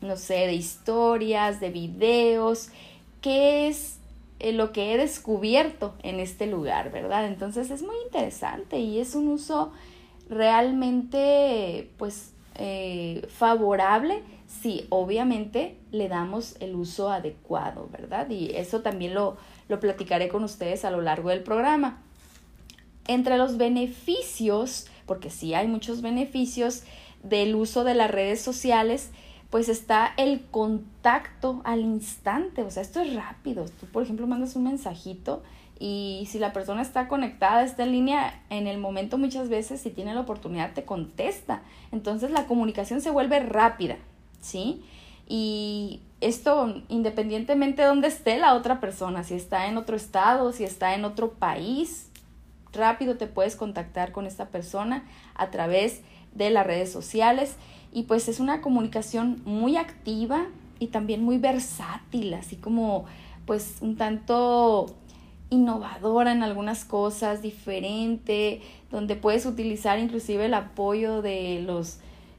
no 0.00 0.16
sé, 0.16 0.46
de 0.46 0.54
historias, 0.54 1.60
de 1.60 1.70
videos, 1.70 2.70
qué 3.20 3.68
es 3.68 3.98
eh, 4.40 4.52
lo 4.52 4.72
que 4.72 4.92
he 4.92 4.98
descubierto 4.98 5.94
en 6.02 6.20
este 6.20 6.46
lugar, 6.46 6.92
¿verdad? 6.92 7.26
Entonces 7.26 7.70
es 7.70 7.82
muy 7.82 7.96
interesante 8.04 8.78
y 8.78 9.00
es 9.00 9.14
un 9.14 9.28
uso 9.28 9.72
realmente, 10.28 11.90
pues, 11.96 12.32
eh, 12.56 13.26
favorable 13.28 14.22
si 14.48 14.86
obviamente 14.88 15.76
le 15.92 16.08
damos 16.08 16.56
el 16.60 16.74
uso 16.74 17.10
adecuado, 17.10 17.88
¿verdad? 17.92 18.28
Y 18.30 18.56
eso 18.56 18.80
también 18.80 19.14
lo, 19.14 19.36
lo 19.68 19.78
platicaré 19.78 20.28
con 20.28 20.42
ustedes 20.42 20.84
a 20.84 20.90
lo 20.90 21.02
largo 21.02 21.28
del 21.28 21.42
programa. 21.42 22.02
Entre 23.06 23.36
los 23.36 23.58
beneficios, 23.58 24.86
porque 25.06 25.30
sí 25.30 25.54
hay 25.54 25.68
muchos 25.68 26.00
beneficios 26.00 26.82
del 27.22 27.54
uso 27.54 27.84
de 27.84 27.94
las 27.94 28.10
redes 28.10 28.40
sociales, 28.40 29.10
pues 29.50 29.68
está 29.68 30.12
el 30.16 30.42
contacto 30.50 31.60
al 31.64 31.80
instante, 31.80 32.62
o 32.62 32.70
sea, 32.70 32.82
esto 32.82 33.00
es 33.00 33.14
rápido. 33.14 33.66
Tú, 33.80 33.86
por 33.86 34.02
ejemplo, 34.02 34.26
mandas 34.26 34.56
un 34.56 34.64
mensajito 34.64 35.42
y 35.78 36.26
si 36.30 36.38
la 36.38 36.52
persona 36.52 36.82
está 36.82 37.06
conectada, 37.06 37.62
está 37.64 37.84
en 37.84 37.92
línea, 37.92 38.42
en 38.50 38.66
el 38.66 38.78
momento 38.78 39.16
muchas 39.16 39.48
veces, 39.48 39.80
si 39.80 39.90
tiene 39.90 40.14
la 40.14 40.20
oportunidad, 40.20 40.72
te 40.74 40.84
contesta. 40.84 41.62
Entonces 41.92 42.30
la 42.30 42.46
comunicación 42.46 43.00
se 43.00 43.10
vuelve 43.10 43.40
rápida, 43.40 43.96
¿sí? 44.40 44.82
Y 45.28 46.00
esto 46.20 46.82
independientemente 46.88 47.82
de 47.82 47.88
dónde 47.88 48.08
esté 48.08 48.38
la 48.38 48.54
otra 48.54 48.80
persona, 48.80 49.24
si 49.24 49.34
está 49.34 49.66
en 49.66 49.76
otro 49.76 49.96
estado, 49.96 50.52
si 50.52 50.64
está 50.64 50.94
en 50.94 51.04
otro 51.04 51.32
país, 51.32 52.10
rápido 52.72 53.16
te 53.16 53.26
puedes 53.26 53.56
contactar 53.56 54.12
con 54.12 54.26
esta 54.26 54.48
persona 54.48 55.04
a 55.34 55.50
través 55.50 56.00
de 56.34 56.50
las 56.50 56.66
redes 56.66 56.90
sociales 56.90 57.56
y 57.92 58.04
pues 58.04 58.28
es 58.28 58.40
una 58.40 58.60
comunicación 58.60 59.42
muy 59.44 59.76
activa 59.76 60.46
y 60.78 60.88
también 60.88 61.22
muy 61.22 61.38
versátil, 61.38 62.34
así 62.34 62.56
como 62.56 63.06
pues 63.46 63.78
un 63.80 63.96
tanto 63.96 64.94
innovadora 65.50 66.32
en 66.32 66.42
algunas 66.42 66.84
cosas, 66.84 67.40
diferente, 67.40 68.60
donde 68.90 69.16
puedes 69.16 69.46
utilizar 69.46 69.98
inclusive 69.98 70.46
el 70.46 70.54
apoyo 70.54 71.22
de 71.22 71.62
los 71.66 71.98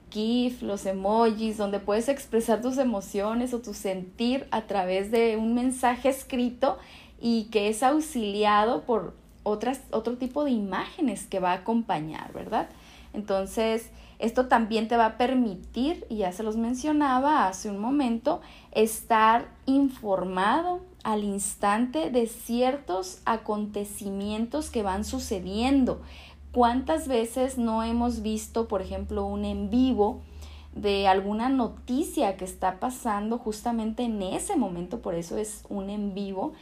GIF, 0.09 0.61
los 0.61 0.85
emojis, 0.85 1.57
donde 1.57 1.79
puedes 1.79 2.09
expresar 2.09 2.61
tus 2.61 2.77
emociones 2.77 3.53
o 3.53 3.59
tu 3.59 3.73
sentir 3.73 4.47
a 4.51 4.63
través 4.63 5.11
de 5.11 5.37
un 5.37 5.53
mensaje 5.53 6.09
escrito 6.09 6.77
y 7.21 7.45
que 7.45 7.69
es 7.69 7.83
auxiliado 7.83 8.83
por 8.83 9.13
otras, 9.43 9.81
otro 9.91 10.17
tipo 10.17 10.43
de 10.43 10.51
imágenes 10.51 11.25
que 11.27 11.39
va 11.39 11.51
a 11.51 11.55
acompañar, 11.55 12.33
¿verdad? 12.33 12.69
Entonces, 13.13 13.89
esto 14.19 14.47
también 14.47 14.87
te 14.87 14.97
va 14.97 15.05
a 15.05 15.17
permitir, 15.17 16.05
y 16.09 16.17
ya 16.17 16.31
se 16.31 16.43
los 16.43 16.57
mencionaba 16.57 17.47
hace 17.47 17.69
un 17.69 17.79
momento, 17.79 18.41
estar 18.71 19.47
informado 19.65 20.81
al 21.03 21.23
instante 21.23 22.11
de 22.11 22.27
ciertos 22.27 23.21
acontecimientos 23.25 24.69
que 24.69 24.83
van 24.83 25.05
sucediendo 25.05 26.01
¿Cuántas 26.51 27.07
veces 27.07 27.57
no 27.57 27.83
hemos 27.83 28.21
visto, 28.21 28.67
por 28.67 28.81
ejemplo, 28.81 29.25
un 29.25 29.45
en 29.45 29.69
vivo 29.69 30.21
de 30.73 31.07
alguna 31.07 31.49
noticia 31.49 32.37
que 32.37 32.45
está 32.45 32.79
pasando 32.79 33.37
justamente 33.37 34.03
en 34.03 34.21
ese 34.21 34.55
momento, 34.55 34.99
por 34.99 35.13
eso 35.15 35.37
es 35.37 35.63
un 35.69 35.89
en 35.89 36.13
vivo, 36.13 36.53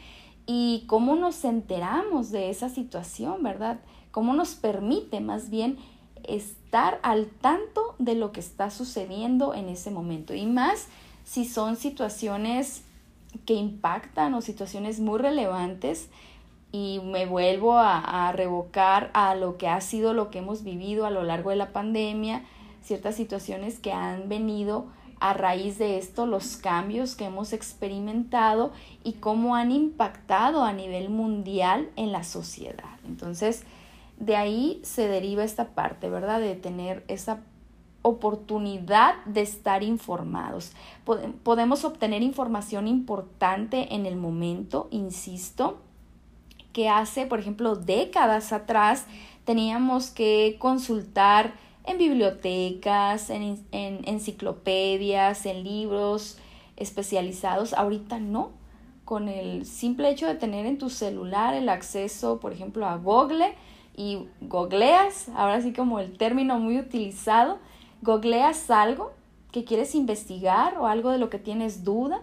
y 0.46 0.84
cómo 0.86 1.14
nos 1.14 1.44
enteramos 1.44 2.30
de 2.30 2.50
esa 2.50 2.68
situación, 2.68 3.42
¿verdad? 3.42 3.80
¿Cómo 4.10 4.34
nos 4.34 4.54
permite 4.54 5.20
más 5.20 5.50
bien 5.50 5.78
estar 6.24 6.98
al 7.02 7.26
tanto 7.26 7.94
de 7.98 8.14
lo 8.14 8.32
que 8.32 8.40
está 8.40 8.70
sucediendo 8.70 9.54
en 9.54 9.68
ese 9.68 9.90
momento? 9.90 10.34
Y 10.34 10.46
más 10.46 10.88
si 11.24 11.44
son 11.44 11.76
situaciones 11.76 12.82
que 13.44 13.54
impactan 13.54 14.34
o 14.34 14.40
situaciones 14.40 15.00
muy 15.00 15.18
relevantes, 15.18 16.08
y 16.70 17.00
me 17.02 17.26
vuelvo 17.26 17.78
a, 17.78 18.30
revocar 18.32 19.10
a 19.14 19.34
lo 19.34 19.56
que 19.56 19.68
ha 19.68 19.80
sido 19.80 20.12
lo 20.12 20.30
que 20.30 20.38
hemos 20.38 20.64
vivido 20.64 21.06
a 21.06 21.10
lo 21.10 21.22
largo 21.22 21.50
de 21.50 21.56
la 21.56 21.72
pandemia, 21.72 22.42
ciertas 22.82 23.14
situaciones 23.14 23.78
que 23.78 23.92
han 23.92 24.28
venido 24.28 24.86
a 25.20 25.32
raíz 25.32 25.78
de 25.78 25.98
esto, 25.98 26.26
los 26.26 26.56
cambios 26.56 27.16
que 27.16 27.24
hemos 27.24 27.52
experimentado 27.52 28.72
y 29.02 29.14
cómo 29.14 29.56
han 29.56 29.72
impactado 29.72 30.62
a 30.62 30.72
nivel 30.72 31.08
mundial 31.08 31.88
en 31.96 32.12
la 32.12 32.22
sociedad. 32.22 32.98
Entonces, 33.06 33.64
de 34.18 34.36
ahí 34.36 34.80
se 34.84 35.08
deriva 35.08 35.44
esta 35.44 35.68
parte, 35.70 36.08
¿verdad? 36.08 36.40
De 36.40 36.54
tener 36.54 37.04
esa 37.08 37.40
oportunidad 38.02 39.24
de 39.24 39.40
estar 39.40 39.82
informados. 39.82 40.72
Podemos 41.42 41.84
obtener 41.84 42.22
información 42.22 42.86
importante 42.86 43.94
en 43.94 44.06
el 44.06 44.16
momento, 44.16 44.88
insisto, 44.90 45.80
que 46.78 46.88
hace, 46.88 47.26
por 47.26 47.40
ejemplo, 47.40 47.74
décadas 47.74 48.52
atrás 48.52 49.04
teníamos 49.44 50.12
que 50.12 50.54
consultar 50.60 51.54
en 51.84 51.98
bibliotecas, 51.98 53.30
en, 53.30 53.64
enciclopedias, 53.72 55.44
en 55.44 55.64
libros 55.64 56.38
especializados. 56.76 57.72
Ahorita 57.72 58.20
no. 58.20 58.52
Con 59.04 59.26
el 59.26 59.66
simple 59.66 60.08
hecho 60.08 60.28
de 60.28 60.36
tener 60.36 60.66
en 60.66 60.78
tu 60.78 60.88
celular 60.88 61.52
el 61.54 61.68
acceso, 61.68 62.38
por 62.38 62.52
ejemplo, 62.52 62.86
a 62.86 62.96
Google 62.96 63.56
y 63.96 64.28
googleas, 64.40 65.30
ahora 65.34 65.60
sí 65.60 65.72
como 65.72 65.98
el 65.98 66.16
término 66.16 66.60
muy 66.60 66.78
utilizado, 66.78 67.58
googleas 68.02 68.70
algo 68.70 69.10
que 69.50 69.64
quieres 69.64 69.96
investigar 69.96 70.78
o 70.78 70.86
algo 70.86 71.10
de 71.10 71.18
lo 71.18 71.28
que 71.28 71.40
tienes 71.40 71.82
duda, 71.82 72.22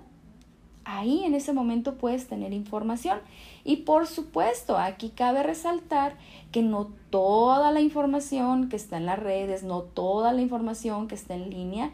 ahí 0.86 1.26
en 1.26 1.34
ese 1.34 1.52
momento 1.52 1.96
puedes 1.96 2.28
tener 2.30 2.54
información. 2.54 3.20
Y 3.66 3.78
por 3.78 4.08
supuesto, 4.08 4.78
aquí 4.78 5.10
cabe 5.10 5.44
resaltar 5.44 6.16
que 6.52 6.62
no 6.62 6.94
toda 7.10 7.72
la 7.72 7.82
información 7.82 8.70
que 8.70 8.78
está 8.78 8.96
en 8.98 9.08
las 9.08 9.20
redes, 9.20 9.64
no 9.64 9.82
toda 9.82 10.32
la 10.32 10.42
información 10.42 11.08
que 11.08 11.16
está 11.16 11.34
en 11.34 11.50
línea 11.50 11.92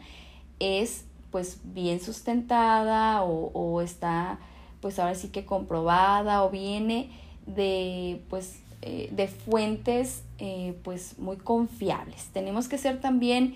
es 0.60 1.06
pues 1.32 1.60
bien 1.64 1.98
sustentada 1.98 3.24
o, 3.24 3.50
o 3.54 3.80
está 3.80 4.38
pues 4.80 4.98
ahora 4.98 5.14
sí 5.14 5.28
que 5.28 5.46
comprobada 5.46 6.44
o 6.44 6.50
viene 6.50 7.10
de 7.46 8.22
pues 8.28 8.60
eh, 8.84 9.08
de 9.12 9.28
fuentes 9.28 10.24
eh, 10.38 10.76
pues 10.82 11.16
muy 11.18 11.36
confiables. 11.36 12.30
Tenemos 12.32 12.66
que 12.66 12.78
ser 12.78 13.00
también 13.00 13.54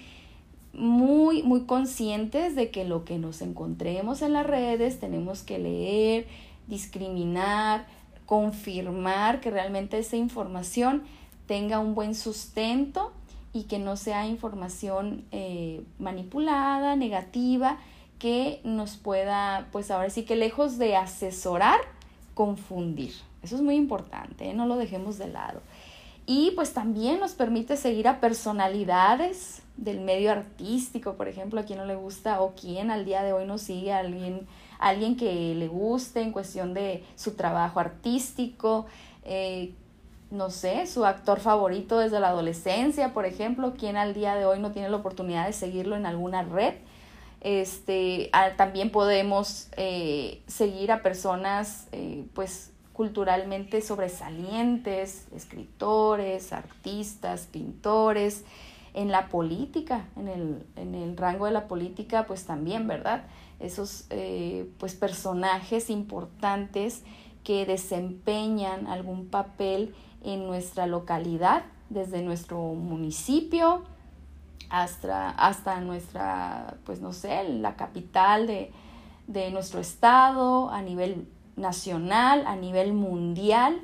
muy, 0.73 1.43
muy 1.43 1.63
conscientes 1.63 2.55
de 2.55 2.71
que 2.71 2.85
lo 2.85 3.05
que 3.05 3.19
nos 3.19 3.43
encontremos 3.43 4.23
en 4.23 4.33
las 4.33 4.47
redes 4.47 5.01
tenemos 5.01 5.43
que 5.43 5.59
leer, 5.59 6.29
discriminar, 6.69 7.89
confirmar 8.27 9.41
que 9.41 9.51
realmente 9.51 9.99
esa 9.99 10.17
información 10.17 11.05
tenga 11.47 11.79
un 11.79 11.95
buen 11.95 12.15
sustento 12.15 13.13
y 13.53 13.65
que 13.65 13.79
no 13.79 13.97
sea 13.97 14.27
información 14.27 15.25
eh, 15.33 15.83
manipulada, 15.99 16.97
negativa, 16.97 17.79
que 18.19 18.61
nos 18.65 18.97
pueda, 18.97 19.69
pues 19.73 19.91
ahora 19.91 20.11
sí 20.11 20.25
que 20.25 20.37
lejos 20.37 20.79
de 20.79 20.97
asesorar, 20.97 21.81
confundir. 22.35 23.15
Eso 23.43 23.57
es 23.57 23.63
muy 23.63 23.77
importante, 23.77 24.51
¿eh? 24.51 24.55
no 24.55 24.67
lo 24.67 24.77
dejemos 24.77 25.19
de 25.19 25.29
lado. 25.29 25.61
Y 26.27 26.51
pues 26.57 26.73
también 26.75 27.21
nos 27.21 27.33
permite 27.33 27.77
seguir 27.77 28.09
a 28.09 28.21
personalidades 28.21 29.63
del 29.77 30.01
medio 30.01 30.33
artístico, 30.33 31.15
por 31.15 31.29
ejemplo, 31.29 31.61
a 31.61 31.65
quien 31.65 31.79
no 31.79 31.85
le 31.85 31.95
gusta 31.95 32.41
o 32.41 32.55
quien 32.55 32.91
al 32.91 33.05
día 33.05 33.23
de 33.23 33.33
hoy 33.33 33.47
no 33.47 33.59
sigue 33.59 33.93
a 33.93 33.99
alguien, 33.99 34.47
alguien 34.79 35.17
que 35.17 35.55
le 35.55 35.69
guste 35.69 36.21
en 36.21 36.33
cuestión 36.33 36.75
de 36.75 37.05
su 37.17 37.35
trabajo 37.35 37.81
artístico, 37.81 38.87
eh, 39.25 39.73
no 40.31 40.51
sé, 40.51 40.87
su 40.87 41.05
actor 41.05 41.41
favorito 41.41 41.99
desde 41.99 42.21
la 42.21 42.29
adolescencia, 42.29 43.15
por 43.15 43.27
ejemplo, 43.27 43.75
quien 43.75 43.97
al 43.97 44.15
día 44.15 44.35
de 44.35 44.45
hoy 44.45 44.59
no 44.59 44.73
tiene 44.73 44.89
la 44.89 44.97
oportunidad 44.97 45.47
de 45.47 45.53
seguirlo 45.53 45.97
en 45.97 46.07
alguna 46.07 46.43
red. 46.43 46.75
Este, 47.41 48.31
también 48.57 48.91
podemos 48.91 49.69
eh, 49.77 50.43
seguir 50.49 50.91
a 50.91 51.03
personas 51.03 51.87
eh, 51.93 52.25
pues 52.35 52.73
culturalmente 52.93 53.83
sobresalientes, 53.83 55.27
escritores, 55.35 56.53
artistas, 56.53 57.47
pintores, 57.53 58.45
en 58.97 59.13
la 59.13 59.29
política, 59.29 60.07
en 60.17 60.27
el, 60.27 60.67
en 60.75 60.95
el 60.95 61.19
rango 61.19 61.45
de 61.45 61.53
la 61.53 61.69
política, 61.69 62.25
pues 62.27 62.47
también, 62.47 62.89
¿verdad? 62.89 63.25
Esos 63.61 64.07
eh, 64.09 64.69
pues 64.79 64.95
personajes 64.95 65.91
importantes 65.91 67.05
que 67.45 67.67
desempeñan 67.67 68.87
algún 68.87 69.27
papel 69.27 69.95
en 70.25 70.47
nuestra 70.47 70.87
localidad, 70.87 71.65
desde 71.91 72.23
nuestro 72.23 72.59
municipio 72.59 73.85
hasta, 74.71 75.29
hasta 75.29 75.79
nuestra, 75.83 76.79
pues 76.85 77.01
no 77.03 77.13
sé, 77.13 77.45
la 77.45 77.77
capital 77.77 78.47
de, 78.47 78.73
de 79.27 79.51
nuestro 79.51 79.79
estado, 79.79 80.71
a 80.71 80.81
nivel 80.81 81.29
nacional, 81.55 82.47
a 82.47 82.57
nivel 82.57 82.95
mundial, 82.95 83.79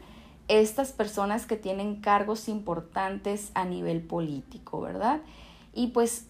estas 0.61 0.93
personas 0.93 1.47
que 1.47 1.57
tienen 1.57 1.97
cargos 1.97 2.49
importantes 2.49 3.51
a 3.55 3.65
nivel 3.65 4.03
político, 4.03 4.81
¿verdad? 4.81 5.21
Y 5.73 5.89
pues 5.89 6.27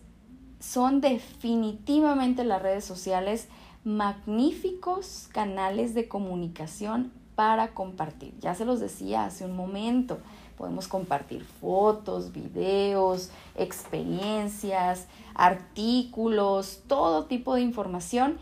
son 0.61 1.01
definitivamente 1.01 2.45
las 2.45 2.62
redes 2.62 2.85
sociales 2.85 3.49
magníficos 3.85 5.29
canales 5.33 5.95
de 5.95 6.07
comunicación 6.07 7.12
para 7.35 7.75
compartir. 7.75 8.35
Ya 8.41 8.55
se 8.55 8.64
los 8.64 8.79
decía 8.79 9.25
hace 9.25 9.45
un 9.45 9.57
momento, 9.57 10.18
podemos 10.57 10.87
compartir 10.87 11.45
fotos, 11.61 12.33
videos, 12.33 13.31
experiencias, 13.57 15.09
artículos, 15.35 16.83
todo 16.87 17.25
tipo 17.25 17.55
de 17.55 17.62
información 17.62 18.39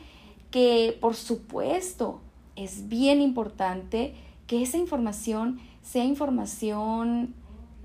que 0.51 0.99
por 1.01 1.15
supuesto 1.15 2.21
es 2.57 2.89
bien 2.89 3.23
importante 3.23 4.15
que 4.47 4.63
esa 4.63 4.77
información 4.77 5.61
sea 5.83 6.05
información 6.05 7.35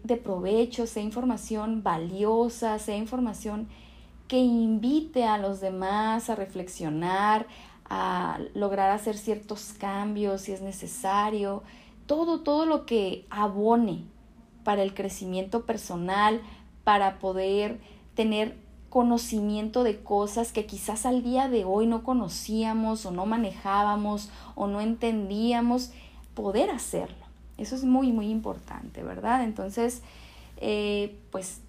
de 0.04 0.18
provecho, 0.18 0.88
sea 0.88 1.04
información 1.04 1.82
valiosa, 1.84 2.78
sea 2.80 2.98
información 2.98 3.68
que 4.28 4.38
invite 4.38 5.24
a 5.26 5.38
los 5.38 5.62
demás 5.62 6.30
a 6.30 6.36
reflexionar, 6.36 7.48
a 7.90 8.40
lograr 8.54 8.92
hacer 8.92 9.18
ciertos 9.18 9.74
cambios 9.78 10.42
si 10.42 10.52
es 10.52 10.62
necesario, 10.62 11.64
todo, 12.06 12.42
todo 12.42 12.66
lo 12.66 12.86
que 12.86 13.26
abone 13.30 14.04
para 14.64 14.84
el 14.84 14.94
crecimiento 14.94 15.66
personal, 15.66 16.42
para 16.84 17.20
poder 17.20 17.80
tener 18.16 18.58
conocimiento 18.90 19.84
de 19.84 20.02
cosas 20.02 20.52
que 20.52 20.66
quizás 20.66 21.06
al 21.06 21.22
día 21.22 21.50
de 21.50 21.66
hoy 21.66 21.86
no 21.86 22.04
conocíamos 22.04 23.06
o 23.06 23.12
no 23.12 23.26
manejábamos 23.26 24.30
o 24.56 24.68
no 24.68 24.82
entendíamos, 24.82 25.92
poder 26.34 26.70
hacerlo. 26.70 27.25
Eso 27.58 27.76
es 27.76 27.84
muy, 27.84 28.12
muy 28.12 28.30
importante, 28.30 29.04
¿verdad? 29.04 29.44
Entonces, 29.44 30.02
eh, 30.58 31.18
pues 31.32 31.62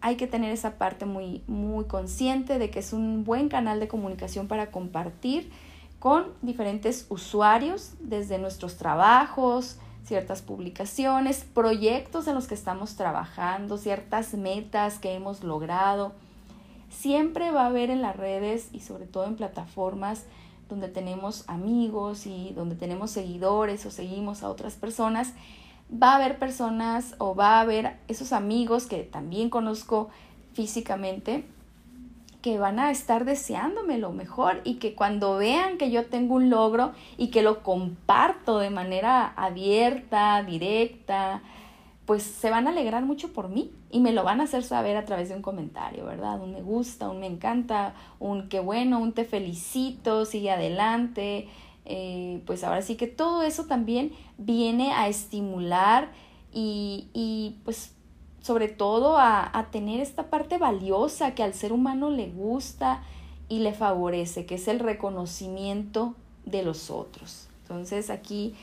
hay 0.00 0.16
que 0.16 0.26
tener 0.26 0.52
esa 0.52 0.78
parte 0.78 1.06
muy, 1.06 1.42
muy 1.46 1.84
consciente 1.84 2.58
de 2.58 2.70
que 2.70 2.80
es 2.80 2.92
un 2.92 3.24
buen 3.24 3.48
canal 3.48 3.80
de 3.80 3.88
comunicación 3.88 4.48
para 4.48 4.70
compartir 4.70 5.50
con 5.98 6.26
diferentes 6.42 7.06
usuarios 7.08 7.92
desde 8.00 8.38
nuestros 8.38 8.76
trabajos, 8.76 9.78
ciertas 10.04 10.42
publicaciones, 10.42 11.44
proyectos 11.54 12.26
en 12.28 12.34
los 12.34 12.46
que 12.46 12.54
estamos 12.54 12.96
trabajando, 12.96 13.78
ciertas 13.78 14.34
metas 14.34 14.98
que 14.98 15.14
hemos 15.14 15.42
logrado 15.42 16.12
siempre 16.94 17.50
va 17.50 17.62
a 17.62 17.66
haber 17.66 17.90
en 17.90 18.02
las 18.02 18.16
redes 18.16 18.68
y 18.72 18.80
sobre 18.80 19.06
todo 19.06 19.26
en 19.26 19.36
plataformas 19.36 20.24
donde 20.74 20.88
tenemos 20.88 21.44
amigos 21.46 22.26
y 22.26 22.52
donde 22.52 22.74
tenemos 22.74 23.12
seguidores 23.12 23.86
o 23.86 23.92
seguimos 23.92 24.42
a 24.42 24.50
otras 24.50 24.74
personas, 24.74 25.32
va 25.90 26.12
a 26.12 26.16
haber 26.16 26.36
personas 26.36 27.14
o 27.18 27.36
va 27.36 27.58
a 27.58 27.60
haber 27.60 27.96
esos 28.08 28.32
amigos 28.32 28.86
que 28.86 29.04
también 29.04 29.50
conozco 29.50 30.10
físicamente 30.52 31.44
que 32.42 32.58
van 32.58 32.80
a 32.80 32.90
estar 32.90 33.24
deseándome 33.24 33.98
lo 33.98 34.10
mejor 34.10 34.60
y 34.64 34.74
que 34.74 34.94
cuando 34.94 35.36
vean 35.36 35.78
que 35.78 35.92
yo 35.92 36.06
tengo 36.06 36.34
un 36.34 36.50
logro 36.50 36.92
y 37.16 37.28
que 37.28 37.42
lo 37.42 37.62
comparto 37.62 38.58
de 38.58 38.68
manera 38.68 39.32
abierta, 39.36 40.42
directa, 40.42 41.40
pues 42.06 42.22
se 42.22 42.50
van 42.50 42.66
a 42.66 42.70
alegrar 42.70 43.04
mucho 43.04 43.32
por 43.32 43.48
mí 43.48 43.70
y 43.90 44.00
me 44.00 44.12
lo 44.12 44.24
van 44.24 44.40
a 44.40 44.44
hacer 44.44 44.62
saber 44.62 44.96
a 44.96 45.04
través 45.04 45.30
de 45.30 45.36
un 45.36 45.42
comentario, 45.42 46.04
¿verdad? 46.04 46.40
Un 46.40 46.52
me 46.52 46.60
gusta, 46.60 47.08
un 47.08 47.20
me 47.20 47.26
encanta, 47.26 47.94
un 48.18 48.48
qué 48.48 48.60
bueno, 48.60 48.98
un 48.98 49.12
te 49.12 49.24
felicito, 49.24 50.26
sigue 50.26 50.50
adelante. 50.50 51.48
Eh, 51.86 52.42
pues 52.46 52.64
ahora 52.64 52.82
sí 52.82 52.96
que 52.96 53.06
todo 53.06 53.42
eso 53.42 53.64
también 53.64 54.12
viene 54.38 54.92
a 54.92 55.08
estimular 55.08 56.10
y, 56.52 57.08
y 57.12 57.56
pues 57.64 57.92
sobre 58.40 58.68
todo 58.68 59.16
a, 59.16 59.50
a, 59.58 59.70
tener 59.70 60.00
esta 60.00 60.30
parte 60.30 60.56
valiosa 60.58 61.34
que 61.34 61.42
al 61.42 61.52
ser 61.52 61.72
humano 61.72 62.10
le 62.10 62.28
gusta 62.28 63.02
y 63.48 63.58
le 63.58 63.72
favorece, 63.72 64.46
que 64.46 64.54
es 64.54 64.68
el 64.68 64.78
reconocimiento 64.78 66.14
de 66.44 66.62
los 66.62 66.90
otros. 66.90 67.48
Entonces 67.62 68.10
aquí 68.10 68.54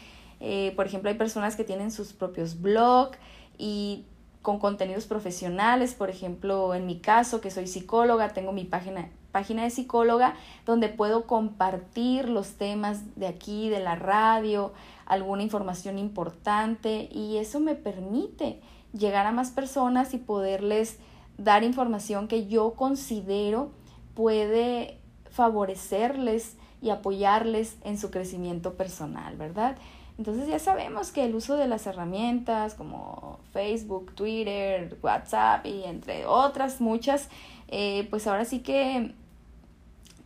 eh, 0.42 0.74
por 0.76 0.88
ejemplo, 0.88 1.10
hay 1.10 1.16
personas 1.16 1.56
que 1.56 1.64
tienen 1.64 1.92
sus 1.92 2.14
propios 2.14 2.60
blogs 2.60 3.18
y 3.62 4.06
con 4.42 4.58
contenidos 4.58 5.06
profesionales, 5.06 5.94
por 5.94 6.10
ejemplo, 6.10 6.74
en 6.74 6.88
mi 6.88 7.00
caso, 7.00 7.42
que 7.42 7.52
soy 7.52 7.68
psicóloga, 7.68 8.30
tengo 8.30 8.52
mi 8.52 8.66
página, 8.66 9.10
página 9.32 9.64
de 9.64 9.70
psicóloga 9.70 10.34
donde 10.66 10.90
puedo 10.90 11.28
compartir 11.28 12.28
los 12.28 12.54
temas 12.54 13.16
de 13.16 13.28
aquí, 13.28 13.70
de 13.70 13.80
la 13.80 13.96
radio, 13.96 14.74
alguna 15.06 15.44
información 15.44 16.00
importante 16.00 17.08
y 17.12 17.38
eso 17.38 17.60
me 17.60 17.76
permite 17.76 18.60
llegar 18.94 19.28
a 19.28 19.32
más 19.32 19.52
personas 19.52 20.16
y 20.16 20.18
poderles 20.18 20.98
dar 21.38 21.64
información 21.64 22.28
que 22.28 22.48
yo 22.48 22.74
considero 22.74 23.70
puede 24.16 24.98
favorecerles 25.30 26.58
y 26.82 26.90
apoyarles 26.90 27.78
en 27.84 28.00
su 28.00 28.10
crecimiento 28.10 28.74
personal, 28.74 29.38
¿verdad? 29.38 29.78
Entonces 30.22 30.48
ya 30.48 30.60
sabemos 30.60 31.12
que 31.12 31.26
el 31.26 31.34
uso 31.34 31.56
de 31.56 31.68
las 31.68 31.88
herramientas 31.88 32.76
como 32.76 33.40
Facebook, 33.54 34.14
Twitter, 34.14 34.96
WhatsApp 35.02 35.66
y 35.66 35.82
entre 35.84 36.28
otras 36.28 36.80
muchas, 36.80 37.28
eh, 37.70 38.06
pues 38.12 38.28
ahora 38.28 38.46
sí 38.46 38.60
que 38.60 39.16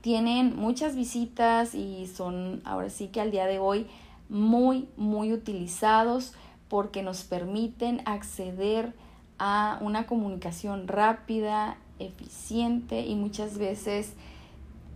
tienen 0.01 0.53
muchas 0.57 0.97
visitas 0.97 1.73
y 1.75 2.07
son 2.07 2.61
ahora 2.65 2.89
sí 2.89 3.07
que 3.07 3.21
al 3.21 3.31
día 3.31 3.45
de 3.45 3.57
hoy 3.57 3.87
muy, 4.27 4.89
muy 4.97 5.31
utilizados 5.31 6.33
porque 6.67 7.01
nos 7.01 7.23
permiten 7.23 8.01
acceder 8.03 8.93
a 9.39 9.77
una 9.79 10.07
comunicación 10.07 10.89
rápida, 10.89 11.77
eficiente 11.99 13.05
y 13.05 13.15
muchas 13.15 13.57
veces 13.57 14.11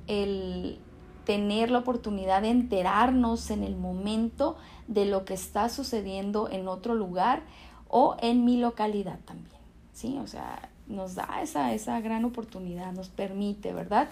el 0.07 0.77
tener 1.23 1.71
la 1.71 1.79
oportunidad 1.79 2.41
de 2.41 2.49
enterarnos 2.49 3.49
en 3.49 3.63
el 3.63 3.77
momento 3.77 4.57
de 4.89 5.05
lo 5.05 5.23
que 5.23 5.35
está 5.35 5.69
sucediendo 5.69 6.49
en 6.51 6.67
otro 6.67 6.95
lugar 6.95 7.43
o 7.87 8.17
en 8.19 8.43
mi 8.43 8.57
localidad 8.57 9.19
también, 9.23 9.61
¿sí? 9.93 10.17
O 10.21 10.27
sea, 10.27 10.69
nos 10.87 11.15
da 11.15 11.41
esa, 11.41 11.73
esa 11.73 12.01
gran 12.01 12.25
oportunidad, 12.25 12.91
nos 12.91 13.07
permite, 13.07 13.71
¿verdad? 13.71 14.09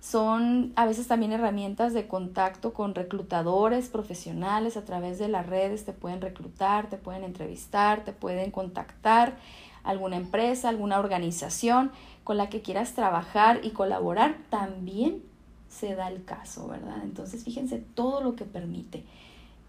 son 0.00 0.72
a 0.76 0.86
veces 0.86 1.06
también 1.06 1.32
herramientas 1.32 1.92
de 1.92 2.08
contacto 2.08 2.72
con 2.72 2.94
reclutadores 2.94 3.90
profesionales 3.90 4.78
a 4.78 4.84
través 4.84 5.18
de 5.18 5.28
las 5.28 5.46
redes, 5.46 5.84
te 5.84 5.92
pueden 5.92 6.22
reclutar, 6.22 6.88
te 6.88 6.96
pueden 6.96 7.22
entrevistar, 7.22 8.02
te 8.04 8.12
pueden 8.12 8.50
contactar 8.50 9.36
alguna 9.84 10.16
empresa, 10.16 10.70
alguna 10.70 10.98
organización 10.98 11.92
con 12.24 12.38
la 12.38 12.48
que 12.48 12.62
quieras 12.62 12.94
trabajar 12.94 13.60
y 13.62 13.70
colaborar, 13.70 14.38
también 14.48 15.22
se 15.68 15.94
da 15.94 16.08
el 16.08 16.24
caso, 16.24 16.66
¿verdad? 16.66 17.02
Entonces 17.02 17.44
fíjense 17.44 17.78
todo 17.78 18.22
lo 18.22 18.36
que 18.36 18.44
permite. 18.44 19.04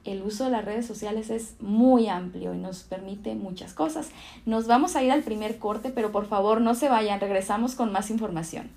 El 0.04 0.24
uso 0.24 0.46
de 0.46 0.52
las 0.52 0.66
redes 0.66 0.86
sociales 0.86 1.30
es 1.30 1.56
muy 1.60 2.08
amplio 2.08 2.54
y 2.54 2.58
nos 2.58 2.84
permite 2.84 3.36
muchas 3.36 3.74
cosas. 3.74 4.10
Nos 4.46 4.68
vamos 4.68 4.96
a 4.96 5.04
ir 5.04 5.12
al 5.12 5.24
primer 5.24 5.60
corte, 5.60 5.92
pero 5.92 6.12
por 6.12 6.26
favor 6.26 6.62
no 6.62 6.74
se 6.74 6.90
vayan, 6.90 7.20
regresamos 7.20 7.76
con 7.76 7.92
más 7.92 8.10
información. 8.10 8.70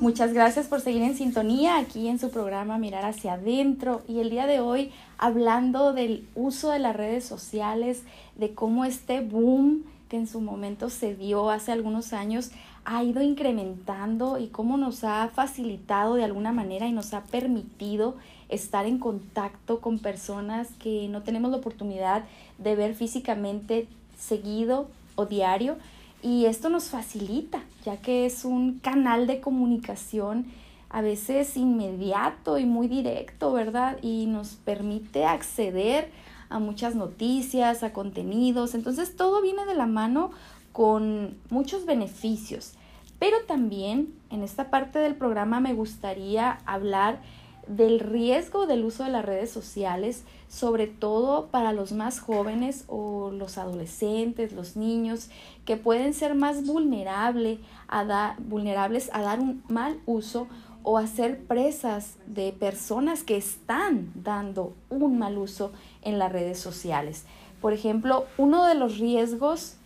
Muchas 0.00 0.32
gracias 0.32 0.66
por 0.66 0.80
seguir 0.80 1.02
en 1.02 1.14
sintonía 1.14 1.76
aquí 1.76 2.08
en 2.08 2.18
su 2.18 2.30
programa 2.30 2.78
Mirar 2.78 3.04
hacia 3.04 3.34
adentro 3.34 4.02
y 4.08 4.20
el 4.20 4.30
día 4.30 4.46
de 4.46 4.58
hoy 4.58 4.92
hablando 5.18 5.92
del 5.92 6.26
uso 6.34 6.70
de 6.70 6.78
las 6.78 6.96
redes 6.96 7.26
sociales, 7.26 8.04
de 8.34 8.54
cómo 8.54 8.86
este 8.86 9.20
boom 9.20 9.84
que 10.08 10.16
en 10.16 10.26
su 10.26 10.40
momento 10.40 10.88
se 10.88 11.14
dio 11.14 11.50
hace 11.50 11.72
algunos 11.72 12.14
años 12.14 12.50
ha 12.92 13.04
ido 13.04 13.22
incrementando 13.22 14.36
y 14.38 14.48
cómo 14.48 14.76
nos 14.76 15.04
ha 15.04 15.28
facilitado 15.28 16.16
de 16.16 16.24
alguna 16.24 16.50
manera 16.50 16.88
y 16.88 16.92
nos 16.92 17.14
ha 17.14 17.22
permitido 17.22 18.16
estar 18.48 18.84
en 18.84 18.98
contacto 18.98 19.80
con 19.80 20.00
personas 20.00 20.66
que 20.80 21.06
no 21.06 21.22
tenemos 21.22 21.52
la 21.52 21.58
oportunidad 21.58 22.24
de 22.58 22.74
ver 22.74 22.96
físicamente 22.96 23.86
seguido 24.18 24.88
o 25.14 25.26
diario. 25.26 25.76
Y 26.20 26.46
esto 26.46 26.68
nos 26.68 26.88
facilita, 26.88 27.62
ya 27.84 27.98
que 27.98 28.26
es 28.26 28.44
un 28.44 28.80
canal 28.80 29.28
de 29.28 29.40
comunicación 29.40 30.46
a 30.88 31.00
veces 31.00 31.56
inmediato 31.56 32.58
y 32.58 32.64
muy 32.64 32.88
directo, 32.88 33.52
¿verdad? 33.52 33.98
Y 34.02 34.26
nos 34.26 34.56
permite 34.56 35.26
acceder 35.26 36.10
a 36.48 36.58
muchas 36.58 36.96
noticias, 36.96 37.84
a 37.84 37.92
contenidos. 37.92 38.74
Entonces 38.74 39.14
todo 39.14 39.42
viene 39.42 39.64
de 39.64 39.76
la 39.76 39.86
mano 39.86 40.32
con 40.72 41.36
muchos 41.50 41.86
beneficios. 41.86 42.74
Pero 43.20 43.36
también 43.46 44.12
en 44.30 44.42
esta 44.42 44.70
parte 44.70 44.98
del 44.98 45.14
programa 45.14 45.60
me 45.60 45.74
gustaría 45.74 46.58
hablar 46.66 47.20
del 47.68 48.00
riesgo 48.00 48.66
del 48.66 48.84
uso 48.84 49.04
de 49.04 49.10
las 49.10 49.24
redes 49.24 49.50
sociales, 49.50 50.24
sobre 50.48 50.88
todo 50.88 51.46
para 51.48 51.72
los 51.72 51.92
más 51.92 52.18
jóvenes 52.18 52.84
o 52.88 53.30
los 53.30 53.58
adolescentes, 53.58 54.52
los 54.52 54.74
niños, 54.74 55.28
que 55.64 55.76
pueden 55.76 56.14
ser 56.14 56.34
más 56.34 56.64
a 56.64 56.64
vulnerables 56.66 57.60
a 57.88 59.20
dar 59.22 59.38
un 59.38 59.62
mal 59.68 60.00
uso 60.06 60.48
o 60.82 60.98
a 60.98 61.06
ser 61.06 61.44
presas 61.44 62.16
de 62.26 62.52
personas 62.52 63.22
que 63.22 63.36
están 63.36 64.10
dando 64.14 64.72
un 64.88 65.18
mal 65.18 65.38
uso 65.38 65.72
en 66.02 66.18
las 66.18 66.32
redes 66.32 66.58
sociales. 66.58 67.24
Por 67.60 67.74
ejemplo, 67.74 68.24
uno 68.38 68.64
de 68.66 68.74
los 68.74 68.98
riesgos 68.98 69.76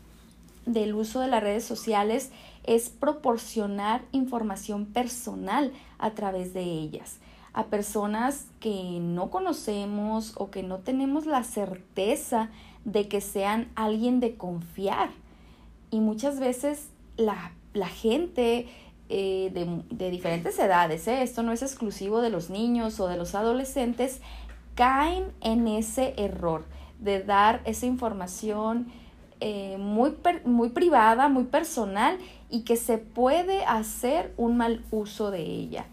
del 0.66 0.94
uso 0.94 1.20
de 1.20 1.28
las 1.28 1.42
redes 1.42 1.64
sociales 1.64 2.30
es 2.64 2.88
proporcionar 2.88 4.02
información 4.12 4.86
personal 4.86 5.72
a 5.98 6.10
través 6.10 6.54
de 6.54 6.62
ellas 6.62 7.20
a 7.54 7.66
personas 7.66 8.46
que 8.58 8.98
no 9.00 9.30
conocemos 9.30 10.32
o 10.36 10.50
que 10.50 10.64
no 10.64 10.80
tenemos 10.80 11.24
la 11.24 11.44
certeza 11.44 12.50
de 12.84 13.08
que 13.08 13.20
sean 13.20 13.70
alguien 13.76 14.18
de 14.20 14.36
confiar. 14.36 15.10
Y 15.90 16.00
muchas 16.00 16.40
veces 16.40 16.88
la, 17.16 17.52
gente 17.86 18.66
eh, 19.08 19.82
de, 19.90 20.10
diferentes 20.10 20.58
edades, 20.58 21.06
¿eh? 21.06 21.22
esto 21.22 21.44
no 21.44 21.52
es 21.52 21.62
exclusivo 21.62 22.20
de 22.20 22.30
los 22.30 22.50
niños 22.50 22.98
o 22.98 23.06
de 23.06 23.16
los 23.16 23.36
adolescentes, 23.36 24.20
caen 24.74 25.26
en 25.40 25.68
ese 25.68 26.14
error 26.16 26.64
de 26.98 27.22
dar 27.22 27.62
esa 27.66 27.86
información 27.86 28.88
eh, 29.38 29.76
muy, 29.78 30.12
muy 30.44 30.70
privada, 30.70 31.28
muy 31.28 31.44
personal 31.44 32.18
y 32.54 32.60
que 32.60 32.76
se 32.76 32.98
puede 32.98 33.64
hacer 33.64 34.32
un 34.36 34.56
mal 34.56 34.84
uso 34.92 35.32
de 35.32 35.40
ella. 35.40 35.86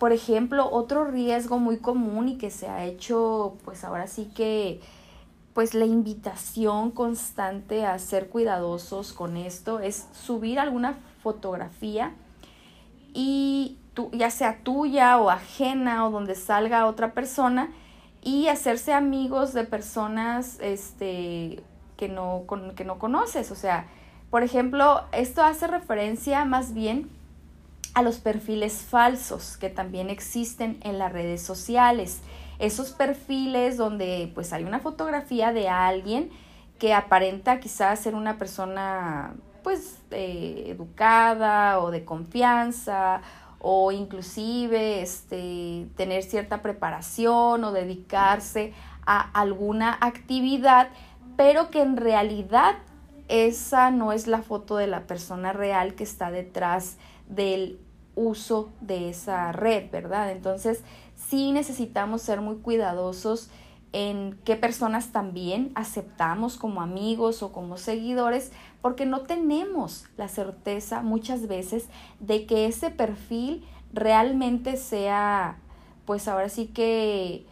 Por 0.00 0.10
ejemplo, 0.10 0.68
otro 0.68 1.04
riesgo 1.04 1.60
muy 1.60 1.76
común 1.76 2.26
y 2.26 2.36
que 2.36 2.50
se 2.50 2.68
ha 2.68 2.84
hecho, 2.84 3.54
pues 3.64 3.84
ahora 3.84 4.08
sí 4.08 4.28
que, 4.34 4.80
pues 5.52 5.72
la 5.72 5.84
invitación 5.84 6.90
constante 6.90 7.86
a 7.86 7.96
ser 8.00 8.28
cuidadosos 8.28 9.12
con 9.12 9.36
esto 9.36 9.78
es 9.78 10.08
subir 10.12 10.58
alguna 10.58 10.98
fotografía 11.22 12.12
y 13.12 13.78
ya 14.10 14.30
sea 14.30 14.64
tuya 14.64 15.18
o 15.18 15.30
ajena 15.30 16.08
o 16.08 16.10
donde 16.10 16.34
salga 16.34 16.86
otra 16.86 17.12
persona 17.12 17.70
y 18.20 18.48
hacerse 18.48 18.92
amigos 18.92 19.52
de 19.52 19.62
personas 19.62 20.58
este, 20.60 21.62
que, 21.96 22.08
no, 22.08 22.46
que 22.74 22.84
no 22.84 22.98
conoces. 22.98 23.52
O 23.52 23.54
sea, 23.54 23.86
por 24.34 24.42
ejemplo, 24.42 25.04
esto 25.12 25.44
hace 25.44 25.68
referencia 25.68 26.44
más 26.44 26.74
bien 26.74 27.08
a 27.94 28.02
los 28.02 28.18
perfiles 28.18 28.78
falsos 28.82 29.56
que 29.56 29.70
también 29.70 30.10
existen 30.10 30.76
en 30.80 30.98
las 30.98 31.12
redes 31.12 31.40
sociales. 31.40 32.20
Esos 32.58 32.90
perfiles 32.90 33.76
donde 33.76 34.32
pues 34.34 34.52
hay 34.52 34.64
una 34.64 34.80
fotografía 34.80 35.52
de 35.52 35.68
alguien 35.68 36.30
que 36.80 36.92
aparenta 36.94 37.60
quizás 37.60 38.00
ser 38.00 38.16
una 38.16 38.36
persona 38.36 39.34
pues 39.62 39.98
eh, 40.10 40.64
educada 40.66 41.78
o 41.78 41.92
de 41.92 42.04
confianza 42.04 43.22
o 43.60 43.92
inclusive 43.92 45.00
este, 45.00 45.86
tener 45.94 46.24
cierta 46.24 46.60
preparación 46.60 47.62
o 47.62 47.70
dedicarse 47.70 48.72
a 49.06 49.30
alguna 49.30 49.96
actividad, 50.00 50.88
pero 51.36 51.70
que 51.70 51.82
en 51.82 51.96
realidad 51.96 52.74
esa 53.28 53.90
no 53.90 54.12
es 54.12 54.26
la 54.26 54.42
foto 54.42 54.76
de 54.76 54.86
la 54.86 55.06
persona 55.06 55.52
real 55.52 55.94
que 55.94 56.04
está 56.04 56.30
detrás 56.30 56.98
del 57.28 57.78
uso 58.14 58.70
de 58.80 59.08
esa 59.10 59.52
red, 59.52 59.90
¿verdad? 59.90 60.30
Entonces, 60.30 60.82
sí 61.14 61.52
necesitamos 61.52 62.22
ser 62.22 62.40
muy 62.40 62.56
cuidadosos 62.56 63.50
en 63.92 64.36
qué 64.44 64.56
personas 64.56 65.12
también 65.12 65.70
aceptamos 65.76 66.56
como 66.56 66.82
amigos 66.82 67.42
o 67.44 67.52
como 67.52 67.76
seguidores, 67.76 68.50
porque 68.82 69.06
no 69.06 69.20
tenemos 69.20 70.06
la 70.16 70.28
certeza 70.28 71.00
muchas 71.00 71.46
veces 71.46 71.88
de 72.18 72.44
que 72.44 72.66
ese 72.66 72.90
perfil 72.90 73.64
realmente 73.92 74.76
sea, 74.76 75.58
pues 76.06 76.26
ahora 76.26 76.48
sí 76.48 76.66
que 76.66 77.46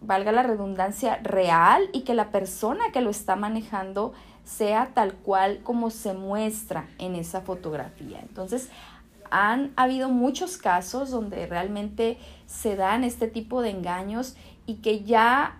valga 0.00 0.30
la 0.30 0.44
redundancia, 0.44 1.16
real 1.22 1.90
y 1.92 2.02
que 2.02 2.14
la 2.14 2.30
persona 2.30 2.92
que 2.92 3.00
lo 3.00 3.10
está 3.10 3.34
manejando 3.34 4.12
sea 4.48 4.92
tal 4.94 5.12
cual 5.12 5.60
como 5.62 5.90
se 5.90 6.14
muestra 6.14 6.88
en 6.98 7.14
esa 7.14 7.42
fotografía. 7.42 8.20
Entonces, 8.20 8.70
han 9.30 9.72
habido 9.76 10.08
muchos 10.08 10.56
casos 10.56 11.10
donde 11.10 11.46
realmente 11.46 12.16
se 12.46 12.74
dan 12.74 13.04
este 13.04 13.28
tipo 13.28 13.60
de 13.60 13.70
engaños 13.70 14.36
y 14.66 14.76
que 14.76 15.04
ya 15.04 15.58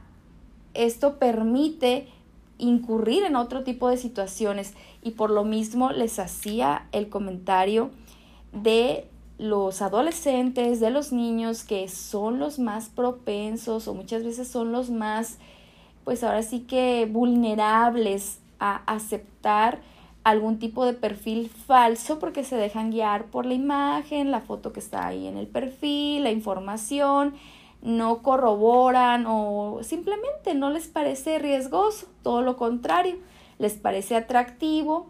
esto 0.72 1.18
permite 1.18 2.08
incurrir 2.56 3.24
en 3.24 3.36
otro 3.36 3.62
tipo 3.62 3.90
de 3.90 3.98
situaciones 3.98 4.74
y 5.02 5.12
por 5.12 5.30
lo 5.30 5.44
mismo 5.44 5.90
les 5.90 6.18
hacía 6.18 6.88
el 6.92 7.10
comentario 7.10 7.90
de 8.52 9.06
los 9.36 9.82
adolescentes, 9.82 10.80
de 10.80 10.90
los 10.90 11.12
niños 11.12 11.62
que 11.62 11.88
son 11.88 12.38
los 12.38 12.58
más 12.58 12.88
propensos 12.88 13.86
o 13.86 13.94
muchas 13.94 14.24
veces 14.24 14.48
son 14.48 14.72
los 14.72 14.88
más, 14.90 15.38
pues 16.04 16.24
ahora 16.24 16.42
sí 16.42 16.60
que 16.60 17.06
vulnerables 17.06 18.40
a 18.60 18.82
aceptar 18.86 19.80
algún 20.24 20.58
tipo 20.58 20.84
de 20.84 20.92
perfil 20.92 21.48
falso 21.48 22.18
porque 22.18 22.44
se 22.44 22.56
dejan 22.56 22.90
guiar 22.90 23.26
por 23.26 23.46
la 23.46 23.54
imagen, 23.54 24.30
la 24.30 24.40
foto 24.40 24.72
que 24.72 24.80
está 24.80 25.06
ahí 25.06 25.26
en 25.26 25.36
el 25.36 25.46
perfil, 25.46 26.24
la 26.24 26.30
información, 26.30 27.34
no 27.80 28.22
corroboran 28.22 29.24
o 29.26 29.80
simplemente 29.82 30.54
no 30.54 30.70
les 30.70 30.88
parece 30.88 31.38
riesgoso, 31.38 32.08
todo 32.22 32.42
lo 32.42 32.56
contrario, 32.56 33.16
les 33.58 33.74
parece 33.74 34.16
atractivo 34.16 35.06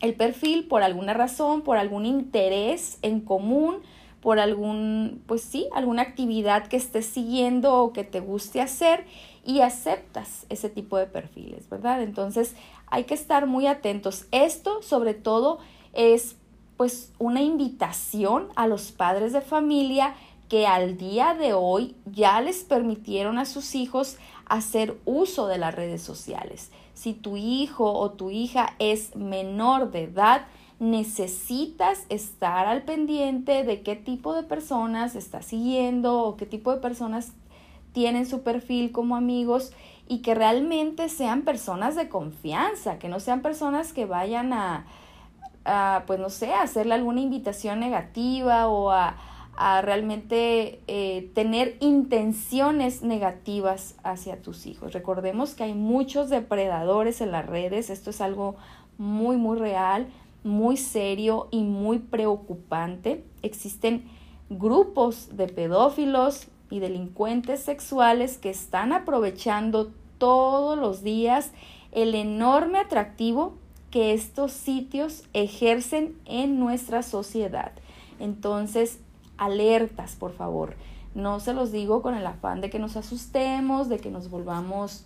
el 0.00 0.14
perfil 0.14 0.66
por 0.66 0.82
alguna 0.82 1.14
razón, 1.14 1.62
por 1.62 1.76
algún 1.76 2.04
interés 2.04 2.98
en 3.02 3.20
común, 3.20 3.76
por 4.20 4.38
algún, 4.38 5.22
pues 5.26 5.42
sí, 5.42 5.68
alguna 5.74 6.02
actividad 6.02 6.66
que 6.66 6.76
estés 6.76 7.06
siguiendo 7.06 7.74
o 7.74 7.92
que 7.92 8.04
te 8.04 8.20
guste 8.20 8.60
hacer 8.60 9.04
y 9.44 9.60
aceptas 9.60 10.46
ese 10.48 10.68
tipo 10.68 10.96
de 10.96 11.06
perfiles, 11.06 11.68
¿verdad? 11.68 12.02
Entonces 12.02 12.54
hay 12.86 13.04
que 13.04 13.14
estar 13.14 13.46
muy 13.46 13.66
atentos. 13.66 14.26
Esto 14.30 14.82
sobre 14.82 15.14
todo 15.14 15.58
es 15.92 16.36
pues 16.76 17.12
una 17.18 17.42
invitación 17.42 18.48
a 18.56 18.66
los 18.66 18.90
padres 18.90 19.32
de 19.32 19.40
familia 19.40 20.14
que 20.48 20.66
al 20.66 20.96
día 20.96 21.34
de 21.34 21.52
hoy 21.52 21.96
ya 22.06 22.40
les 22.40 22.64
permitieron 22.64 23.38
a 23.38 23.44
sus 23.44 23.74
hijos 23.74 24.18
hacer 24.46 24.98
uso 25.04 25.46
de 25.46 25.58
las 25.58 25.74
redes 25.74 26.02
sociales. 26.02 26.70
Si 26.94 27.12
tu 27.12 27.36
hijo 27.36 27.92
o 27.92 28.10
tu 28.10 28.30
hija 28.30 28.74
es 28.78 29.16
menor 29.16 29.90
de 29.90 30.04
edad, 30.04 30.46
necesitas 30.78 32.04
estar 32.08 32.66
al 32.66 32.82
pendiente 32.82 33.64
de 33.64 33.82
qué 33.82 33.96
tipo 33.96 34.34
de 34.34 34.42
personas 34.42 35.14
estás 35.14 35.46
siguiendo 35.46 36.22
o 36.22 36.36
qué 36.36 36.46
tipo 36.46 36.72
de 36.72 36.80
personas 36.80 37.32
tienen 37.94 38.26
su 38.26 38.42
perfil 38.42 38.92
como 38.92 39.16
amigos 39.16 39.72
y 40.06 40.18
que 40.18 40.34
realmente 40.34 41.08
sean 41.08 41.42
personas 41.42 41.96
de 41.96 42.10
confianza, 42.10 42.98
que 42.98 43.08
no 43.08 43.20
sean 43.20 43.40
personas 43.40 43.94
que 43.94 44.04
vayan 44.04 44.52
a, 44.52 44.84
pues 46.06 46.20
no 46.20 46.28
sé, 46.28 46.52
a 46.52 46.62
hacerle 46.62 46.94
alguna 46.94 47.20
invitación 47.20 47.80
negativa 47.80 48.68
o 48.68 48.90
a, 48.90 49.16
realmente 49.82 50.80
eh, 50.88 51.30
tener 51.32 51.76
intenciones 51.78 53.02
negativas 53.02 53.94
hacia 54.02 54.42
tus 54.42 54.66
hijos. 54.66 54.92
Recordemos 54.92 55.54
que 55.54 55.62
hay 55.62 55.74
muchos 55.74 56.28
depredadores 56.28 57.20
en 57.20 57.30
las 57.30 57.46
redes, 57.46 57.88
esto 57.88 58.10
es 58.10 58.20
algo 58.20 58.56
muy, 58.98 59.36
muy 59.36 59.56
real, 59.56 60.08
muy 60.42 60.76
serio 60.76 61.46
y 61.52 61.62
muy 61.62 62.00
preocupante. 62.00 63.24
Existen 63.42 64.10
grupos 64.50 65.36
de 65.36 65.46
pedófilos 65.46 66.48
y 66.70 66.80
delincuentes 66.80 67.62
sexuales 67.62 68.38
que 68.38 68.50
están 68.50 68.92
aprovechando 68.92 69.92
todos 70.18 70.78
los 70.78 71.02
días 71.02 71.52
el 71.92 72.14
enorme 72.14 72.78
atractivo 72.78 73.54
que 73.90 74.12
estos 74.12 74.52
sitios 74.52 75.22
ejercen 75.32 76.18
en 76.24 76.58
nuestra 76.58 77.02
sociedad. 77.02 77.72
Entonces, 78.18 78.98
alertas, 79.38 80.16
por 80.16 80.32
favor. 80.32 80.74
No 81.14 81.38
se 81.38 81.54
los 81.54 81.70
digo 81.70 82.02
con 82.02 82.14
el 82.14 82.26
afán 82.26 82.60
de 82.60 82.70
que 82.70 82.80
nos 82.80 82.96
asustemos, 82.96 83.88
de 83.88 83.98
que 83.98 84.10
nos 84.10 84.30
volvamos 84.30 85.04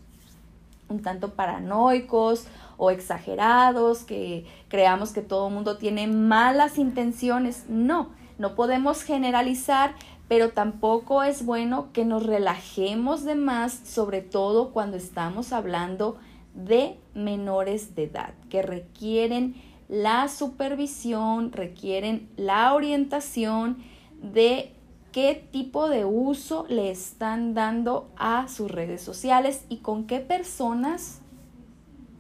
un 0.89 1.03
tanto 1.03 1.35
paranoicos 1.35 2.47
o 2.79 2.91
exagerados, 2.91 4.05
que 4.05 4.47
creamos 4.69 5.13
que 5.13 5.21
todo 5.21 5.49
el 5.49 5.55
mundo 5.55 5.77
tiene 5.77 6.07
malas 6.07 6.79
intenciones. 6.79 7.67
No, 7.69 8.09
no 8.39 8.55
podemos 8.55 9.03
generalizar, 9.03 9.95
pero 10.29 10.51
tampoco 10.51 11.23
es 11.23 11.45
bueno 11.45 11.93
que 11.93 12.05
nos 12.05 12.25
relajemos 12.25 13.25
de 13.25 13.35
más, 13.35 13.73
sobre 13.73 14.21
todo 14.21 14.73
cuando 14.73 14.97
estamos 14.97 15.53
hablando 15.53 16.19
de 16.55 16.99
menores 17.15 17.95
de 17.95 18.05
edad, 18.05 18.35
que 18.51 18.63
requieren 18.63 19.55
la 19.89 20.29
supervisión, 20.29 21.53
requieren 21.53 22.29
la 22.37 22.75
orientación 22.75 23.79
de 24.23 24.75
qué 25.13 25.49
tipo 25.51 25.89
de 25.89 26.05
uso 26.05 26.67
le 26.69 26.91
están 26.91 27.55
dando 27.55 28.11
a 28.17 28.49
sus 28.49 28.71
redes 28.71 29.01
sociales 29.01 29.65
y 29.71 29.79
con 29.79 30.07
qué 30.07 30.21
personas 30.21 31.23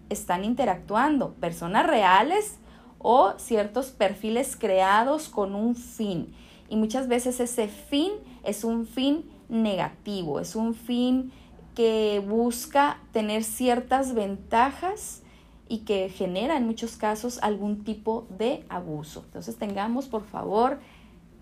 están 0.08 0.44
interactuando, 0.44 1.34
personas 1.34 1.86
reales 1.86 2.58
o 2.98 3.34
ciertos 3.36 3.90
perfiles 3.90 4.56
creados 4.56 5.28
con 5.28 5.54
un 5.54 5.76
fin. 5.76 6.32
Y 6.68 6.76
muchas 6.76 7.08
veces 7.08 7.40
ese 7.40 7.68
fin 7.68 8.12
es 8.44 8.64
un 8.64 8.86
fin 8.86 9.24
negativo, 9.48 10.40
es 10.40 10.54
un 10.56 10.74
fin 10.74 11.32
que 11.74 12.22
busca 12.26 12.98
tener 13.12 13.44
ciertas 13.44 14.14
ventajas 14.14 15.22
y 15.68 15.78
que 15.80 16.08
genera 16.08 16.56
en 16.56 16.66
muchos 16.66 16.96
casos 16.96 17.38
algún 17.42 17.84
tipo 17.84 18.26
de 18.38 18.64
abuso. 18.68 19.22
Entonces 19.26 19.56
tengamos 19.56 20.08
por 20.08 20.24
favor 20.24 20.78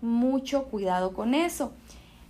mucho 0.01 0.65
cuidado 0.65 1.13
con 1.13 1.33
eso. 1.33 1.71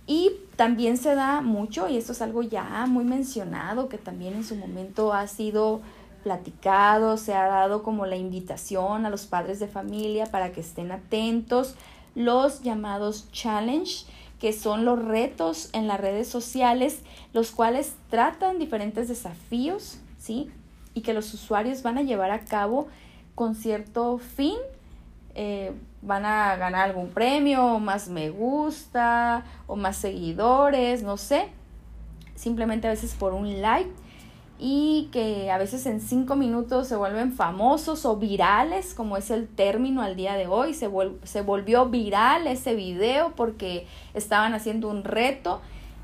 Y 0.06 0.30
también 0.56 0.96
se 0.96 1.14
da 1.14 1.42
mucho, 1.42 1.86
y 1.86 1.98
esto 1.98 2.12
es 2.12 2.22
algo 2.22 2.42
ya 2.42 2.86
muy 2.88 3.04
mencionado, 3.04 3.90
que 3.90 3.98
también 3.98 4.32
en 4.32 4.44
su 4.44 4.56
momento 4.56 5.12
ha 5.12 5.26
sido 5.26 5.82
platicado, 6.22 7.18
se 7.18 7.34
ha 7.34 7.46
dado 7.46 7.82
como 7.82 8.06
la 8.06 8.16
invitación 8.16 9.04
a 9.04 9.10
los 9.10 9.26
padres 9.26 9.60
de 9.60 9.68
familia 9.68 10.24
para 10.26 10.50
que 10.52 10.62
estén 10.62 10.92
atentos, 10.92 11.74
los 12.14 12.62
llamados 12.62 13.30
challenge, 13.32 14.06
que 14.38 14.52
son 14.52 14.84
los 14.84 15.04
retos 15.04 15.70
en 15.72 15.86
las 15.88 16.00
redes 16.00 16.28
sociales, 16.28 17.00
los 17.32 17.50
cuales 17.50 17.94
tratan 18.08 18.58
diferentes 18.58 19.08
desafíos, 19.08 19.98
¿sí? 20.18 20.50
Y 20.94 21.00
que 21.02 21.14
los 21.14 21.32
usuarios 21.34 21.82
van 21.82 21.98
a 21.98 22.02
llevar 22.02 22.30
a 22.30 22.44
cabo 22.44 22.88
con 23.34 23.54
cierto 23.54 24.18
fin. 24.18 24.56
Eh, 25.34 25.72
van 26.02 26.24
a 26.24 26.56
ganar 26.56 26.88
algún 26.88 27.08
premio, 27.08 27.64
o 27.64 27.78
más 27.80 28.08
me 28.08 28.30
gusta, 28.30 29.44
o 29.66 29.76
más 29.76 29.96
seguidores, 29.96 31.02
no 31.02 31.16
sé. 31.16 31.48
Simplemente 32.34 32.86
a 32.86 32.90
veces 32.90 33.14
por 33.14 33.34
un 33.34 33.60
like 33.60 33.90
y 34.58 35.08
que 35.12 35.50
a 35.50 35.58
veces 35.58 35.86
en 35.86 36.00
cinco 36.00 36.34
minutos 36.34 36.88
se 36.88 36.96
vuelven 36.96 37.32
famosos 37.32 38.04
o 38.04 38.16
virales, 38.16 38.92
como 38.92 39.16
es 39.16 39.30
el 39.30 39.46
término 39.46 40.02
al 40.02 40.16
día 40.16 40.34
de 40.34 40.48
hoy. 40.48 40.74
Se, 40.74 40.90
se 41.22 41.42
volvió 41.42 41.86
viral 41.86 42.46
ese 42.48 42.74
video 42.74 43.32
porque 43.36 43.86
estaban 44.14 44.54
haciendo 44.54 44.88
un 44.88 45.04
reto 45.04 45.60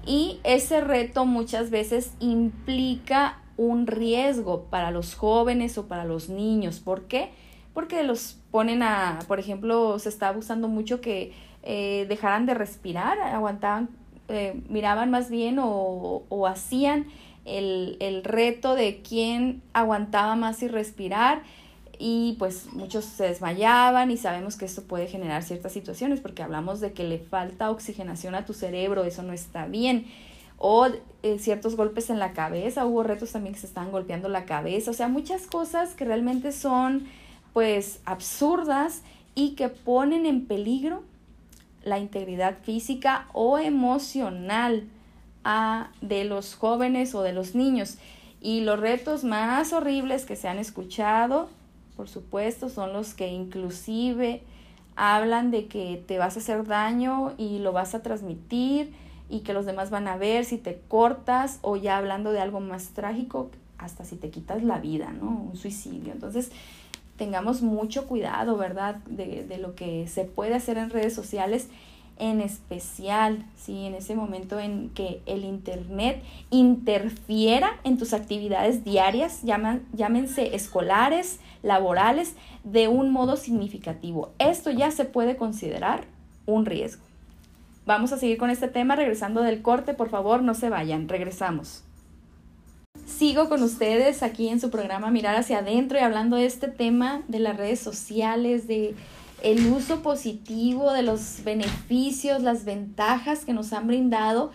y 0.07 0.39
ese 0.45 0.81
reto 0.81 1.25
muchas 1.25 1.71
veces 1.71 2.13
implica 2.21 3.39
un 3.57 3.87
riesgo 3.87 4.65
para 4.65 4.91
los 4.91 5.15
jóvenes 5.15 5.77
o 5.79 5.87
para 5.87 6.05
los 6.05 6.29
niños. 6.29 6.79
¿Por 6.79 7.03
qué? 7.03 7.31
Porque 7.73 8.05
los 8.05 8.39
ponen 8.53 8.85
a, 8.85 9.19
por 9.27 9.41
ejemplo, 9.41 9.99
se 9.99 10.09
está 10.09 10.29
abusando 10.29 10.69
mucho 10.69 11.01
que 11.01 11.33
eh, 11.65 12.07
dejaran 12.09 12.47
de 12.47 12.55
respirar, 12.55 13.19
aguantaban, 13.21 13.89
eh, 14.29 14.63
miraban 14.69 15.11
más 15.11 15.29
bien 15.29 15.59
o, 15.59 16.23
o 16.29 16.47
hacían 16.47 17.07
el, 17.45 17.97
el 18.01 18.25
reto 18.25 18.75
de 18.75 19.03
quién 19.03 19.63
aguantaba 19.73 20.37
más 20.37 20.63
y 20.63 20.69
respirar. 20.69 21.43
Y 21.99 22.35
pues 22.39 22.73
muchos 22.73 23.05
se 23.05 23.25
desmayaban 23.25 24.11
y 24.11 24.17
sabemos 24.17 24.57
que 24.57 24.65
esto 24.65 24.83
puede 24.83 25.07
generar 25.07 25.43
ciertas 25.45 25.73
situaciones 25.73 26.21
porque 26.21 26.43
hablamos 26.43 26.81
de 26.81 26.93
que 26.93 27.05
le 27.05 27.19
falta 27.19 27.71
oxigenación 27.71 28.35
a 28.35 28.45
tu 28.45 28.53
cerebro, 28.53 29.05
eso 29.05 29.23
no 29.23 29.33
está 29.33 29.67
bien. 29.67 30.07
O 30.59 30.89
eh, 31.23 31.39
ciertos 31.39 31.77
golpes 31.77 32.11
en 32.11 32.19
la 32.19 32.33
cabeza, 32.33 32.85
hubo 32.85 33.03
retos 33.03 33.33
también 33.33 33.55
que 33.55 33.61
se 33.61 33.67
estaban 33.67 33.93
golpeando 33.93 34.29
la 34.29 34.45
cabeza, 34.45 34.91
o 34.91 34.95
sea, 34.95 35.09
muchas 35.09 35.47
cosas 35.47 35.95
que 35.95 36.05
realmente 36.05 36.53
son 36.53 37.07
pues 37.53 38.01
absurdas 38.05 39.03
y 39.35 39.51
que 39.51 39.69
ponen 39.69 40.27
en 40.27 40.47
peligro 40.47 41.03
la 41.85 41.99
integridad 41.99 42.59
física 42.63 43.29
o 43.33 43.59
emocional 43.59 44.89
de 46.01 46.25
los 46.25 46.55
jóvenes 46.55 47.15
o 47.15 47.23
de 47.23 47.33
los 47.33 47.55
niños. 47.55 47.99
Y 48.41 48.61
los 48.61 48.81
retos 48.81 49.25
más 49.25 49.73
horribles 49.73 50.27
que 50.27 50.37
se 50.37 50.49
han 50.49 50.59
escuchado, 50.59 51.49
por 51.97 52.09
supuesto, 52.09 52.69
son 52.69 52.93
los 52.93 53.15
que 53.15 53.29
inclusive 53.29 54.43
hablan 54.97 55.51
de 55.51 55.67
que 55.67 56.03
te 56.07 56.19
vas 56.19 56.37
a 56.37 56.41
hacer 56.41 56.67
daño 56.67 57.33
y 57.37 57.59
lo 57.59 57.73
vas 57.73 57.95
a 57.95 58.03
transmitir 58.03 58.93
y 59.29 59.41
que 59.41 59.55
los 59.55 59.67
demás 59.67 59.91
van 59.91 60.09
a 60.09 60.17
ver 60.17 60.45
si 60.45 60.59
te 60.59 60.81
cortas 60.89 61.59
o 61.63 61.77
ya 61.77 61.97
hablando 61.97 62.33
de 62.33 62.41
algo 62.41 62.61
más 62.61 62.89
trágico, 62.91 63.51
hasta 63.79 64.05
si 64.05 64.17
te 64.17 64.31
quitas 64.31 64.63
la 64.63 64.79
vida, 64.79 65.13
¿no? 65.13 65.49
Un 65.51 65.57
suicidio. 65.57 66.13
Entonces, 66.13 66.53
tengamos 67.17 67.63
mucho 67.63 68.07
cuidado, 68.07 68.57
¿verdad? 68.57 68.97
De, 69.07 69.45
de 69.45 69.59
lo 69.59 69.75
que 69.75 70.07
se 70.07 70.25
puede 70.25 70.55
hacer 70.55 70.79
en 70.79 70.91
redes 70.91 71.15
sociales 71.15 71.69
en 72.19 72.41
especial, 72.41 73.45
¿sí? 73.57 73.87
En 73.87 73.95
ese 73.95 74.15
momento 74.15 74.59
en 74.59 74.91
que 74.91 75.21
el 75.27 75.45
Internet 75.45 76.23
interfiera 76.51 77.81
en 77.85 77.99
tus 77.99 78.13
actividades 78.13 78.85
diarias, 78.85 79.43
llaman, 79.43 79.83
llámense 79.93 80.55
escolares, 80.55 81.41
laborales, 81.63 82.35
de 82.63 82.89
un 82.89 83.11
modo 83.11 83.37
significativo. 83.37 84.31
Esto 84.39 84.71
ya 84.71 84.91
se 84.91 85.05
puede 85.05 85.37
considerar 85.37 86.05
un 86.47 86.67
riesgo. 86.67 87.03
Vamos 87.87 88.13
a 88.13 88.19
seguir 88.19 88.39
con 88.39 88.51
este 88.51 88.69
tema 88.69 88.97
regresando 88.97 89.43
del 89.43 89.61
corte, 89.61 89.93
por 89.93 90.09
favor, 90.09 90.43
no 90.43 90.55
se 90.55 90.71
vayan, 90.71 91.09
regresamos. 91.09 91.83
Sigo 93.05 93.51
con 93.51 93.63
ustedes 93.63 94.23
aquí 94.23 94.49
en 94.49 94.61
su 94.61 94.71
programa 94.71 95.11
Mirar 95.11 95.37
hacia 95.37 95.59
adentro 95.59 95.99
y 95.99 96.03
hablando 96.03 96.37
de 96.37 96.47
este 96.47 96.69
tema 96.69 97.23
de 97.29 97.41
las 97.41 97.57
redes 97.57 97.81
sociales, 97.81 98.67
de 98.67 98.95
el 99.45 99.71
uso 99.71 100.01
positivo 100.01 100.93
de 100.93 101.03
los 101.03 101.45
beneficios, 101.45 102.43
las 102.43 102.65
ventajas 102.65 103.45
que 103.45 103.53
nos 103.53 103.75
han 103.75 103.87
brindado, 103.87 104.51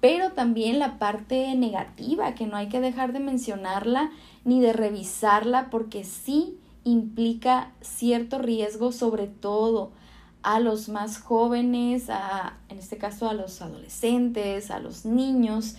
pero 0.00 0.30
también 0.30 0.78
la 0.78 1.00
parte 1.00 1.52
negativa, 1.56 2.36
que 2.36 2.46
no 2.46 2.56
hay 2.56 2.68
que 2.68 2.80
dejar 2.80 3.12
de 3.12 3.18
mencionarla 3.18 4.12
ni 4.44 4.60
de 4.60 4.72
revisarla 4.72 5.70
porque 5.70 6.04
sí 6.04 6.56
implica 6.84 7.72
cierto 7.80 8.38
riesgo, 8.38 8.92
sobre 8.92 9.26
todo 9.26 9.90
a 10.44 10.60
los 10.60 10.88
más 10.88 11.18
jóvenes, 11.18 12.08
a, 12.08 12.58
en 12.68 12.78
este 12.78 12.96
caso 12.96 13.28
a 13.28 13.34
los 13.34 13.60
adolescentes, 13.60 14.70
a 14.70 14.78
los 14.78 15.04
niños, 15.04 15.74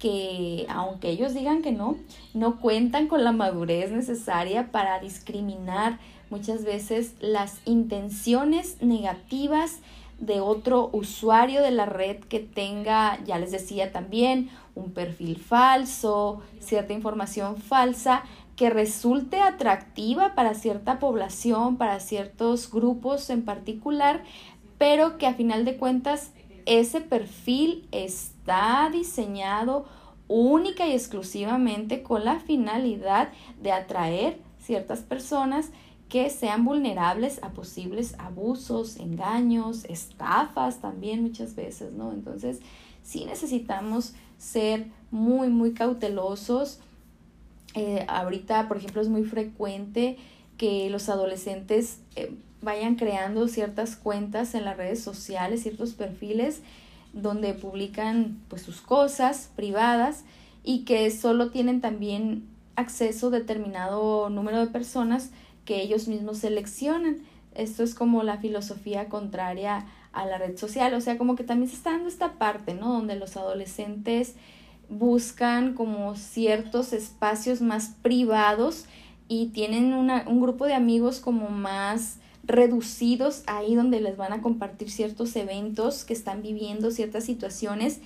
que 0.00 0.66
aunque 0.68 1.10
ellos 1.10 1.32
digan 1.32 1.62
que 1.62 1.70
no, 1.70 1.96
no 2.34 2.58
cuentan 2.58 3.06
con 3.06 3.22
la 3.22 3.30
madurez 3.30 3.92
necesaria 3.92 4.72
para 4.72 4.98
discriminar 4.98 6.00
muchas 6.30 6.64
veces 6.64 7.14
las 7.20 7.60
intenciones 7.66 8.80
negativas 8.80 9.80
de 10.18 10.40
otro 10.40 10.90
usuario 10.92 11.62
de 11.62 11.70
la 11.70 11.86
red 11.86 12.18
que 12.20 12.40
tenga, 12.40 13.18
ya 13.24 13.38
les 13.38 13.50
decía 13.50 13.90
también, 13.90 14.50
un 14.74 14.92
perfil 14.92 15.38
falso, 15.38 16.42
cierta 16.60 16.92
información 16.92 17.56
falsa 17.56 18.22
que 18.54 18.70
resulte 18.70 19.40
atractiva 19.40 20.34
para 20.34 20.54
cierta 20.54 20.98
población, 20.98 21.76
para 21.76 21.98
ciertos 22.00 22.70
grupos 22.70 23.30
en 23.30 23.42
particular, 23.42 24.22
pero 24.76 25.16
que 25.16 25.26
a 25.26 25.34
final 25.34 25.64
de 25.64 25.78
cuentas 25.78 26.32
ese 26.66 27.00
perfil 27.00 27.88
está 27.90 28.90
diseñado 28.92 29.86
única 30.28 30.86
y 30.86 30.92
exclusivamente 30.92 32.02
con 32.02 32.24
la 32.24 32.38
finalidad 32.38 33.30
de 33.60 33.72
atraer 33.72 34.38
ciertas 34.58 35.00
personas 35.00 35.70
que 36.10 36.28
sean 36.28 36.66
vulnerables 36.66 37.42
a 37.42 37.50
posibles 37.50 38.14
abusos, 38.18 38.98
engaños, 38.98 39.86
estafas 39.86 40.80
también 40.80 41.22
muchas 41.22 41.54
veces, 41.54 41.92
¿no? 41.92 42.12
Entonces, 42.12 42.60
sí 43.02 43.24
necesitamos 43.24 44.12
ser 44.36 44.88
muy, 45.10 45.48
muy 45.48 45.72
cautelosos 45.72 46.80
eh, 47.74 48.04
ahorita, 48.08 48.68
por 48.68 48.76
ejemplo, 48.76 49.00
es 49.00 49.08
muy 49.08 49.24
frecuente 49.24 50.16
que 50.56 50.90
los 50.90 51.08
adolescentes 51.08 52.00
eh, 52.16 52.34
vayan 52.60 52.96
creando 52.96 53.48
ciertas 53.48 53.96
cuentas 53.96 54.54
en 54.54 54.64
las 54.64 54.76
redes 54.76 55.02
sociales, 55.02 55.62
ciertos 55.62 55.94
perfiles 55.94 56.62
donde 57.12 57.54
publican 57.54 58.40
pues 58.48 58.62
sus 58.62 58.80
cosas 58.80 59.50
privadas 59.56 60.24
y 60.62 60.84
que 60.84 61.10
solo 61.10 61.50
tienen 61.50 61.80
también 61.80 62.46
acceso 62.76 63.28
a 63.28 63.30
determinado 63.30 64.30
número 64.30 64.58
de 64.58 64.66
personas 64.66 65.30
que 65.64 65.80
ellos 65.80 66.08
mismos 66.08 66.38
seleccionan. 66.38 67.18
Esto 67.54 67.82
es 67.82 67.94
como 67.94 68.22
la 68.22 68.38
filosofía 68.38 69.08
contraria 69.08 69.86
a 70.12 70.26
la 70.26 70.38
red 70.38 70.56
social, 70.56 70.92
o 70.94 71.00
sea, 71.00 71.18
como 71.18 71.36
que 71.36 71.44
también 71.44 71.70
se 71.70 71.76
está 71.76 71.92
dando 71.92 72.08
esta 72.08 72.32
parte, 72.32 72.74
¿no? 72.74 72.92
Donde 72.92 73.16
los 73.16 73.36
adolescentes 73.36 74.34
buscan 74.88 75.74
como 75.74 76.16
ciertos 76.16 76.92
espacios 76.92 77.60
más 77.60 77.94
privados 78.02 78.86
y 79.28 79.46
tienen 79.46 79.94
una, 79.94 80.24
un 80.26 80.40
grupo 80.40 80.66
de 80.66 80.74
amigos 80.74 81.20
como 81.20 81.48
más 81.48 82.18
reducidos 82.42 83.44
ahí 83.46 83.76
donde 83.76 84.00
les 84.00 84.16
van 84.16 84.32
a 84.32 84.42
compartir 84.42 84.90
ciertos 84.90 85.36
eventos 85.36 86.04
que 86.04 86.12
están 86.12 86.42
viviendo, 86.42 86.90
ciertas 86.90 87.24
situaciones 87.24 88.00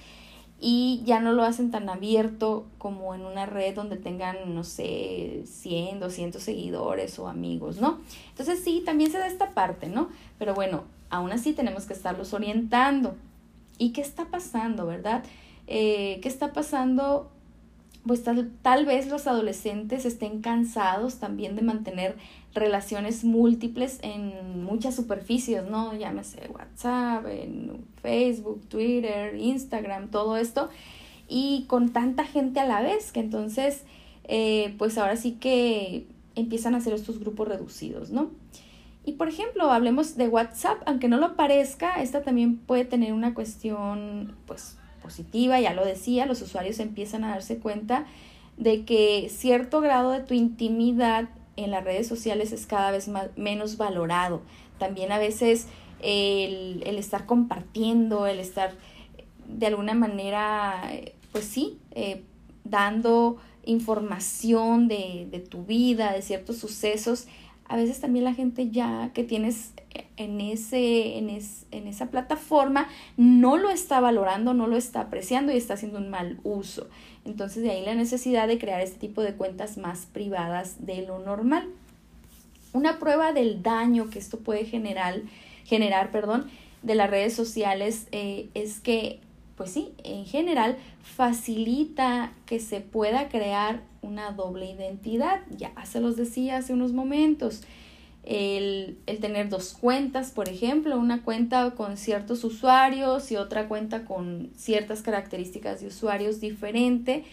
y 0.61 1.03
ya 1.05 1.21
no 1.21 1.33
lo 1.33 1.43
hacen 1.43 1.71
tan 1.71 1.89
abierto 1.89 2.67
como 2.79 3.15
en 3.15 3.25
una 3.25 3.47
red 3.47 3.75
donde 3.75 3.97
tengan, 3.97 4.55
no 4.55 4.65
sé, 4.65 5.43
100, 5.47 6.01
200 6.01 6.43
seguidores 6.43 7.19
o 7.19 7.29
amigos, 7.29 7.81
¿no? 7.81 8.01
Entonces 8.31 8.61
sí, 8.65 8.83
también 8.85 9.11
se 9.11 9.19
da 9.19 9.27
esta 9.27 9.51
parte, 9.51 9.89
¿no? 9.89 10.09
Pero 10.39 10.55
bueno, 10.55 10.85
aún 11.11 11.33
así 11.33 11.53
tenemos 11.53 11.85
que 11.87 11.93
estarlos 11.93 12.33
orientando. 12.33 13.17
¿Y 13.77 13.91
qué 13.91 14.01
está 14.01 14.27
pasando, 14.27 14.87
verdad? 14.87 15.25
eh, 15.67 16.19
qué 16.23 16.29
está 16.29 16.53
pasando, 16.53 17.31
pues 18.07 18.23
tal, 18.23 18.53
tal 18.63 18.85
vez 18.85 19.09
los 19.09 19.27
adolescentes 19.27 20.05
estén 20.05 20.41
cansados 20.41 21.17
también 21.17 21.57
de 21.57 21.63
mantener 21.63 22.17
relaciones 22.55 23.25
múltiples 23.25 23.99
en 24.03 24.63
muchas 24.63 24.95
superficies, 24.95 25.65
¿no? 25.65 25.95
Llámese 25.95 26.49
WhatsApp, 26.49 27.27
en 27.27 27.85
Facebook, 28.03 28.63
Twitter, 28.69 29.37
Instagram, 29.37 30.11
todo 30.11 30.37
esto, 30.37 30.69
y 31.29 31.65
con 31.67 31.93
tanta 31.93 32.25
gente 32.25 32.61
a 32.61 32.67
la 32.67 32.83
vez, 32.83 33.11
que 33.11 33.21
entonces, 33.21 33.85
eh, 34.25 34.75
pues 34.79 34.99
ahora 34.99 35.17
sí 35.17 35.33
que 35.33 36.07
empiezan 36.35 36.75
a 36.75 36.79
hacer 36.79 36.93
estos 36.93 37.19
grupos 37.19 37.49
reducidos, 37.49 38.11
¿no? 38.11 38.31
Y 39.07 39.13
por 39.13 39.29
ejemplo, 39.29 39.71
hablemos 39.71 40.17
de 40.17 40.29
WhatsApp, 40.29 40.83
aunque 40.87 41.09
no 41.09 41.19
lo 41.19 41.37
parezca, 41.37 42.01
esta 42.03 42.23
también 42.23 42.57
puede 42.57 42.85
tener 42.85 43.13
una 43.13 43.35
cuestión, 43.35 44.35
pues, 44.47 44.79
positiva, 45.05 45.61
ya 45.61 45.75
lo 45.75 45.85
decía, 45.85 46.25
los 46.25 46.41
usuarios 46.41 46.81
empiezan 46.81 47.23
a 47.23 47.29
darse 47.29 47.59
cuenta 47.59 48.07
de 48.57 48.85
que 48.85 49.29
cierto 49.29 49.83
grado 49.83 50.11
de 50.11 50.21
tu 50.21 50.33
intimidad 50.33 51.29
en 51.57 51.71
las 51.71 51.85
redes 51.85 52.09
sociales 52.09 52.51
es 52.53 52.67
cada 52.67 52.91
vez 52.91 53.07
más, 53.09 53.29
menos 53.37 53.77
valorado. 53.77 54.41
También 54.79 55.13
a 55.13 55.19
veces 55.19 55.67
el, 56.01 56.83
el 56.87 56.97
estar 56.97 57.27
compartiendo, 57.27 58.27
el 58.27 58.41
estar 58.41 58.73
de 59.47 59.67
alguna 59.67 59.93
manera, 59.93 60.83
pues 61.31 61.45
sí, 61.45 61.79
eh, 61.91 62.23
dando 62.65 63.37
información 63.67 64.89
de, 64.89 65.29
de 65.31 65.41
tu 65.41 65.65
vida, 65.65 66.13
de 66.13 66.23
ciertos 66.23 66.57
sucesos, 66.57 67.27
a 67.67 67.77
veces 67.77 68.01
también 68.01 68.25
la 68.25 68.35
gente 68.35 68.71
ya 68.71 69.11
que 69.15 69.25
tienes 69.25 69.73
en, 70.17 70.41
ese, 70.41 71.19
en, 71.19 71.31
en 71.31 71.87
esa 71.87 72.11
plataforma 72.11 72.89
no 73.17 73.57
lo 73.57 73.71
está 73.71 74.01
valorando, 74.01 74.55
no 74.55 74.67
lo 74.67 74.77
está 74.77 75.01
apreciando 75.01 75.53
y 75.53 75.57
está 75.57 75.75
haciendo 75.75 75.99
un 75.99 76.11
mal 76.11 76.39
uso. 76.43 76.89
Entonces 77.25 77.63
de 77.63 77.71
ahí 77.71 77.85
la 77.85 77.95
necesidad 77.95 78.49
de 78.49 78.59
crear 78.59 78.81
este 78.81 78.99
tipo 78.99 79.23
de 79.23 79.35
cuentas 79.35 79.79
más 79.79 80.07
privadas 80.07 80.87
de 80.87 81.07
lo 81.07 81.19
normal. 81.19 81.69
Una 82.73 82.99
prueba 82.99 83.33
del 83.33 83.63
daño 83.63 84.11
que 84.11 84.19
esto 84.19 84.41
puede 84.41 84.65
generar, 84.65 85.23
generar 85.65 86.11
perdón, 86.11 86.51
de 86.83 86.95
las 86.95 87.09
redes 87.09 87.35
sociales 87.35 88.09
eh, 88.13 88.49
es 88.55 88.81
que, 88.81 89.21
pues 89.57 89.71
sí, 89.71 89.93
en 90.03 90.27
general 90.27 90.77
facilita 91.03 92.33
que 92.47 92.61
se 92.61 92.81
pueda 92.81 93.29
crear 93.29 93.83
una 94.05 94.31
doble 94.33 94.71
identidad. 94.71 95.41
Ya 95.57 95.73
se 95.85 96.01
los 96.01 96.17
decía 96.17 96.59
hace 96.59 96.73
unos 96.73 96.93
momentos 96.93 97.63
el, 98.25 98.99
el, 99.07 99.19
tener 99.19 99.49
dos 99.49 99.77
cuentas, 99.79 100.31
por 100.31 100.49
ejemplo, 100.49 100.99
una 100.99 101.23
cuenta 101.23 101.73
con 101.73 101.97
ciertos 101.97 102.43
usuarios 102.45 103.31
y 103.31 103.37
otra 103.37 103.69
cuenta 103.69 104.05
con 104.05 104.51
ciertas 104.57 105.03
características 105.03 105.81
de 105.81 105.89
usuarios 105.89 106.41
diferente 106.41 107.25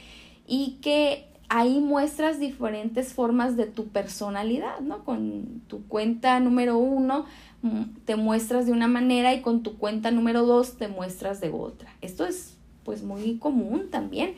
y 0.47 0.79
que 0.81 1.31
ahí 1.53 1.79
muestras 1.79 2.39
diferentes 2.39 3.13
formas 3.13 3.57
de 3.57 3.65
tu 3.65 3.87
personalidad, 3.87 4.79
¿no? 4.79 5.03
Con 5.03 5.61
tu 5.67 5.85
cuenta 5.87 6.39
número 6.39 6.77
uno 6.77 7.25
mm, 7.61 7.81
te 8.05 8.15
muestras 8.15 8.65
de 8.65 8.71
una 8.71 8.87
manera 8.87 9.33
y 9.33 9.41
con 9.41 9.61
tu 9.61 9.77
cuenta 9.77 10.11
número 10.11 10.45
dos 10.45 10.77
te 10.77 10.87
muestras 10.87 11.41
de 11.41 11.49
otra. 11.49 11.93
Esto 12.01 12.25
es 12.25 12.57
pues 12.83 13.03
muy 13.03 13.37
común 13.37 13.89
también 13.89 14.33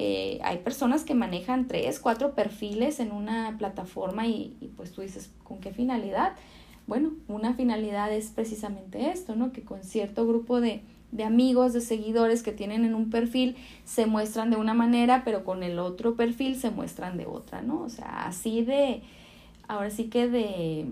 eh, 0.00 0.38
hay 0.44 0.58
personas 0.58 1.02
que 1.02 1.16
manejan 1.16 1.66
tres, 1.66 1.98
cuatro 1.98 2.36
perfiles 2.36 3.00
en 3.00 3.10
una 3.10 3.56
plataforma 3.58 4.28
y, 4.28 4.70
pues 4.76 4.92
tú 4.92 5.00
dices, 5.02 5.28
¿con 5.42 5.58
qué 5.58 5.72
finalidad? 5.72 6.34
Bueno, 6.86 7.14
una 7.26 7.54
finalidad 7.54 8.12
es 8.12 8.26
precisamente 8.30 9.10
esto, 9.10 9.34
¿no? 9.34 9.50
Que 9.50 9.62
con 9.62 9.82
cierto 9.82 10.24
grupo 10.24 10.60
de, 10.60 10.82
de 11.10 11.24
amigos, 11.24 11.72
de 11.72 11.80
seguidores 11.80 12.44
que 12.44 12.52
tienen 12.52 12.84
en 12.84 12.94
un 12.94 13.10
perfil, 13.10 13.56
se 13.84 14.06
muestran 14.06 14.50
de 14.50 14.56
una 14.56 14.72
manera, 14.72 15.22
pero 15.24 15.42
con 15.42 15.64
el 15.64 15.80
otro 15.80 16.14
perfil 16.14 16.54
se 16.54 16.70
muestran 16.70 17.16
de 17.16 17.26
otra, 17.26 17.62
¿no? 17.62 17.80
O 17.82 17.88
sea, 17.88 18.24
así 18.24 18.62
de, 18.62 19.02
ahora 19.66 19.90
sí 19.90 20.04
que 20.04 20.28
de 20.28 20.86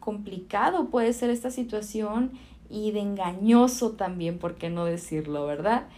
complicado 0.00 0.86
puede 0.86 1.12
ser 1.12 1.28
esta 1.28 1.50
situación 1.50 2.30
y 2.70 2.92
de 2.92 3.00
engañoso 3.00 3.90
también, 3.90 4.38
¿por 4.38 4.54
qué 4.54 4.70
no 4.70 4.86
decirlo, 4.86 5.44
verdad? 5.44 5.88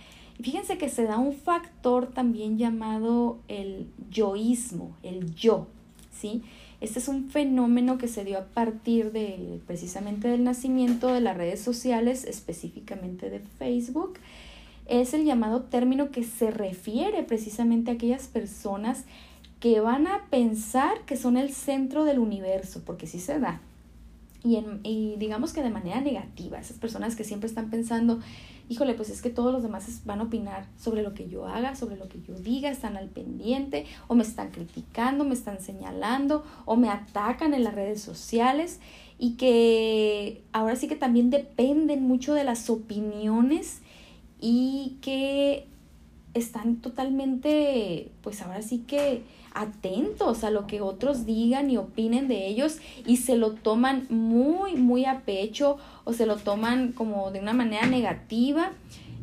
Fíjense 0.40 0.78
que 0.78 0.88
se 0.88 1.04
da 1.04 1.18
un 1.18 1.32
factor 1.32 2.06
también 2.06 2.58
llamado 2.58 3.38
el 3.48 3.88
yoísmo, 4.10 4.96
el 5.02 5.34
yo, 5.34 5.66
¿sí? 6.12 6.42
Este 6.80 7.00
es 7.00 7.08
un 7.08 7.28
fenómeno 7.28 7.98
que 7.98 8.06
se 8.06 8.24
dio 8.24 8.38
a 8.38 8.44
partir 8.44 9.10
de 9.10 9.60
precisamente 9.66 10.28
del 10.28 10.44
nacimiento 10.44 11.12
de 11.12 11.20
las 11.20 11.36
redes 11.36 11.60
sociales, 11.60 12.24
específicamente 12.24 13.30
de 13.30 13.40
Facebook. 13.40 14.20
Es 14.86 15.12
el 15.12 15.24
llamado 15.24 15.62
término 15.62 16.10
que 16.12 16.22
se 16.22 16.52
refiere 16.52 17.24
precisamente 17.24 17.90
a 17.90 17.94
aquellas 17.94 18.28
personas 18.28 19.04
que 19.58 19.80
van 19.80 20.06
a 20.06 20.26
pensar 20.30 21.04
que 21.04 21.16
son 21.16 21.36
el 21.36 21.52
centro 21.52 22.04
del 22.04 22.20
universo, 22.20 22.82
porque 22.86 23.08
sí 23.08 23.18
se 23.18 23.40
da. 23.40 23.60
Y, 24.44 24.54
en, 24.54 24.78
y 24.84 25.16
digamos 25.18 25.52
que 25.52 25.64
de 25.64 25.70
manera 25.70 26.00
negativa, 26.00 26.60
esas 26.60 26.78
personas 26.78 27.16
que 27.16 27.24
siempre 27.24 27.48
están 27.48 27.70
pensando 27.70 28.20
híjole, 28.68 28.94
pues 28.94 29.10
es 29.10 29.22
que 29.22 29.30
todos 29.30 29.52
los 29.52 29.62
demás 29.62 30.02
van 30.04 30.20
a 30.20 30.24
opinar 30.24 30.66
sobre 30.78 31.02
lo 31.02 31.14
que 31.14 31.28
yo 31.28 31.46
haga, 31.46 31.74
sobre 31.74 31.96
lo 31.96 32.08
que 32.08 32.20
yo 32.22 32.34
diga, 32.34 32.70
están 32.70 32.96
al 32.96 33.08
pendiente, 33.08 33.86
o 34.06 34.14
me 34.14 34.22
están 34.22 34.50
criticando, 34.50 35.24
me 35.24 35.34
están 35.34 35.60
señalando, 35.60 36.44
o 36.64 36.76
me 36.76 36.90
atacan 36.90 37.54
en 37.54 37.64
las 37.64 37.74
redes 37.74 38.00
sociales, 38.00 38.80
y 39.18 39.32
que 39.32 40.42
ahora 40.52 40.76
sí 40.76 40.86
que 40.86 40.96
también 40.96 41.30
dependen 41.30 42.02
mucho 42.02 42.34
de 42.34 42.44
las 42.44 42.70
opiniones 42.70 43.80
y 44.40 44.96
que 45.00 45.66
están 46.34 46.76
totalmente, 46.76 48.10
pues 48.22 48.42
ahora 48.42 48.62
sí 48.62 48.84
que 48.86 49.22
atentos 49.54 50.44
a 50.44 50.50
lo 50.50 50.66
que 50.66 50.80
otros 50.80 51.26
digan 51.26 51.70
y 51.70 51.76
opinen 51.76 52.28
de 52.28 52.46
ellos 52.46 52.78
y 53.06 53.18
se 53.18 53.36
lo 53.36 53.52
toman 53.52 54.06
muy, 54.10 54.76
muy 54.76 55.04
a 55.04 55.20
pecho 55.20 55.78
o 56.04 56.12
se 56.12 56.26
lo 56.26 56.36
toman 56.36 56.92
como 56.92 57.30
de 57.30 57.40
una 57.40 57.52
manera 57.52 57.86
negativa. 57.86 58.72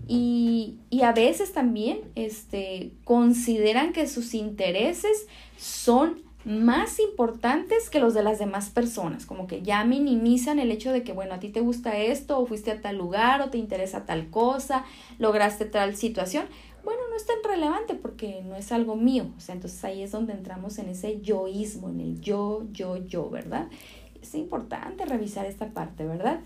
Y, 0.08 0.76
y 0.92 1.02
a 1.02 1.14
veces 1.14 1.52
también 1.52 2.00
este, 2.14 2.92
consideran 3.04 3.92
que 3.92 4.08
sus 4.08 4.36
intereses 4.36 5.26
son 5.58 6.26
más 6.46 7.00
importantes 7.00 7.90
que 7.90 8.00
los 8.00 8.14
de 8.14 8.22
las 8.22 8.38
demás 8.38 8.70
personas, 8.70 9.26
como 9.26 9.48
que 9.48 9.64
ya 9.64 9.84
minimizan 9.84 10.60
el 10.60 10.72
hecho 10.72 10.92
de 10.92 11.04
que, 11.04 11.12
bueno, 11.12 11.34
a 11.34 11.40
ti 11.40 11.50
te 11.50 11.60
gusta 11.60 11.98
esto, 11.98 12.38
o 12.38 12.46
fuiste 12.46 12.70
a 12.72 12.82
tal 12.82 12.98
lugar, 12.98 13.42
o 13.42 13.50
te 13.50 13.58
interesa 13.58 14.06
tal 14.06 14.30
cosa, 14.30 14.86
lograste 15.18 15.66
tal 15.66 15.96
situación, 15.96 16.46
bueno, 16.86 17.02
no 17.10 17.16
es 17.18 17.26
tan 17.26 17.38
relevante 17.44 17.96
porque 17.96 18.42
no 18.44 18.56
es 18.56 18.72
algo 18.72 18.96
mío. 18.96 19.28
O 19.38 19.42
sea, 19.42 19.56
entonces 19.56 19.84
ahí 19.84 20.02
es 20.02 20.12
donde 20.12 20.34
entramos 20.34 20.78
en 20.78 20.90
ese 20.90 21.20
yoísmo, 21.22 21.90
en 21.90 22.00
el 22.00 22.22
yo, 22.22 22.64
yo, 22.72 22.98
yo, 23.06 23.30
¿verdad? 23.30 23.68
Es 24.22 24.36
importante 24.36 25.06
revisar 25.06 25.46
esta 25.46 25.68
parte, 25.70 26.06
¿verdad? 26.06 26.40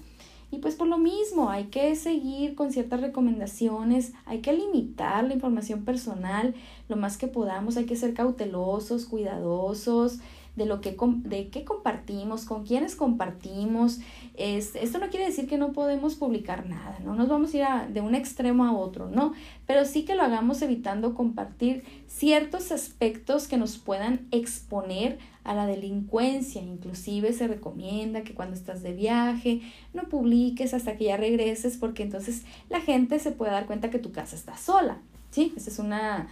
Y 0.51 0.57
pues 0.57 0.75
por 0.75 0.87
lo 0.87 0.97
mismo, 0.97 1.49
hay 1.49 1.65
que 1.65 1.95
seguir 1.95 2.55
con 2.55 2.71
ciertas 2.71 3.01
recomendaciones, 3.01 4.13
hay 4.25 4.39
que 4.39 4.53
limitar 4.53 5.23
la 5.23 5.35
información 5.35 5.85
personal 5.85 6.55
lo 6.87 6.95
más 6.95 7.17
que 7.17 7.27
podamos, 7.27 7.77
hay 7.77 7.85
que 7.85 7.95
ser 7.95 8.15
cautelosos, 8.15 9.05
cuidadosos, 9.05 10.19
de 10.59 10.65
lo 10.65 10.81
que 10.81 10.95
de 11.23 11.47
qué 11.47 11.63
compartimos, 11.63 12.45
con 12.45 12.65
quiénes 12.65 12.95
compartimos. 12.95 13.99
Es, 14.35 14.75
esto 14.75 14.99
no 14.99 15.09
quiere 15.09 15.25
decir 15.25 15.47
que 15.47 15.57
no 15.57 15.71
podemos 15.71 16.15
publicar 16.15 16.67
nada, 16.67 16.99
no 17.03 17.15
nos 17.15 17.27
vamos 17.29 17.53
a 17.53 17.57
ir 17.57 17.93
de 17.93 18.01
un 18.01 18.13
extremo 18.13 18.65
a 18.65 18.73
otro, 18.73 19.09
no, 19.09 19.33
pero 19.65 19.85
sí 19.85 20.03
que 20.03 20.15
lo 20.15 20.23
hagamos 20.23 20.61
evitando 20.61 21.15
compartir 21.15 21.83
ciertos 22.07 22.71
aspectos 22.71 23.47
que 23.47 23.57
nos 23.57 23.77
puedan 23.77 24.27
exponer 24.31 25.17
a 25.43 25.55
la 25.55 25.65
delincuencia. 25.65 26.61
Inclusive 26.61 27.33
se 27.33 27.47
recomienda 27.47 28.23
que 28.23 28.35
cuando 28.35 28.55
estás 28.55 28.83
de 28.83 28.93
viaje 28.93 29.61
no 29.93 30.03
publiques 30.03 30.73
hasta 30.73 30.95
que 30.97 31.05
ya 31.05 31.17
regreses 31.17 31.77
porque 31.77 32.03
entonces 32.03 32.43
la 32.69 32.81
gente 32.81 33.17
se 33.19 33.31
puede 33.31 33.51
dar 33.51 33.65
cuenta 33.65 33.89
que 33.89 33.99
tu 33.99 34.11
casa 34.11 34.35
está 34.35 34.57
sola. 34.57 34.99
¿Sí? 35.31 35.53
Esa 35.55 35.69
es 35.69 35.79
una, 35.79 36.27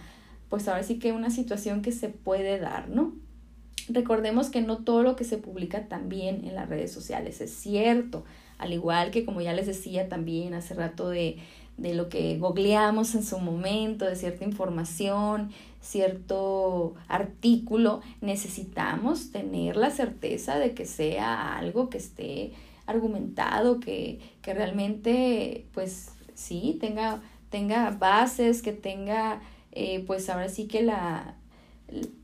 pues 0.48 0.68
ahora 0.68 0.82
sí 0.82 0.98
que 0.98 1.12
una 1.12 1.30
situación 1.30 1.82
que 1.82 1.92
se 1.92 2.08
puede 2.08 2.58
dar, 2.58 2.88
¿no? 2.88 3.12
Recordemos 3.88 4.50
que 4.50 4.60
no 4.60 4.78
todo 4.78 5.02
lo 5.02 5.16
que 5.16 5.24
se 5.24 5.38
publica 5.38 5.88
también 5.88 6.44
en 6.44 6.54
las 6.54 6.68
redes 6.68 6.92
sociales 6.92 7.40
es 7.40 7.52
cierto, 7.52 8.24
al 8.58 8.72
igual 8.72 9.10
que 9.10 9.24
como 9.24 9.40
ya 9.40 9.52
les 9.52 9.66
decía 9.66 10.08
también 10.08 10.54
hace 10.54 10.74
rato 10.74 11.08
de, 11.08 11.38
de 11.78 11.94
lo 11.94 12.08
que 12.08 12.38
googleamos 12.38 13.14
en 13.14 13.24
su 13.24 13.38
momento, 13.38 14.04
de 14.04 14.16
cierta 14.16 14.44
información, 14.44 15.50
cierto 15.80 16.94
artículo, 17.06 18.02
necesitamos 18.20 19.30
tener 19.30 19.76
la 19.76 19.90
certeza 19.90 20.58
de 20.58 20.74
que 20.74 20.84
sea 20.84 21.56
algo 21.56 21.88
que 21.88 21.98
esté 21.98 22.52
argumentado, 22.86 23.80
que, 23.80 24.18
que 24.42 24.54
realmente, 24.54 25.66
pues 25.72 26.10
sí, 26.34 26.76
tenga, 26.80 27.22
tenga 27.50 27.90
bases, 27.90 28.60
que 28.60 28.72
tenga, 28.72 29.40
eh, 29.72 30.04
pues 30.06 30.28
ahora 30.28 30.48
sí 30.48 30.66
que 30.66 30.82
la, 30.82 31.37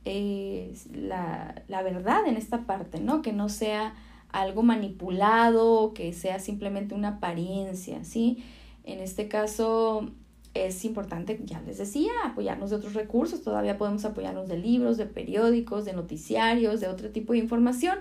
eh, 0.04 0.74
la, 0.92 1.62
la, 1.68 1.82
verdad 1.82 2.26
en 2.26 2.36
esta 2.36 2.66
parte, 2.66 3.00
¿no? 3.00 3.22
Que 3.22 3.32
no 3.32 3.48
sea 3.48 3.94
algo 4.30 4.62
manipulado, 4.62 5.94
que 5.94 6.12
sea 6.12 6.38
simplemente 6.38 6.94
una 6.94 7.08
apariencia, 7.08 8.04
¿sí? 8.04 8.44
En 8.84 9.00
este 9.00 9.28
caso 9.28 10.10
es 10.54 10.84
importante, 10.84 11.40
ya 11.44 11.60
les 11.62 11.78
decía, 11.78 12.12
apoyarnos 12.24 12.70
de 12.70 12.76
otros 12.76 12.94
recursos, 12.94 13.42
todavía 13.42 13.76
podemos 13.76 14.04
apoyarnos 14.04 14.48
de 14.48 14.58
libros, 14.58 14.96
de 14.96 15.06
periódicos, 15.06 15.84
de 15.84 15.92
noticiarios, 15.92 16.80
de 16.80 16.88
otro 16.88 17.10
tipo 17.10 17.32
de 17.32 17.40
información. 17.40 17.98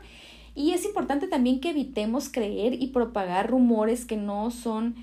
Y 0.56 0.72
es 0.72 0.86
importante 0.86 1.28
también 1.28 1.60
que 1.60 1.72
evitemos 1.72 2.30
creer 2.30 2.82
y 2.82 2.88
propagar 2.88 3.50
rumores 3.50 4.06
que 4.06 4.18
no 4.18 4.52
son 4.52 4.96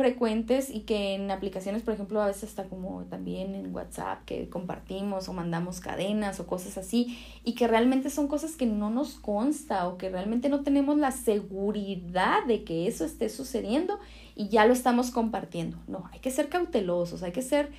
frecuentes 0.00 0.70
y 0.70 0.80
que 0.80 1.14
en 1.14 1.30
aplicaciones, 1.30 1.82
por 1.82 1.92
ejemplo, 1.92 2.22
a 2.22 2.26
veces 2.26 2.44
está 2.44 2.64
como 2.64 3.02
también 3.10 3.54
en 3.54 3.74
WhatsApp 3.74 4.24
que 4.24 4.48
compartimos 4.48 5.28
o 5.28 5.34
mandamos 5.34 5.80
cadenas 5.80 6.40
o 6.40 6.46
cosas 6.46 6.78
así 6.78 7.18
y 7.44 7.52
que 7.52 7.68
realmente 7.68 8.08
son 8.08 8.26
cosas 8.26 8.52
que 8.52 8.64
no 8.64 8.88
nos 8.88 9.16
consta 9.16 9.86
o 9.86 9.98
que 9.98 10.08
realmente 10.08 10.48
no 10.48 10.62
tenemos 10.62 10.96
la 10.96 11.10
seguridad 11.10 12.46
de 12.46 12.64
que 12.64 12.86
eso 12.86 13.04
esté 13.04 13.28
sucediendo 13.28 13.98
y 14.34 14.48
ya 14.48 14.64
lo 14.64 14.72
estamos 14.72 15.10
compartiendo. 15.10 15.76
No, 15.86 16.08
hay 16.14 16.20
que 16.20 16.30
ser 16.30 16.48
cautelosos, 16.48 17.22
hay 17.22 17.32
que 17.32 17.42
ser, 17.42 17.70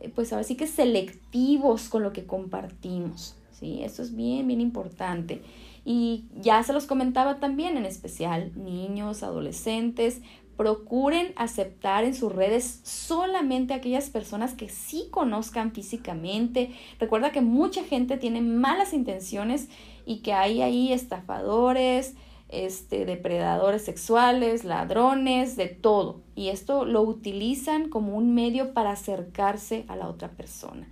eh, 0.00 0.10
pues 0.12 0.32
ahora 0.32 0.42
sí 0.42 0.56
que 0.56 0.66
selectivos 0.66 1.88
con 1.88 2.02
lo 2.02 2.12
que 2.12 2.26
compartimos. 2.26 3.36
¿sí? 3.52 3.84
Eso 3.84 4.02
es 4.02 4.16
bien, 4.16 4.48
bien 4.48 4.60
importante. 4.60 5.40
Y 5.84 6.24
ya 6.40 6.62
se 6.62 6.72
los 6.72 6.86
comentaba 6.86 7.40
también, 7.40 7.76
en 7.76 7.86
especial 7.86 8.52
niños, 8.56 9.22
adolescentes, 9.22 10.20
procuren 10.60 11.32
aceptar 11.36 12.04
en 12.04 12.14
sus 12.14 12.30
redes 12.30 12.80
solamente 12.82 13.72
aquellas 13.72 14.10
personas 14.10 14.52
que 14.52 14.68
sí 14.68 15.08
conozcan 15.10 15.72
físicamente. 15.72 16.72
Recuerda 16.98 17.32
que 17.32 17.40
mucha 17.40 17.82
gente 17.82 18.18
tiene 18.18 18.42
malas 18.42 18.92
intenciones 18.92 19.70
y 20.04 20.18
que 20.18 20.34
hay 20.34 20.60
ahí 20.60 20.92
estafadores, 20.92 22.14
este, 22.50 23.06
depredadores 23.06 23.86
sexuales, 23.86 24.64
ladrones, 24.64 25.56
de 25.56 25.68
todo. 25.68 26.20
Y 26.34 26.48
esto 26.48 26.84
lo 26.84 27.00
utilizan 27.00 27.88
como 27.88 28.14
un 28.14 28.34
medio 28.34 28.74
para 28.74 28.90
acercarse 28.90 29.86
a 29.88 29.96
la 29.96 30.08
otra 30.08 30.28
persona. 30.28 30.86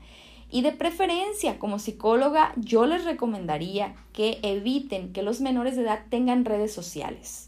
Y 0.51 0.62
de 0.62 0.73
preferencia, 0.73 1.59
como 1.59 1.78
psicóloga, 1.78 2.55
yo 2.57 2.86
les 2.86 3.05
recomendaría 3.05 3.97
que 4.15 4.39
eviten 4.40 5.12
que 5.12 5.23
los 5.23 5.43
menores 5.43 5.77
de 5.77 5.82
edad 5.82 6.07
tengan 6.09 6.47
redes 6.47 6.73
sociales 6.73 7.48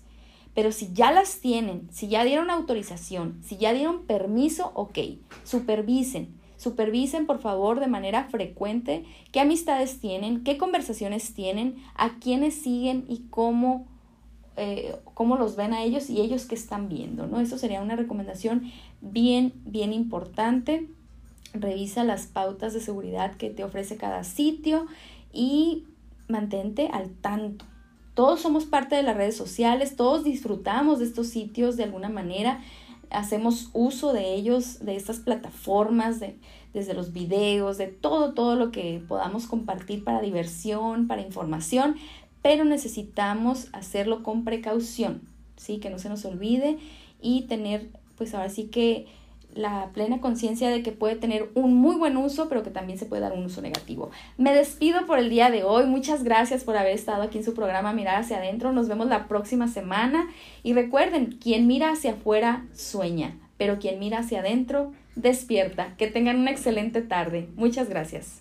pero 0.61 0.73
si 0.73 0.93
ya 0.93 1.11
las 1.11 1.39
tienen, 1.41 1.89
si 1.91 2.09
ya 2.09 2.23
dieron 2.23 2.51
autorización, 2.51 3.41
si 3.43 3.57
ya 3.57 3.73
dieron 3.73 4.05
permiso, 4.05 4.73
ok, 4.75 4.99
supervisen. 5.43 6.39
Supervisen, 6.59 7.25
por 7.25 7.39
favor, 7.39 7.81
de 7.81 7.87
manera 7.87 8.25
frecuente 8.25 9.07
qué 9.33 9.41
amistades 9.41 10.01
tienen, 10.01 10.45
qué 10.45 10.59
conversaciones 10.59 11.33
tienen, 11.33 11.77
a 11.95 12.19
quiénes 12.19 12.61
siguen 12.61 13.07
y 13.09 13.23
cómo, 13.31 13.87
eh, 14.59 14.97
cómo 15.15 15.37
los 15.37 15.57
ven 15.57 15.73
a 15.73 15.83
ellos 15.83 16.11
y 16.11 16.21
ellos 16.21 16.45
qué 16.45 16.57
están 16.57 16.91
viendo, 16.91 17.27
¿no? 17.27 17.41
Eso 17.41 17.57
sería 17.57 17.81
una 17.81 17.97
recomendación 17.97 18.71
bien, 19.01 19.55
bien 19.65 19.95
importante. 19.95 20.91
Revisa 21.55 22.05
las 22.05 22.27
pautas 22.27 22.75
de 22.75 22.81
seguridad 22.81 23.35
que 23.35 23.49
te 23.49 23.65
ofrece 23.65 23.97
cada 23.97 24.25
sitio 24.25 24.85
y 25.33 25.85
mantente 26.29 26.91
al 26.93 27.09
tanto 27.09 27.65
todos 28.21 28.43
somos 28.43 28.67
parte 28.67 28.97
de 28.97 29.03
las 29.03 29.17
redes 29.17 29.35
sociales, 29.35 29.97
todos 29.97 30.25
disfrutamos 30.25 30.99
de 30.99 31.07
estos 31.07 31.29
sitios 31.29 31.79
de 31.79 31.85
alguna 31.85 32.11
manera, 32.11 32.61
hacemos 33.09 33.71
uso 33.73 34.13
de 34.13 34.35
ellos, 34.35 34.85
de 34.85 34.95
estas 34.95 35.21
plataformas, 35.21 36.21
de, 36.21 36.37
desde 36.75 36.93
los 36.93 37.15
videos, 37.15 37.79
de 37.79 37.87
todo, 37.87 38.35
todo 38.35 38.57
lo 38.57 38.73
que 38.73 39.03
podamos 39.09 39.47
compartir 39.47 40.05
para 40.05 40.21
diversión, 40.21 41.07
para 41.07 41.23
información, 41.23 41.97
pero 42.43 42.67
necesitamos 42.67 43.69
hacerlo 43.73 44.23
con 44.23 44.45
precaución, 44.45 45.23
¿sí? 45.57 45.79
Que 45.79 45.89
no 45.89 45.99
se 45.99 46.11
nos 46.11 46.23
olvide 46.27 46.77
y 47.23 47.45
tener, 47.45 47.89
pues 48.19 48.35
ahora 48.35 48.51
sí 48.51 48.65
que 48.65 49.07
la 49.55 49.91
plena 49.93 50.21
conciencia 50.21 50.71
de 50.71 50.83
que 50.83 50.93
puede 50.93 51.17
tener 51.17 51.51
un 51.55 51.75
muy 51.75 51.97
buen 51.97 52.17
uso, 52.17 52.49
pero 52.49 52.63
que 52.63 52.71
también 52.71 52.99
se 52.99 53.07
puede 53.07 53.23
dar 53.23 53.33
un 53.33 53.45
uso 53.45 53.63
negativo. 53.63 54.11
Me 54.39 54.55
despido 54.55 55.07
por 55.07 55.19
el 55.19 55.31
día 55.31 55.51
de 55.51 55.65
hoy. 55.65 55.87
Muchas 55.87 56.23
gracias 56.23 56.65
por 56.65 56.77
haber 56.77 56.95
estado 56.95 57.23
aquí 57.23 57.39
en 57.39 57.45
su 57.45 57.55
programa 57.55 57.93
Mirar 57.93 58.21
hacia 58.21 58.39
adentro. 58.39 58.73
Nos 58.73 58.89
vemos 58.89 59.09
la 59.09 59.29
próxima 59.29 59.69
semana. 59.69 60.29
Y 60.63 60.73
recuerden, 60.73 61.39
quien 61.41 61.67
mira 61.67 61.91
hacia 61.91 62.13
afuera 62.13 62.65
sueña, 62.75 63.37
pero 63.57 63.79
quien 63.79 63.99
mira 63.99 64.19
hacia 64.19 64.41
adentro 64.41 64.93
despierta. 65.17 65.95
Que 65.97 66.07
tengan 66.07 66.39
una 66.39 66.51
excelente 66.51 67.03
tarde. 67.03 67.49
Muchas 67.57 67.89
gracias. 67.89 68.41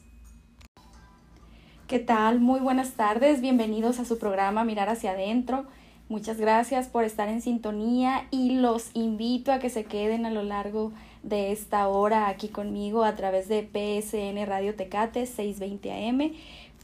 ¿Qué 1.88 1.98
tal? 1.98 2.40
Muy 2.40 2.60
buenas 2.60 2.92
tardes. 2.92 3.42
Bienvenidos 3.42 4.00
a 4.00 4.06
su 4.06 4.20
programa 4.20 4.64
Mirar 4.64 4.90
hacia 4.90 5.12
adentro. 5.12 5.66
Muchas 6.10 6.38
gracias 6.38 6.88
por 6.88 7.04
estar 7.04 7.30
en 7.30 7.40
sintonía 7.40 8.26
y 8.32 8.56
los 8.56 8.90
invito 8.96 9.52
a 9.52 9.60
que 9.60 9.70
se 9.70 9.84
queden 9.86 10.26
a 10.26 10.32
lo 10.32 10.42
largo 10.42 10.92
de 11.22 11.52
esta 11.52 11.88
hora 11.88 12.30
aquí 12.30 12.48
conmigo 12.48 13.04
a 13.04 13.16
través 13.16 13.48
de 13.48 13.62
PSN 13.62 14.44
Radio 14.48 14.74
Tecate 14.74 15.28
620 15.28 15.92
AM, 15.92 16.32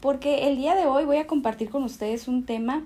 porque 0.00 0.46
el 0.46 0.56
día 0.56 0.76
de 0.76 0.86
hoy 0.86 1.04
voy 1.04 1.16
a 1.16 1.26
compartir 1.26 1.70
con 1.70 1.82
ustedes 1.82 2.28
un 2.28 2.46
tema 2.46 2.84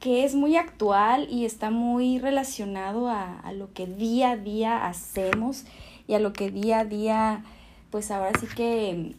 que 0.00 0.24
es 0.24 0.34
muy 0.34 0.56
actual 0.56 1.28
y 1.30 1.44
está 1.44 1.70
muy 1.70 2.18
relacionado 2.18 3.08
a, 3.08 3.38
a 3.38 3.52
lo 3.52 3.72
que 3.72 3.86
día 3.86 4.32
a 4.32 4.36
día 4.36 4.88
hacemos 4.88 5.66
y 6.08 6.14
a 6.14 6.18
lo 6.18 6.32
que 6.32 6.50
día 6.50 6.80
a 6.80 6.84
día, 6.84 7.44
pues 7.92 8.10
ahora 8.10 8.32
sí 8.40 8.48
que 8.56 9.14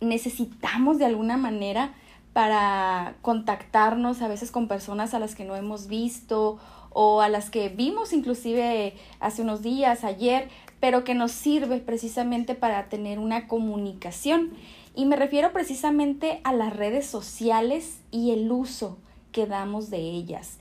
necesitamos 0.00 0.98
de 0.98 1.04
alguna 1.04 1.36
manera 1.36 1.94
para 2.32 3.16
contactarnos 3.22 4.22
a 4.22 4.28
veces 4.28 4.50
con 4.50 4.68
personas 4.68 5.14
a 5.14 5.18
las 5.18 5.34
que 5.34 5.44
no 5.44 5.56
hemos 5.56 5.88
visto 5.88 6.58
o 6.90 7.20
a 7.20 7.28
las 7.28 7.50
que 7.50 7.68
vimos 7.68 8.12
inclusive 8.12 8.94
hace 9.20 9.42
unos 9.42 9.62
días, 9.62 10.04
ayer, 10.04 10.48
pero 10.80 11.04
que 11.04 11.14
nos 11.14 11.32
sirve 11.32 11.78
precisamente 11.78 12.54
para 12.54 12.88
tener 12.88 13.18
una 13.18 13.46
comunicación. 13.48 14.50
Y 14.94 15.04
me 15.04 15.16
refiero 15.16 15.52
precisamente 15.52 16.40
a 16.42 16.52
las 16.52 16.74
redes 16.74 17.06
sociales 17.06 18.00
y 18.10 18.32
el 18.32 18.50
uso 18.50 18.98
que 19.32 19.46
damos 19.46 19.90
de 19.90 19.98
ellas. 19.98 20.58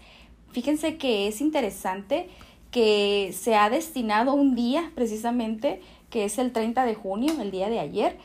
Fíjense 0.51 0.97
que 0.97 1.27
es 1.27 1.41
interesante 1.41 2.29
que 2.71 3.33
se 3.37 3.55
ha 3.55 3.69
destinado 3.69 4.33
un 4.33 4.55
día 4.55 4.91
precisamente, 4.95 5.81
que 6.09 6.25
es 6.25 6.37
el 6.37 6.51
30 6.51 6.85
de 6.85 6.95
junio, 6.95 7.33
el 7.41 7.51
día 7.51 7.69
de 7.69 7.79
ayer, 7.79 8.17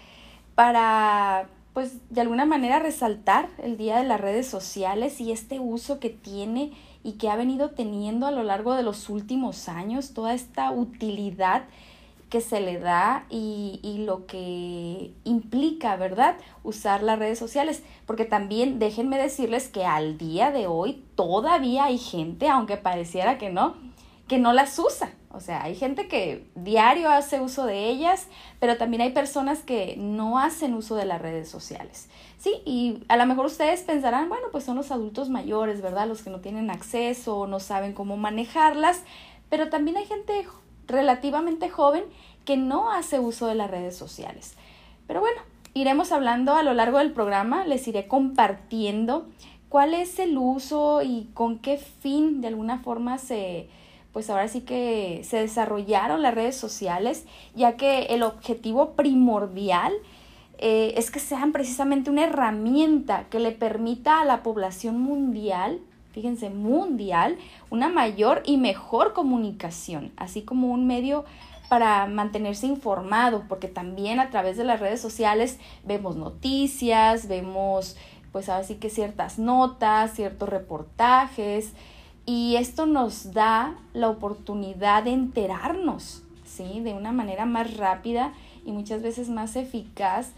para 0.54 1.48
pues 1.74 2.08
de 2.08 2.20
alguna 2.20 2.46
manera 2.46 2.78
resaltar 2.78 3.50
el 3.58 3.76
día 3.76 3.98
de 3.98 4.04
las 4.04 4.20
redes 4.20 4.46
sociales 4.46 5.20
y 5.20 5.32
este 5.32 5.58
uso 5.58 5.98
que 5.98 6.08
tiene 6.08 6.72
y 7.02 7.12
que 7.14 7.28
ha 7.28 7.36
venido 7.36 7.70
teniendo 7.70 8.26
a 8.26 8.30
lo 8.30 8.44
largo 8.44 8.74
de 8.74 8.84
los 8.84 9.10
últimos 9.10 9.68
años, 9.68 10.14
toda 10.14 10.34
esta 10.34 10.70
utilidad 10.70 11.64
que 12.30 12.40
se 12.40 12.60
le 12.60 12.78
da 12.78 13.26
y, 13.28 13.80
y, 13.82 13.98
lo 13.98 14.26
que 14.26 15.12
implica, 15.24 15.96
¿verdad? 15.96 16.36
Usar 16.62 17.02
las 17.02 17.18
redes 17.18 17.38
sociales. 17.38 17.82
Porque 18.06 18.24
también 18.24 18.78
déjenme 18.78 19.18
decirles 19.18 19.68
que 19.68 19.84
al 19.84 20.18
día 20.18 20.50
de 20.50 20.66
hoy 20.66 21.04
todavía 21.14 21.84
hay 21.84 21.98
gente, 21.98 22.48
aunque 22.48 22.76
pareciera 22.76 23.38
que 23.38 23.50
no, 23.50 23.76
que 24.26 24.38
no 24.38 24.52
las 24.52 24.76
usa. 24.78 25.12
O 25.34 25.40
sea, 25.40 25.64
hay 25.64 25.74
gente 25.74 26.06
que 26.06 26.46
diario 26.54 27.10
hace 27.10 27.40
uso 27.40 27.66
de 27.66 27.88
ellas, 27.88 28.28
pero 28.60 28.76
también 28.76 29.02
hay 29.02 29.10
personas 29.10 29.60
que 29.60 29.96
no 29.98 30.38
hacen 30.38 30.74
uso 30.74 30.94
de 30.94 31.04
las 31.04 31.20
redes 31.20 31.48
sociales. 31.48 32.08
Sí, 32.38 32.62
y 32.64 33.02
a 33.08 33.16
lo 33.16 33.26
mejor 33.26 33.46
ustedes 33.46 33.82
pensarán, 33.82 34.28
bueno, 34.28 34.46
pues 34.52 34.64
son 34.64 34.76
los 34.76 34.92
adultos 34.92 35.30
mayores, 35.30 35.82
¿verdad? 35.82 36.06
Los 36.06 36.22
que 36.22 36.30
no 36.30 36.40
tienen 36.40 36.70
acceso 36.70 37.36
o 37.38 37.46
no 37.46 37.58
saben 37.58 37.94
cómo 37.94 38.16
manejarlas, 38.16 39.02
pero 39.50 39.70
también 39.70 39.96
hay 39.96 40.06
gente 40.06 40.46
relativamente 40.86 41.68
joven 41.68 42.04
que 42.44 42.56
no 42.56 42.92
hace 42.92 43.18
uso 43.18 43.46
de 43.46 43.54
las 43.56 43.70
redes 43.70 43.96
sociales. 43.96 44.54
Pero 45.06 45.20
bueno, 45.20 45.40
iremos 45.72 46.12
hablando 46.12 46.54
a 46.54 46.62
lo 46.62 46.74
largo 46.74 46.98
del 46.98 47.12
programa, 47.12 47.64
les 47.64 47.88
iré 47.88 48.06
compartiendo 48.06 49.26
cuál 49.68 49.94
es 49.94 50.18
el 50.20 50.38
uso 50.38 51.02
y 51.02 51.30
con 51.34 51.58
qué 51.58 51.78
fin 51.78 52.40
de 52.40 52.48
alguna 52.48 52.78
forma 52.78 53.18
se, 53.18 53.68
pues 54.14 54.30
ahora 54.30 54.46
sí 54.46 54.60
que 54.60 55.22
se 55.24 55.38
desarrollaron 55.38 56.22
las 56.22 56.34
redes 56.34 56.56
sociales, 56.56 57.26
ya 57.56 57.76
que 57.76 58.04
el 58.04 58.22
objetivo 58.22 58.92
primordial 58.92 59.92
eh, 60.58 60.94
es 60.96 61.10
que 61.10 61.18
sean 61.18 61.50
precisamente 61.50 62.10
una 62.10 62.22
herramienta 62.22 63.24
que 63.28 63.40
le 63.40 63.50
permita 63.50 64.20
a 64.20 64.24
la 64.24 64.44
población 64.44 65.00
mundial, 65.00 65.80
fíjense, 66.12 66.48
mundial, 66.48 67.36
una 67.70 67.88
mayor 67.88 68.42
y 68.46 68.56
mejor 68.56 69.14
comunicación, 69.14 70.12
así 70.16 70.42
como 70.42 70.68
un 70.68 70.86
medio 70.86 71.24
para 71.68 72.06
mantenerse 72.06 72.68
informado, 72.68 73.42
porque 73.48 73.66
también 73.66 74.20
a 74.20 74.30
través 74.30 74.56
de 74.56 74.62
las 74.62 74.78
redes 74.78 75.00
sociales 75.00 75.58
vemos 75.82 76.14
noticias, 76.14 77.26
vemos 77.26 77.96
pues 78.30 78.48
así 78.48 78.76
que 78.76 78.90
ciertas 78.90 79.40
notas, 79.40 80.14
ciertos 80.14 80.48
reportajes, 80.48 81.72
y 82.26 82.56
esto 82.56 82.86
nos 82.86 83.32
da 83.32 83.74
la 83.92 84.08
oportunidad 84.08 85.04
de 85.04 85.12
enterarnos, 85.12 86.22
¿sí? 86.44 86.80
De 86.80 86.94
una 86.94 87.12
manera 87.12 87.44
más 87.44 87.76
rápida 87.76 88.32
y 88.64 88.72
muchas 88.72 89.02
veces 89.02 89.28
más 89.28 89.56
eficaz 89.56 90.32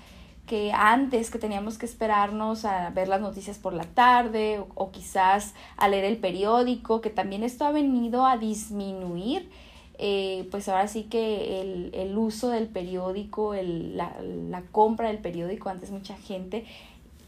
que 0.47 0.73
antes 0.73 1.31
que 1.31 1.39
teníamos 1.39 1.77
que 1.77 1.87
esperarnos 1.87 2.65
a 2.65 2.91
ver 2.91 3.09
las 3.09 3.21
noticias 3.21 3.59
por 3.59 3.73
la 3.73 3.85
tarde 3.85 4.65
o, 4.75 4.91
quizás 4.91 5.55
a 5.77 5.89
leer 5.89 6.05
el 6.05 6.19
periódico, 6.19 7.01
que 7.01 7.11
también 7.11 7.43
esto 7.43 7.65
ha 7.65 7.73
venido 7.73 8.25
a 8.27 8.37
disminuir, 8.37 9.51
eh, 9.99 10.47
pues 10.51 10.69
ahora 10.69 10.87
sí 10.87 11.05
que 11.05 11.61
el, 11.61 11.91
el 11.95 12.17
uso 12.17 12.49
del 12.51 12.69
periódico, 12.69 13.55
el, 13.55 13.97
la, 13.97 14.15
la 14.23 14.63
compra 14.71 15.09
del 15.09 15.19
periódico, 15.19 15.69
antes 15.69 15.91
mucha 15.91 16.17
gente, 16.17 16.65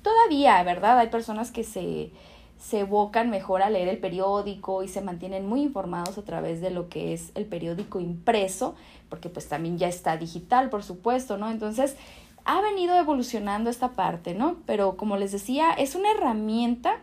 todavía, 0.02 0.62
¿verdad? 0.62 0.98
Hay 0.98 1.08
personas 1.08 1.50
que 1.50 1.64
se, 1.64 2.10
se 2.58 2.80
evocan 2.80 3.30
mejor 3.30 3.62
a 3.62 3.70
leer 3.70 3.88
el 3.88 3.98
periódico 3.98 4.82
y 4.82 4.88
se 4.88 5.00
mantienen 5.00 5.48
muy 5.48 5.62
informados 5.62 6.18
a 6.18 6.22
través 6.22 6.60
de 6.60 6.70
lo 6.70 6.88
que 6.88 7.12
es 7.12 7.30
el 7.34 7.46
periódico 7.46 8.00
impreso, 8.00 8.74
porque 9.08 9.28
pues 9.28 9.48
también 9.48 9.78
ya 9.78 9.88
está 9.88 10.16
digital, 10.16 10.68
por 10.68 10.82
supuesto, 10.82 11.38
¿no? 11.38 11.50
Entonces, 11.50 11.96
ha 12.44 12.60
venido 12.60 12.96
evolucionando 12.96 13.70
esta 13.70 13.90
parte, 13.90 14.34
¿no? 14.34 14.56
Pero 14.66 14.96
como 14.96 15.16
les 15.16 15.32
decía, 15.32 15.70
es 15.70 15.94
una 15.94 16.10
herramienta 16.10 16.96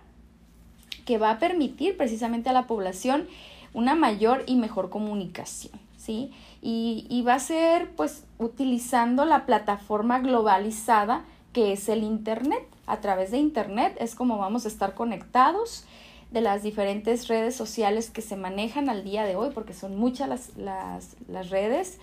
que 1.05 1.17
va 1.17 1.31
a 1.31 1.39
permitir 1.39 1.95
precisamente 1.95 2.49
a 2.49 2.53
la 2.53 2.67
población 2.67 3.27
una 3.73 3.95
mayor 3.95 4.43
y 4.47 4.55
mejor 4.55 4.89
comunicación, 4.89 5.79
¿sí? 5.97 6.31
Y, 6.61 7.05
y 7.09 7.21
va 7.21 7.35
a 7.35 7.39
ser 7.39 7.91
pues 7.95 8.25
utilizando 8.39 9.23
la 9.23 9.45
plataforma 9.45 10.19
globalizada 10.19 11.23
que 11.53 11.71
es 11.71 11.87
el 11.87 12.03
Internet. 12.03 12.67
A 12.85 13.01
través 13.01 13.31
de 13.31 13.37
Internet 13.37 13.95
es 13.99 14.15
como 14.15 14.37
vamos 14.37 14.65
a 14.65 14.67
estar 14.67 14.93
conectados 14.93 15.85
de 16.31 16.41
las 16.41 16.63
diferentes 16.63 17.27
redes 17.27 17.55
sociales 17.55 18.09
que 18.09 18.21
se 18.21 18.35
manejan 18.35 18.89
al 18.89 19.03
día 19.03 19.23
de 19.23 19.35
hoy, 19.35 19.51
porque 19.53 19.73
son 19.73 19.97
muchas 19.97 20.27
las, 20.57 21.15
las, 21.27 21.49
redes 21.49 21.99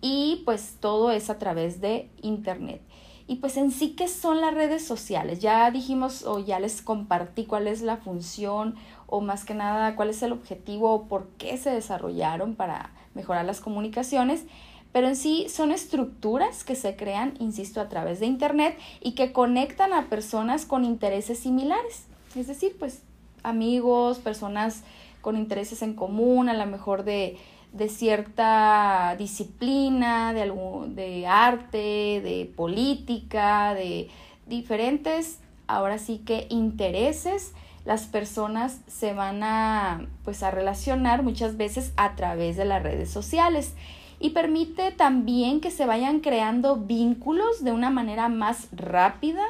y 0.00 0.42
pues 0.44 0.76
todo 0.80 1.10
es 1.10 1.30
a 1.30 1.38
través 1.38 1.80
de 1.80 2.10
Internet. 2.22 2.80
Y 3.28 3.36
pues 3.36 3.56
en 3.56 3.72
sí, 3.72 3.90
¿qué 3.96 4.08
son 4.08 4.40
las 4.40 4.54
redes 4.54 4.86
sociales? 4.86 5.40
Ya 5.40 5.70
dijimos 5.70 6.24
o 6.24 6.38
ya 6.38 6.60
les 6.60 6.80
compartí 6.80 7.44
cuál 7.44 7.66
es 7.66 7.82
la 7.82 7.96
función 7.96 8.76
o 9.06 9.20
más 9.20 9.44
que 9.44 9.54
nada 9.54 9.96
cuál 9.96 10.10
es 10.10 10.22
el 10.22 10.32
objetivo 10.32 10.92
o 10.92 11.04
por 11.08 11.28
qué 11.38 11.56
se 11.56 11.70
desarrollaron 11.70 12.54
para 12.54 12.90
mejorar 13.14 13.44
las 13.44 13.60
comunicaciones. 13.60 14.44
Pero 14.92 15.08
en 15.08 15.16
sí 15.16 15.46
son 15.48 15.72
estructuras 15.72 16.64
que 16.64 16.74
se 16.74 16.96
crean, 16.96 17.34
insisto, 17.38 17.80
a 17.80 17.88
través 17.88 18.20
de 18.20 18.26
Internet 18.26 18.78
y 19.00 19.12
que 19.12 19.32
conectan 19.32 19.92
a 19.92 20.08
personas 20.08 20.64
con 20.64 20.84
intereses 20.84 21.38
similares. 21.38 22.04
Es 22.34 22.46
decir, 22.46 22.76
pues 22.78 23.02
amigos, 23.42 24.18
personas 24.18 24.82
con 25.20 25.36
intereses 25.36 25.82
en 25.82 25.94
común, 25.94 26.48
a 26.48 26.54
lo 26.54 26.66
mejor 26.66 27.04
de 27.04 27.36
de 27.76 27.88
cierta 27.88 29.14
disciplina, 29.18 30.32
de, 30.32 30.42
algún, 30.42 30.94
de 30.94 31.26
arte, 31.26 32.20
de 32.22 32.50
política, 32.56 33.74
de 33.74 34.08
diferentes, 34.46 35.40
ahora 35.66 35.98
sí 35.98 36.22
que 36.24 36.46
intereses, 36.48 37.52
las 37.84 38.04
personas 38.04 38.80
se 38.86 39.12
van 39.12 39.42
a, 39.42 40.06
pues, 40.24 40.42
a 40.42 40.50
relacionar 40.50 41.22
muchas 41.22 41.56
veces 41.56 41.92
a 41.96 42.14
través 42.16 42.56
de 42.56 42.64
las 42.64 42.82
redes 42.82 43.10
sociales 43.10 43.74
y 44.18 44.30
permite 44.30 44.92
también 44.92 45.60
que 45.60 45.70
se 45.70 45.86
vayan 45.86 46.20
creando 46.20 46.76
vínculos 46.76 47.62
de 47.62 47.72
una 47.72 47.90
manera 47.90 48.28
más 48.28 48.68
rápida, 48.72 49.44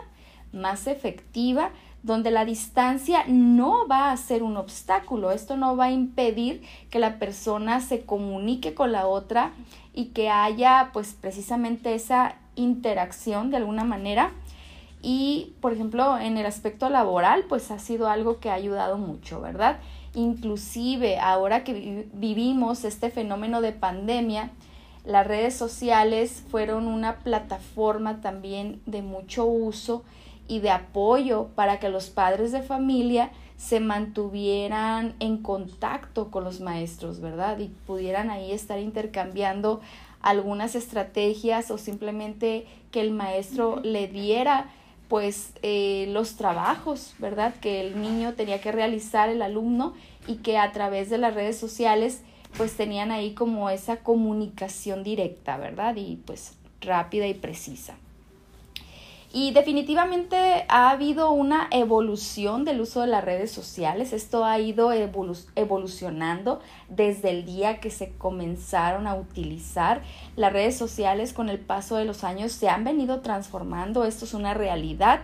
más 0.52 0.86
efectiva 0.86 1.70
donde 2.06 2.30
la 2.30 2.44
distancia 2.44 3.24
no 3.26 3.88
va 3.88 4.12
a 4.12 4.16
ser 4.16 4.44
un 4.44 4.56
obstáculo. 4.56 5.32
Esto 5.32 5.56
no 5.56 5.76
va 5.76 5.86
a 5.86 5.90
impedir 5.90 6.62
que 6.88 7.00
la 7.00 7.18
persona 7.18 7.80
se 7.80 8.04
comunique 8.04 8.74
con 8.74 8.92
la 8.92 9.08
otra 9.08 9.50
y 9.92 10.06
que 10.06 10.30
haya 10.30 10.90
pues 10.92 11.16
precisamente 11.20 11.94
esa 11.94 12.36
interacción 12.54 13.50
de 13.50 13.56
alguna 13.56 13.82
manera. 13.82 14.30
Y 15.02 15.54
por 15.60 15.72
ejemplo 15.72 16.16
en 16.16 16.38
el 16.38 16.46
aspecto 16.46 16.90
laboral 16.90 17.44
pues 17.48 17.72
ha 17.72 17.80
sido 17.80 18.08
algo 18.08 18.38
que 18.38 18.50
ha 18.50 18.54
ayudado 18.54 18.98
mucho, 18.98 19.40
¿verdad? 19.40 19.80
Inclusive 20.16 21.18
ahora 21.18 21.62
que 21.62 22.08
vivimos 22.14 22.84
este 22.84 23.10
fenómeno 23.10 23.60
de 23.60 23.72
pandemia, 23.72 24.50
las 25.04 25.26
redes 25.26 25.54
sociales 25.54 26.42
fueron 26.50 26.88
una 26.88 27.18
plataforma 27.18 28.22
también 28.22 28.80
de 28.86 29.02
mucho 29.02 29.44
uso 29.44 30.04
y 30.48 30.60
de 30.60 30.70
apoyo 30.70 31.48
para 31.54 31.78
que 31.80 31.90
los 31.90 32.08
padres 32.08 32.50
de 32.50 32.62
familia 32.62 33.30
se 33.58 33.78
mantuvieran 33.78 35.14
en 35.20 35.36
contacto 35.36 36.30
con 36.30 36.44
los 36.44 36.60
maestros, 36.60 37.20
¿verdad? 37.20 37.58
Y 37.58 37.68
pudieran 37.86 38.30
ahí 38.30 38.52
estar 38.52 38.78
intercambiando 38.78 39.82
algunas 40.22 40.74
estrategias 40.74 41.70
o 41.70 41.76
simplemente 41.76 42.66
que 42.90 43.02
el 43.02 43.10
maestro 43.10 43.80
le 43.82 44.08
diera 44.08 44.70
pues 45.08 45.52
eh, 45.62 46.06
los 46.10 46.36
trabajos, 46.36 47.14
¿verdad? 47.18 47.54
Que 47.60 47.80
el 47.80 48.00
niño 48.00 48.34
tenía 48.34 48.60
que 48.60 48.72
realizar, 48.72 49.28
el 49.28 49.42
alumno, 49.42 49.94
y 50.26 50.36
que 50.36 50.58
a 50.58 50.72
través 50.72 51.10
de 51.10 51.18
las 51.18 51.34
redes 51.34 51.58
sociales 51.58 52.22
pues 52.56 52.76
tenían 52.76 53.12
ahí 53.12 53.34
como 53.34 53.70
esa 53.70 53.98
comunicación 53.98 55.02
directa, 55.02 55.58
¿verdad? 55.58 55.94
Y 55.96 56.16
pues 56.24 56.54
rápida 56.80 57.26
y 57.26 57.34
precisa. 57.34 57.96
Y 59.36 59.50
definitivamente 59.50 60.64
ha 60.70 60.88
habido 60.88 61.30
una 61.30 61.68
evolución 61.70 62.64
del 62.64 62.80
uso 62.80 63.02
de 63.02 63.08
las 63.08 63.22
redes 63.22 63.50
sociales. 63.50 64.14
Esto 64.14 64.46
ha 64.46 64.58
ido 64.58 64.92
evolucionando 64.94 66.60
desde 66.88 67.28
el 67.32 67.44
día 67.44 67.78
que 67.78 67.90
se 67.90 68.12
comenzaron 68.12 69.06
a 69.06 69.14
utilizar. 69.14 70.00
Las 70.36 70.54
redes 70.54 70.78
sociales 70.78 71.34
con 71.34 71.50
el 71.50 71.58
paso 71.58 71.96
de 71.96 72.06
los 72.06 72.24
años 72.24 72.50
se 72.52 72.70
han 72.70 72.84
venido 72.84 73.20
transformando. 73.20 74.06
Esto 74.06 74.24
es 74.24 74.32
una 74.32 74.54
realidad 74.54 75.20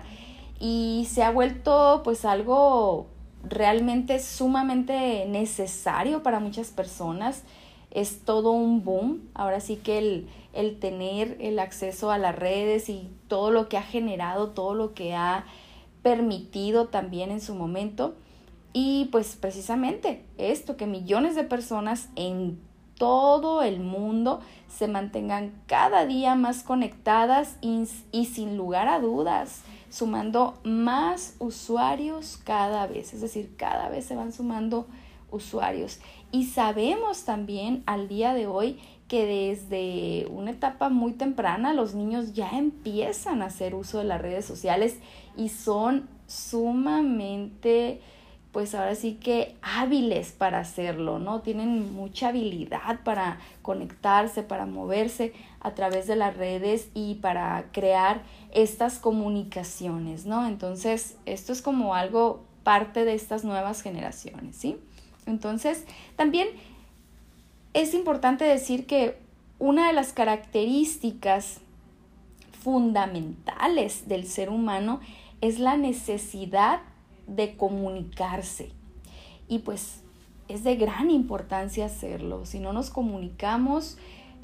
y 0.60 1.08
se 1.08 1.22
ha 1.22 1.30
vuelto 1.30 2.02
pues 2.04 2.26
algo 2.26 3.06
realmente 3.42 4.18
sumamente 4.18 5.24
necesario 5.26 6.22
para 6.22 6.38
muchas 6.38 6.68
personas. 6.68 7.44
Es 7.90 8.26
todo 8.26 8.50
un 8.50 8.84
boom. 8.84 9.30
Ahora 9.32 9.60
sí 9.60 9.76
que 9.76 9.96
el 9.96 10.28
el 10.52 10.78
tener 10.78 11.36
el 11.40 11.58
acceso 11.58 12.10
a 12.10 12.18
las 12.18 12.36
redes 12.36 12.88
y 12.88 13.10
todo 13.28 13.50
lo 13.50 13.68
que 13.68 13.78
ha 13.78 13.82
generado, 13.82 14.50
todo 14.50 14.74
lo 14.74 14.94
que 14.94 15.14
ha 15.14 15.46
permitido 16.02 16.88
también 16.88 17.30
en 17.30 17.40
su 17.40 17.54
momento. 17.54 18.14
Y 18.72 19.08
pues 19.12 19.36
precisamente 19.36 20.24
esto, 20.38 20.76
que 20.76 20.86
millones 20.86 21.34
de 21.34 21.44
personas 21.44 22.08
en 22.16 22.58
todo 23.02 23.62
el 23.62 23.80
mundo 23.80 24.40
se 24.68 24.88
mantengan 24.88 25.52
cada 25.66 26.06
día 26.06 26.34
más 26.34 26.62
conectadas 26.62 27.56
y, 27.60 28.26
sin 28.26 28.56
lugar 28.56 28.88
a 28.88 29.00
dudas, 29.00 29.62
sumando 29.90 30.58
más 30.62 31.34
usuarios 31.38 32.38
cada 32.44 32.86
vez. 32.86 33.12
Es 33.12 33.20
decir, 33.20 33.54
cada 33.56 33.88
vez 33.88 34.04
se 34.06 34.16
van 34.16 34.32
sumando 34.32 34.86
usuarios. 35.30 35.98
Y 36.30 36.46
sabemos 36.46 37.24
también 37.24 37.82
al 37.86 38.08
día 38.08 38.32
de 38.34 38.46
hoy 38.46 38.78
que 39.12 39.26
desde 39.26 40.26
una 40.30 40.52
etapa 40.52 40.88
muy 40.88 41.12
temprana 41.12 41.74
los 41.74 41.94
niños 41.94 42.32
ya 42.32 42.48
empiezan 42.52 43.42
a 43.42 43.46
hacer 43.48 43.74
uso 43.74 43.98
de 43.98 44.04
las 44.04 44.22
redes 44.22 44.46
sociales 44.46 45.00
y 45.36 45.50
son 45.50 46.08
sumamente 46.26 48.00
pues 48.52 48.74
ahora 48.74 48.94
sí 48.94 49.18
que 49.20 49.54
hábiles 49.60 50.32
para 50.32 50.60
hacerlo, 50.60 51.18
¿no? 51.18 51.42
Tienen 51.42 51.92
mucha 51.92 52.28
habilidad 52.28 53.00
para 53.04 53.38
conectarse, 53.60 54.42
para 54.42 54.64
moverse 54.64 55.34
a 55.60 55.72
través 55.72 56.06
de 56.06 56.16
las 56.16 56.34
redes 56.34 56.88
y 56.94 57.16
para 57.16 57.66
crear 57.70 58.22
estas 58.54 58.98
comunicaciones, 58.98 60.24
¿no? 60.24 60.46
Entonces, 60.46 61.18
esto 61.26 61.52
es 61.52 61.60
como 61.60 61.94
algo 61.94 62.44
parte 62.62 63.04
de 63.04 63.12
estas 63.12 63.44
nuevas 63.44 63.82
generaciones, 63.82 64.56
¿sí? 64.56 64.78
Entonces, 65.26 65.84
también 66.16 66.48
es 67.74 67.94
importante 67.94 68.44
decir 68.44 68.86
que 68.86 69.18
una 69.58 69.86
de 69.86 69.92
las 69.92 70.12
características 70.12 71.60
fundamentales 72.62 74.08
del 74.08 74.26
ser 74.26 74.50
humano 74.50 75.00
es 75.40 75.58
la 75.58 75.76
necesidad 75.76 76.80
de 77.26 77.56
comunicarse. 77.56 78.70
Y 79.48 79.60
pues 79.60 80.02
es 80.48 80.64
de 80.64 80.76
gran 80.76 81.10
importancia 81.10 81.86
hacerlo. 81.86 82.44
Si 82.46 82.58
no 82.58 82.72
nos 82.72 82.90
comunicamos, 82.90 83.96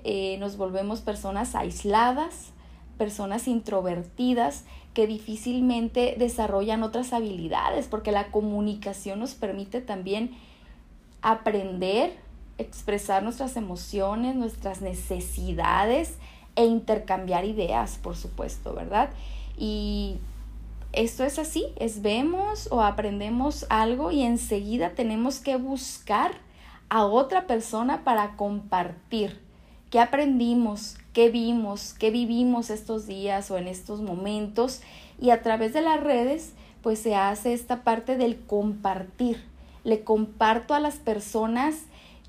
eh, 0.05 0.37
nos 0.39 0.57
volvemos 0.57 1.01
personas 1.01 1.55
aisladas, 1.55 2.53
personas 2.97 3.47
introvertidas 3.47 4.65
que 4.95 5.07
difícilmente 5.07 6.17
desarrollan 6.19 6.83
otras 6.83 7.13
habilidades, 7.13 7.87
porque 7.87 8.11
la 8.11 8.31
comunicación 8.31 9.21
nos 9.21 9.35
permite 9.35 9.81
también 9.81 10.33
aprender, 11.23 12.17
expresar 12.59 13.23
nuestras 13.23 13.57
emociones, 13.57 14.37
nuestras 14.37 14.81
necesidades 14.81 16.15
e 16.57 16.65
intercambiar 16.65 17.45
ideas, 17.45 17.99
por 18.03 18.17
supuesto, 18.17 18.75
¿verdad? 18.75 19.11
Y 19.57 20.19
esto 20.93 21.25
es 21.25 21.39
así, 21.39 21.67
es 21.77 22.03
vemos 22.03 22.69
o 22.71 22.83
aprendemos 22.83 23.67
algo 23.69 24.11
y 24.11 24.23
enseguida 24.23 24.91
tenemos 24.91 25.39
que 25.39 25.57
buscar 25.57 26.33
a 26.89 27.05
otra 27.05 27.47
persona 27.47 28.05
para 28.05 28.37
compartir 28.37 29.41
qué 29.91 30.01
aprendimos, 30.01 30.97
qué 31.13 31.31
vimos, 31.31 31.95
qué 31.95 32.11
vivimos 32.11 32.71
estos 32.71 33.07
días 33.07 33.51
o 33.51 33.59
en 33.59 33.69
estos 33.69 34.01
momentos 34.01 34.81
y 35.21 35.31
a 35.31 35.43
través 35.43 35.73
de 35.73 35.83
las 35.83 36.01
redes 36.01 36.53
pues 36.83 36.99
se 36.99 37.15
hace 37.15 37.53
esta 37.53 37.83
parte 37.83 38.17
del 38.17 38.39
compartir. 38.39 39.45
Le 39.85 40.05
comparto 40.05 40.75
a 40.75 40.81
las 40.81 40.97
personas 40.97 41.83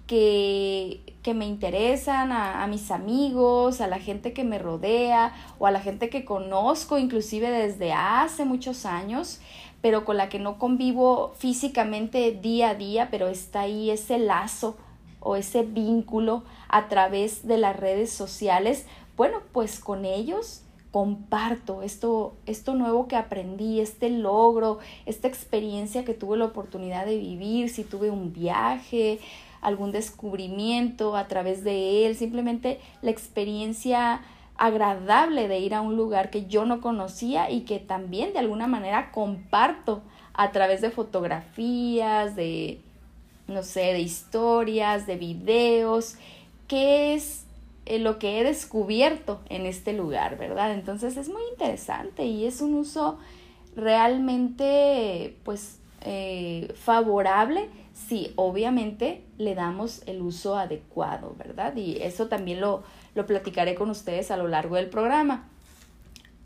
que, 0.09 1.01
que 1.21 1.35
me 1.35 1.45
interesan, 1.45 2.31
a, 2.31 2.63
a, 2.63 2.67
mis 2.67 2.89
amigos, 2.89 3.79
a 3.79 3.85
la 3.85 3.99
gente 3.99 4.33
que 4.33 4.43
me 4.43 4.57
rodea 4.57 5.35
o 5.59 5.67
a 5.67 5.71
la 5.71 5.81
gente 5.81 6.09
que 6.09 6.25
conozco 6.25 6.97
inclusive 6.97 7.51
desde 7.51 7.93
hace 7.93 8.43
muchos 8.43 8.87
años, 8.87 9.39
pero 9.81 10.05
con 10.05 10.17
la 10.17 10.27
que 10.27 10.39
no 10.39 10.57
convivo 10.57 11.33
físicamente 11.37 12.31
día 12.31 12.69
a 12.69 12.73
día, 12.73 13.09
pero 13.11 13.27
está 13.27 13.61
ahí 13.61 13.91
ese 13.91 14.17
lazo 14.17 14.77
o 15.19 15.35
ese 15.35 15.61
vínculo 15.61 16.43
a 16.69 16.87
través 16.87 17.45
de 17.45 17.59
las 17.59 17.75
redes 17.75 18.11
sociales. 18.11 18.87
Bueno, 19.15 19.41
pues 19.51 19.79
con 19.79 20.05
ellos 20.05 20.63
comparto 20.89 21.83
esto, 21.83 22.33
esto 22.47 22.73
nuevo 22.73 23.07
que 23.07 23.15
aprendí, 23.15 23.79
este 23.79 24.09
logro, 24.09 24.79
esta 25.05 25.27
experiencia 25.27 26.03
que 26.03 26.15
tuve 26.15 26.35
la 26.35 26.45
oportunidad 26.45 27.05
de 27.05 27.17
vivir, 27.19 27.69
si 27.69 27.83
tuve 27.83 28.09
un 28.09 28.33
viaje, 28.33 29.19
algún 29.61 29.91
descubrimiento 29.91 31.15
a 31.15 31.27
través 31.27 31.63
de 31.63 32.05
él, 32.05 32.15
simplemente 32.15 32.79
la 33.01 33.11
experiencia 33.11 34.21
agradable 34.57 35.47
de 35.47 35.59
ir 35.59 35.73
a 35.73 35.81
un 35.81 35.95
lugar 35.95 36.29
que 36.29 36.45
yo 36.45 36.65
no 36.65 36.81
conocía 36.81 37.49
y 37.49 37.61
que 37.61 37.79
también 37.79 38.33
de 38.33 38.39
alguna 38.39 38.67
manera 38.67 39.11
comparto 39.11 40.01
a 40.33 40.51
través 40.51 40.81
de 40.81 40.91
fotografías, 40.91 42.35
de, 42.35 42.81
no 43.47 43.63
sé, 43.63 43.93
de 43.93 43.99
historias, 43.99 45.07
de 45.07 45.15
videos, 45.15 46.15
qué 46.67 47.13
es 47.15 47.45
eh, 47.85 47.99
lo 47.99 48.19
que 48.19 48.39
he 48.39 48.43
descubierto 48.43 49.39
en 49.49 49.65
este 49.65 49.93
lugar, 49.93 50.37
¿verdad? 50.37 50.73
Entonces 50.73 51.17
es 51.17 51.29
muy 51.29 51.41
interesante 51.51 52.25
y 52.25 52.45
es 52.45 52.61
un 52.61 52.75
uso 52.75 53.17
realmente, 53.75 55.37
pues, 55.43 55.79
eh, 56.01 56.73
favorable 56.75 57.67
si 58.09 58.33
obviamente 58.35 59.23
le 59.37 59.53
damos 59.53 60.01
el 60.07 60.21
uso 60.21 60.57
adecuado, 60.57 61.35
¿verdad? 61.37 61.75
Y 61.75 62.01
eso 62.01 62.27
también 62.27 62.59
lo, 62.59 62.81
lo 63.13 63.27
platicaré 63.27 63.75
con 63.75 63.91
ustedes 63.91 64.31
a 64.31 64.37
lo 64.37 64.47
largo 64.47 64.77
del 64.77 64.89
programa. 64.89 65.47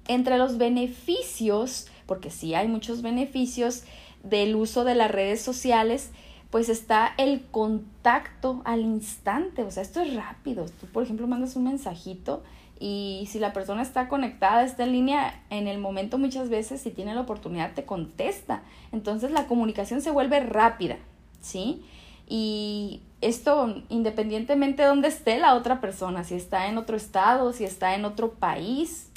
Entre 0.10 0.38
los 0.38 0.58
beneficios, 0.58 1.88
porque 2.06 2.30
sí 2.32 2.54
hay 2.54 2.68
muchos 2.68 3.02
beneficios 3.02 3.84
del 4.24 4.58
uso 4.58 4.84
de 4.84 4.96
las 4.96 5.10
redes 5.10 5.42
sociales, 5.42 6.12
pues 6.50 6.68
está 6.68 7.14
el 7.18 7.46
contacto 7.50 8.62
al 8.66 8.82
instante, 8.82 9.64
o 9.64 9.72
sea, 9.72 9.84
esto 9.84 10.02
es 10.02 10.14
rápido. 10.14 10.66
Tú, 10.82 10.88
por 10.88 11.04
ejemplo, 11.04 11.28
mandas 11.28 11.56
un 11.56 11.64
mensajito 11.64 12.44
y 12.78 13.30
si 13.32 13.40
la 13.40 13.54
persona 13.54 13.82
está 13.82 14.10
conectada, 14.10 14.66
está 14.66 14.84
en 14.84 14.92
línea, 14.92 15.42
en 15.50 15.70
el 15.70 15.78
momento 15.78 16.18
muchas 16.18 16.50
veces, 16.50 16.82
si 16.82 16.92
tiene 16.92 17.16
la 17.16 17.22
oportunidad, 17.22 17.74
te 17.74 17.86
contesta. 17.86 18.64
Entonces 18.92 19.32
la 19.32 19.48
comunicación 19.48 20.02
se 20.02 20.12
vuelve 20.12 20.42
rápida, 20.42 20.98
¿sí? 21.44 21.84
Y 22.28 23.02
esto 23.22 23.84
independientemente 23.90 24.82
de 24.82 24.88
dónde 24.88 25.10
esté 25.10 25.38
la 25.40 25.54
otra 25.54 25.80
persona, 25.80 26.24
si 26.24 26.34
está 26.34 26.68
en 26.68 26.80
otro 26.80 26.98
estado, 26.98 27.54
si 27.54 27.66
está 27.66 27.94
en 27.94 28.06
otro 28.06 28.32
país, 28.32 29.10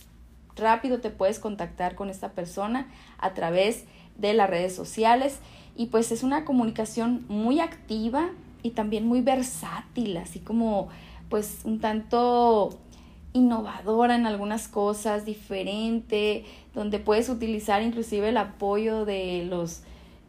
rápido 0.57 1.01
te 1.01 1.11
puedes 1.11 1.39
contactar 1.39 1.95
con 1.95 2.11
esta 2.11 2.33
persona 2.33 2.89
a 3.19 3.33
través 3.33 3.85
de 4.17 4.35
las 4.35 4.51
redes 4.51 4.75
sociales 4.75 5.39
y 5.77 5.87
pues 5.87 6.13
es 6.13 6.23
una 6.23 6.45
comunicación 6.45 7.25
muy 7.29 7.61
activa 7.61 8.31
y 8.63 8.71
también 8.71 9.07
muy 9.07 9.21
versátil, 9.21 10.17
así 10.17 10.41
como 10.41 10.89
pues 11.29 11.61
un 11.65 11.81
tanto 11.81 12.79
innovadora 13.33 14.15
en 14.15 14.27
algunas 14.27 14.67
cosas, 14.67 15.27
diferente, 15.27 16.45
donde 16.75 16.99
puedes 16.99 17.29
utilizar 17.29 17.83
inclusive 17.83 18.31
el 18.31 18.39
apoyo 18.39 19.05
de 19.05 19.47
los 19.49 19.83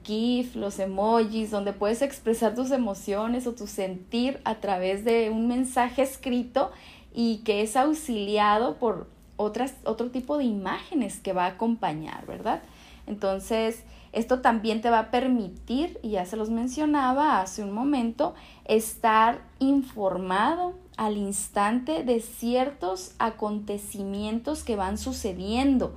GIF, 0.07 0.55
los 0.55 0.79
emojis, 0.79 1.51
donde 1.51 1.73
puedes 1.73 2.01
expresar 2.01 2.55
tus 2.55 2.71
emociones 2.71 3.45
o 3.45 3.53
tu 3.53 3.67
sentir 3.67 4.39
a 4.45 4.55
través 4.55 5.03
de 5.03 5.29
un 5.29 5.47
mensaje 5.47 6.01
escrito 6.01 6.71
y 7.13 7.39
que 7.39 7.61
es 7.61 7.75
auxiliado 7.75 8.77
por 8.77 9.07
otras, 9.35 9.75
otro 9.84 10.09
tipo 10.09 10.38
de 10.38 10.45
imágenes 10.45 11.19
que 11.19 11.34
va 11.34 11.45
a 11.45 11.49
acompañar, 11.49 12.25
¿verdad? 12.25 12.63
Entonces, 13.05 13.84
esto 14.13 14.39
también 14.39 14.81
te 14.81 14.89
va 14.89 14.99
a 14.99 15.11
permitir, 15.11 15.99
y 16.01 16.11
ya 16.11 16.25
se 16.25 16.38
los 16.38 16.49
mencionaba 16.49 17.41
hace 17.41 17.63
un 17.63 17.71
momento, 17.71 18.34
estar 18.65 19.41
informado 19.59 20.73
al 20.97 21.17
instante 21.17 22.03
de 22.03 22.19
ciertos 22.19 23.13
acontecimientos 23.19 24.63
que 24.63 24.75
van 24.75 24.97
sucediendo 24.97 25.93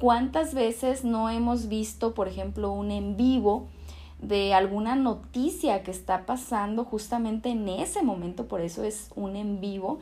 ¿Cuántas 0.00 0.54
veces 0.54 1.04
no 1.04 1.28
hemos 1.28 1.68
visto, 1.68 2.14
por 2.14 2.26
ejemplo, 2.26 2.72
un 2.72 2.90
en 2.90 3.18
vivo 3.18 3.68
de 4.18 4.54
alguna 4.54 4.96
noticia 4.96 5.82
que 5.82 5.90
está 5.90 6.24
pasando 6.24 6.84
justamente 6.84 7.50
en 7.50 7.68
ese 7.68 8.02
momento, 8.02 8.48
por 8.48 8.62
eso 8.62 8.82
es 8.82 9.10
un 9.14 9.36
en 9.36 9.60
vivo, 9.60 9.98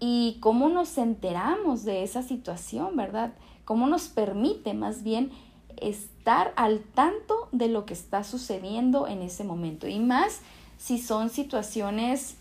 y 0.00 0.38
cómo 0.40 0.68
nos 0.68 0.98
enteramos 0.98 1.84
de 1.84 2.02
esa 2.02 2.22
situación, 2.22 2.96
¿verdad? 2.96 3.34
Cómo 3.64 3.86
nos 3.86 4.08
permite 4.08 4.74
más 4.74 5.04
bien 5.04 5.30
estar 5.76 6.52
al 6.56 6.80
tanto 6.80 7.48
de 7.52 7.68
lo 7.68 7.86
que 7.86 7.94
está 7.94 8.24
sucediendo 8.24 9.06
en 9.06 9.22
ese 9.22 9.44
momento. 9.44 9.86
Y 9.86 10.00
más 10.00 10.40
si 10.76 10.98
son 10.98 11.30
situaciones 11.30 12.36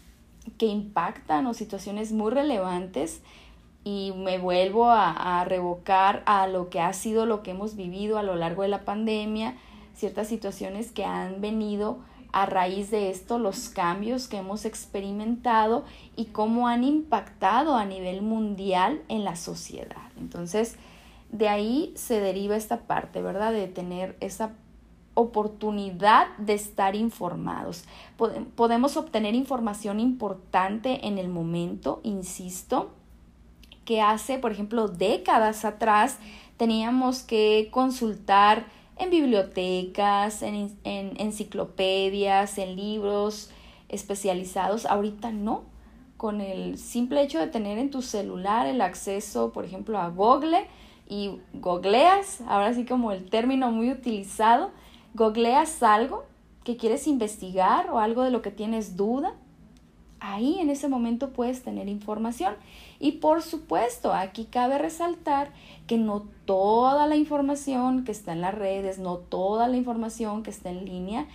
que 0.57 0.65
impactan 0.65 1.45
o 1.45 1.53
situaciones 1.53 2.11
muy 2.11 2.31
relevantes 2.31 3.21
y 3.85 4.13
me 4.17 4.39
vuelvo 4.39 4.89
a, 4.89 5.45
revocar 5.45 6.23
a 6.25 6.47
lo 6.47 6.71
que 6.71 6.81
ha 6.81 6.91
sido 6.91 7.27
lo 7.27 7.43
que 7.43 7.51
hemos 7.51 7.75
vivido 7.75 8.17
a 8.17 8.23
lo 8.23 8.35
largo 8.35 8.63
de 8.63 8.67
la 8.67 8.83
pandemia, 8.83 9.55
ciertas 9.93 10.27
situaciones 10.27 10.91
que 10.91 11.05
han 11.05 11.39
venido 11.39 11.99
a 12.31 12.47
raíz 12.47 12.89
de 12.89 13.11
esto, 13.11 13.37
los 13.37 13.69
cambios 13.69 14.27
que 14.27 14.37
hemos 14.37 14.65
experimentado 14.65 15.85
y 16.15 16.25
cómo 16.25 16.67
han 16.67 16.83
impactado 16.83 17.75
a 17.75 17.85
nivel 17.85 18.23
mundial 18.23 19.03
en 19.07 19.23
la 19.23 19.35
sociedad. 19.35 20.09
Entonces, 20.17 20.77
de 21.31 21.47
ahí 21.47 21.93
se 21.95 22.19
deriva 22.19 22.55
esta 22.55 22.81
parte, 22.87 23.21
¿verdad? 23.21 23.53
De 23.53 23.67
tener 23.67 24.17
esa 24.19 24.53
oportunidad 25.13 26.35
de 26.39 26.55
estar 26.55 26.95
informados. 26.95 27.85
Podemos 28.55 28.97
obtener 28.97 29.35
información 29.35 29.99
importante 29.99 31.07
en 31.07 31.19
el 31.19 31.29
momento, 31.29 32.01
insisto, 32.03 32.91
que 33.85 34.01
hace, 34.01 34.37
por 34.39 34.51
ejemplo, 34.51 34.87
décadas 34.87 35.63
atrás 35.63 36.17
teníamos 36.57 37.21
que 37.21 37.69
consultar 37.71 38.65
en 38.97 39.09
bibliotecas, 39.09 40.41
en, 40.41 40.77
enciclopedias, 40.83 42.57
en 42.57 42.75
libros 42.75 43.51
especializados. 43.89 44.85
Ahorita 44.85 45.31
no. 45.31 45.63
con 46.17 46.39
el 46.39 46.77
simple 46.77 47.21
hecho 47.21 47.39
de 47.39 47.47
tener 47.47 47.77
en 47.77 47.91
tu 47.91 48.01
celular 48.01 48.67
el 48.67 48.79
acceso, 48.81 49.51
por 49.51 49.65
ejemplo, 49.65 49.99
a 49.99 50.09
Google 50.09 50.65
y 51.07 51.39
googleas, 51.53 52.41
ahora 52.47 52.73
sí 52.73 52.85
como 52.85 53.11
el 53.11 53.29
término 53.29 53.69
muy 53.69 53.91
utilizado, 53.91 54.71
googleas 55.13 55.83
algo 55.83 56.23
que 56.63 56.77
quieres 56.77 57.05
investigar 57.07 57.91
o 57.91 57.99
algo 57.99 58.23
de 58.23 58.31
lo 58.31 58.41
que 58.41 58.49
tienes 58.49 58.95
duda, 58.95 59.35
ahí 60.19 60.57
en 60.59 60.69
ese 60.69 60.87
momento 60.87 61.31
puedes 61.31 61.63
tener 61.63 61.87
información. 61.87 62.55
Y 62.99 63.13
por 63.13 63.41
supuesto, 63.41 64.13
aquí 64.13 64.45
cabe 64.45 64.77
resaltar 64.77 65.51
que 65.87 65.97
no 65.97 66.25
toda 66.45 67.07
la 67.07 67.15
información 67.15 68.05
que 68.05 68.11
está 68.11 68.33
en 68.33 68.41
las 68.41 68.55
redes, 68.55 68.99
no 68.99 69.17
toda 69.17 69.67
la 69.67 69.77
información 69.77 70.43
que 70.43 70.49
está 70.49 70.69
en 70.69 70.85
línea 70.85 71.27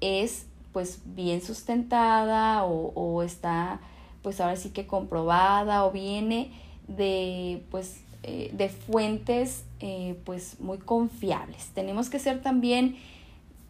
es 0.00 0.46
pues 0.72 1.00
bien 1.04 1.42
sustentada 1.42 2.64
o, 2.64 3.22
está 3.22 3.80
pues 4.22 4.40
ahora 4.40 4.56
sí 4.56 4.70
que 4.70 4.86
comprobada 4.86 5.84
o 5.84 5.90
viene 5.90 6.50
de 6.86 7.62
pues 7.70 8.00
eh, 8.22 8.50
de 8.52 8.68
fuentes 8.68 9.64
eh, 9.80 10.18
pues 10.24 10.60
muy 10.60 10.78
confiables. 10.78 11.68
Tenemos 11.74 12.10
que 12.10 12.18
ser 12.18 12.42
también 12.42 12.96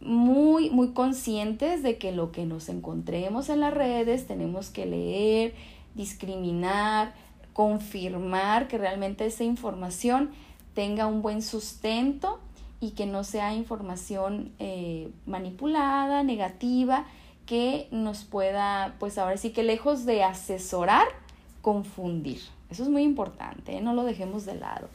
muy, 0.01 0.71
muy 0.71 0.93
conscientes 0.93 1.83
de 1.83 1.99
que 1.99 2.13
lo 2.13 2.33
que 2.33 2.47
nos 2.47 2.69
encontremos 2.69 3.49
en 3.49 3.61
las 3.61 3.75
redes 3.75 4.27
tenemos 4.27 4.71
que 4.71 4.87
leer, 4.87 5.55
discriminar, 5.95 7.15
confirmar 7.59 8.69
que 8.69 8.79
realmente 8.79 9.27
esa 9.27 9.43
información 9.43 10.31
tenga 10.75 11.09
un 11.09 11.23
buen 11.23 11.43
sustento 11.43 12.39
y 12.79 12.93
que 12.93 13.05
no 13.05 13.25
sea 13.25 13.53
información 13.53 14.53
eh, 14.61 15.11
manipulada, 15.27 16.23
negativa, 16.23 17.05
que 17.47 17.89
nos 17.91 18.23
pueda, 18.23 18.95
pues 19.01 19.19
ahora 19.19 19.39
sí 19.39 19.51
que 19.51 19.65
lejos 19.65 20.07
de 20.07 20.23
asesorar, 20.23 21.09
confundir. 21.61 22.43
Eso 22.71 22.85
es 22.85 22.89
muy 22.89 23.03
importante, 23.03 23.77
¿eh? 23.77 23.81
no 23.81 23.93
lo 23.93 24.05
dejemos 24.05 24.47
de 24.47 24.55
lado. 24.55 24.89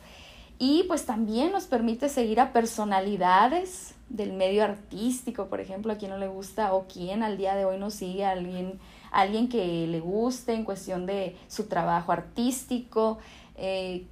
Y 0.58 0.84
pues 0.84 1.06
también 1.06 1.52
nos 1.52 1.66
permite 1.66 2.08
seguir 2.08 2.40
a 2.40 2.54
personalidades 2.54 3.94
del 4.08 4.32
medio 4.32 4.64
artístico, 4.64 5.48
por 5.48 5.60
ejemplo, 5.60 5.92
a 5.92 5.98
quien 5.98 6.12
no 6.12 6.18
le 6.18 6.30
gusta 6.30 6.74
o 6.74 6.88
quien 6.88 7.24
al 7.24 7.38
día 7.38 7.56
de 7.56 7.66
hoy 7.66 7.78
no 7.78 7.90
sigue 7.90 8.24
a 8.24 8.32
alguien, 8.32 8.80
alguien 9.14 9.48
que 9.48 9.88
le 9.88 10.00
guste 10.00 10.54
en 10.54 10.66
cuestión 10.66 11.06
de 11.06 11.38
su 11.48 11.68
trabajo 11.68 12.12
artístico, 12.12 13.20
eh, 13.56 14.06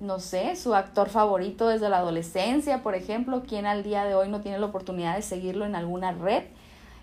no 0.00 0.18
sé, 0.18 0.56
su 0.56 0.74
actor 0.74 1.08
favorito 1.08 1.68
desde 1.68 1.88
la 1.88 1.98
adolescencia, 1.98 2.82
por 2.82 2.94
ejemplo, 2.94 3.42
quien 3.46 3.66
al 3.66 3.82
día 3.82 4.04
de 4.04 4.14
hoy 4.14 4.28
no 4.28 4.40
tiene 4.40 4.58
la 4.58 4.66
oportunidad 4.66 5.16
de 5.16 5.22
seguirlo 5.22 5.64
en 5.64 5.76
alguna 5.76 6.12
red. 6.12 6.44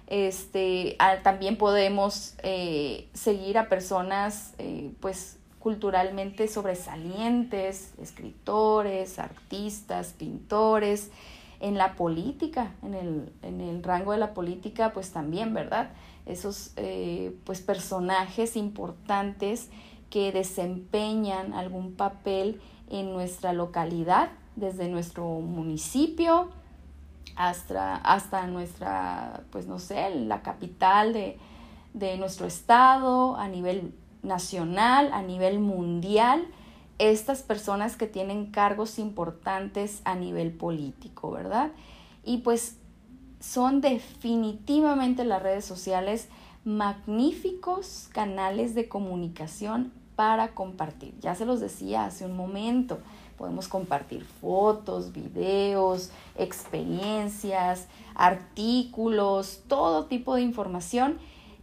Este, 0.07 0.97
también 1.23 1.57
podemos 1.57 2.35
eh, 2.43 3.07
seguir 3.13 3.57
a 3.57 3.67
personas 3.67 4.53
eh, 4.57 4.91
pues 4.99 5.37
culturalmente 5.59 6.47
sobresalientes, 6.47 7.93
escritores, 8.01 9.19
artistas, 9.19 10.13
pintores, 10.17 11.11
en 11.59 11.77
la 11.77 11.95
política, 11.95 12.71
en 12.83 12.93
el, 12.93 13.33
en 13.41 13.61
el 13.61 13.83
rango 13.83 14.11
de 14.11 14.19
la 14.19 14.33
política, 14.33 14.93
pues 14.93 15.11
también, 15.11 15.53
¿verdad? 15.53 15.89
Esos 16.27 16.71
eh, 16.75 17.35
pues 17.45 17.61
personajes 17.61 18.55
importantes 18.55 19.69
que 20.09 20.31
desempeñan 20.31 21.53
algún 21.53 21.93
papel 21.93 22.61
en 22.89 23.11
nuestra 23.11 23.53
localidad, 23.53 24.29
desde 24.55 24.87
nuestro 24.87 25.25
municipio 25.39 26.49
hasta, 27.35 27.95
hasta 27.97 28.47
nuestra, 28.47 29.43
pues 29.51 29.67
no 29.67 29.79
sé, 29.79 30.09
la 30.15 30.41
capital 30.41 31.13
de, 31.13 31.37
de 31.93 32.17
nuestro 32.17 32.47
estado, 32.47 33.35
a 33.35 33.47
nivel 33.47 33.93
nacional, 34.23 35.11
a 35.13 35.21
nivel 35.21 35.59
mundial, 35.59 36.47
estas 36.97 37.43
personas 37.43 37.95
que 37.95 38.07
tienen 38.07 38.47
cargos 38.47 38.97
importantes 38.97 40.01
a 40.03 40.15
nivel 40.15 40.51
político, 40.51 41.31
¿verdad? 41.31 41.71
Y 42.23 42.37
pues 42.39 42.79
son 43.47 43.79
definitivamente 43.79 45.23
las 45.23 45.41
redes 45.41 45.63
sociales 45.63 46.27
magníficos 46.65 48.09
canales 48.11 48.75
de 48.75 48.89
comunicación 48.89 49.93
para 50.17 50.53
compartir. 50.53 51.13
Ya 51.21 51.33
se 51.33 51.45
los 51.45 51.61
decía 51.61 52.05
hace 52.05 52.25
un 52.25 52.35
momento, 52.35 52.99
podemos 53.37 53.69
compartir 53.69 54.25
fotos, 54.25 55.13
videos, 55.13 56.11
experiencias, 56.37 57.87
artículos, 58.15 59.61
todo 59.67 60.07
tipo 60.07 60.35
de 60.35 60.41
información 60.41 61.17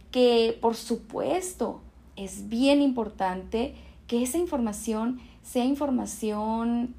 que 0.09 0.57
por 0.61 0.75
supuesto 0.75 1.81
es 2.15 2.49
bien 2.49 2.81
importante 2.81 3.75
que 4.07 4.23
esa 4.23 4.39
información 4.39 5.19
sea 5.43 5.65
información 5.65 6.95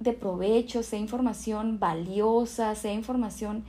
de 0.00 0.12
provecho, 0.12 0.82
sea 0.82 0.98
información 0.98 1.78
valiosa, 1.78 2.74
sea 2.74 2.92
información 2.92 3.64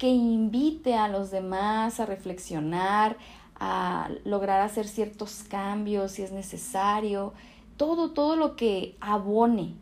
que 0.00 0.08
invite 0.08 0.94
a 0.94 1.08
los 1.08 1.30
demás 1.30 2.00
a 2.00 2.06
reflexionar, 2.06 3.18
a 3.56 4.08
lograr 4.24 4.62
hacer 4.62 4.88
ciertos 4.88 5.42
cambios 5.46 6.12
si 6.12 6.22
es 6.22 6.32
necesario, 6.32 7.34
todo, 7.76 8.12
todo 8.12 8.34
lo 8.34 8.56
que 8.56 8.96
abone 9.02 9.74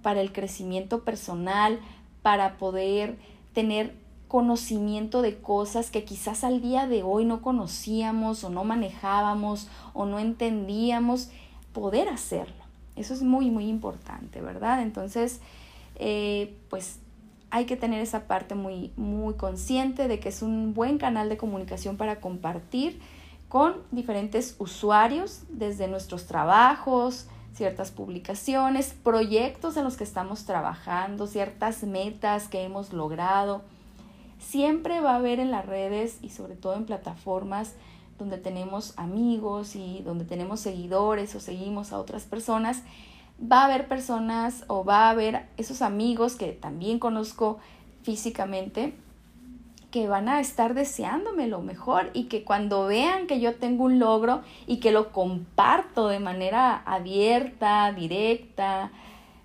para 0.00 0.22
el 0.22 0.32
crecimiento 0.32 1.04
personal, 1.04 1.80
para 2.22 2.56
poder 2.56 3.18
tener 3.52 3.94
conocimiento 4.26 5.20
de 5.20 5.36
cosas 5.36 5.90
que 5.90 6.02
quizás 6.02 6.44
al 6.44 6.62
día 6.62 6.86
de 6.86 7.02
hoy 7.02 7.26
no 7.26 7.42
conocíamos 7.42 8.44
o 8.44 8.48
no 8.48 8.64
manejábamos 8.64 9.68
o 9.92 10.06
no 10.06 10.18
entendíamos, 10.18 11.28
poder 11.74 12.08
hacerlo. 12.08 12.64
Eso 12.96 13.12
es 13.12 13.22
muy, 13.22 13.50
muy 13.50 13.66
importante, 13.66 14.40
¿verdad? 14.40 14.80
Entonces, 14.80 15.42
eh, 15.96 16.56
pues 16.70 17.00
hay 17.50 17.64
que 17.64 17.76
tener 17.76 18.00
esa 18.00 18.26
parte 18.26 18.54
muy, 18.54 18.92
muy 18.96 19.34
consciente 19.34 20.08
de 20.08 20.20
que 20.20 20.28
es 20.28 20.42
un 20.42 20.74
buen 20.74 20.98
canal 20.98 21.28
de 21.28 21.36
comunicación 21.36 21.96
para 21.96 22.20
compartir 22.20 23.00
con 23.48 23.76
diferentes 23.90 24.56
usuarios 24.58 25.42
desde 25.48 25.88
nuestros 25.88 26.26
trabajos, 26.26 27.26
ciertas 27.54 27.90
publicaciones, 27.90 28.94
proyectos 29.02 29.76
en 29.76 29.84
los 29.84 29.96
que 29.96 30.04
estamos 30.04 30.44
trabajando, 30.44 31.26
ciertas 31.26 31.82
metas 31.82 32.48
que 32.48 32.62
hemos 32.62 32.92
logrado. 32.92 33.62
Siempre 34.38 35.00
va 35.00 35.12
a 35.12 35.16
haber 35.16 35.40
en 35.40 35.50
las 35.50 35.66
redes 35.66 36.18
y 36.22 36.28
sobre 36.28 36.54
todo 36.54 36.74
en 36.74 36.84
plataformas 36.84 37.74
donde 38.18 38.36
tenemos 38.36 38.92
amigos 38.96 39.76
y 39.76 40.02
donde 40.04 40.24
tenemos 40.24 40.60
seguidores 40.60 41.34
o 41.34 41.40
seguimos 41.40 41.92
a 41.92 41.98
otras 41.98 42.24
personas, 42.24 42.82
va 43.40 43.62
a 43.62 43.64
haber 43.66 43.88
personas 43.88 44.64
o 44.66 44.84
va 44.84 45.06
a 45.06 45.10
haber 45.10 45.46
esos 45.56 45.82
amigos 45.82 46.36
que 46.36 46.52
también 46.52 46.98
conozco 46.98 47.58
físicamente 48.02 48.94
que 49.90 50.06
van 50.06 50.28
a 50.28 50.40
estar 50.40 50.74
deseándome 50.74 51.46
lo 51.46 51.62
mejor 51.62 52.10
y 52.12 52.24
que 52.24 52.44
cuando 52.44 52.86
vean 52.86 53.26
que 53.26 53.40
yo 53.40 53.54
tengo 53.54 53.84
un 53.84 53.98
logro 53.98 54.42
y 54.66 54.78
que 54.80 54.92
lo 54.92 55.12
comparto 55.12 56.08
de 56.08 56.20
manera 56.20 56.82
abierta, 56.84 57.90
directa, 57.92 58.90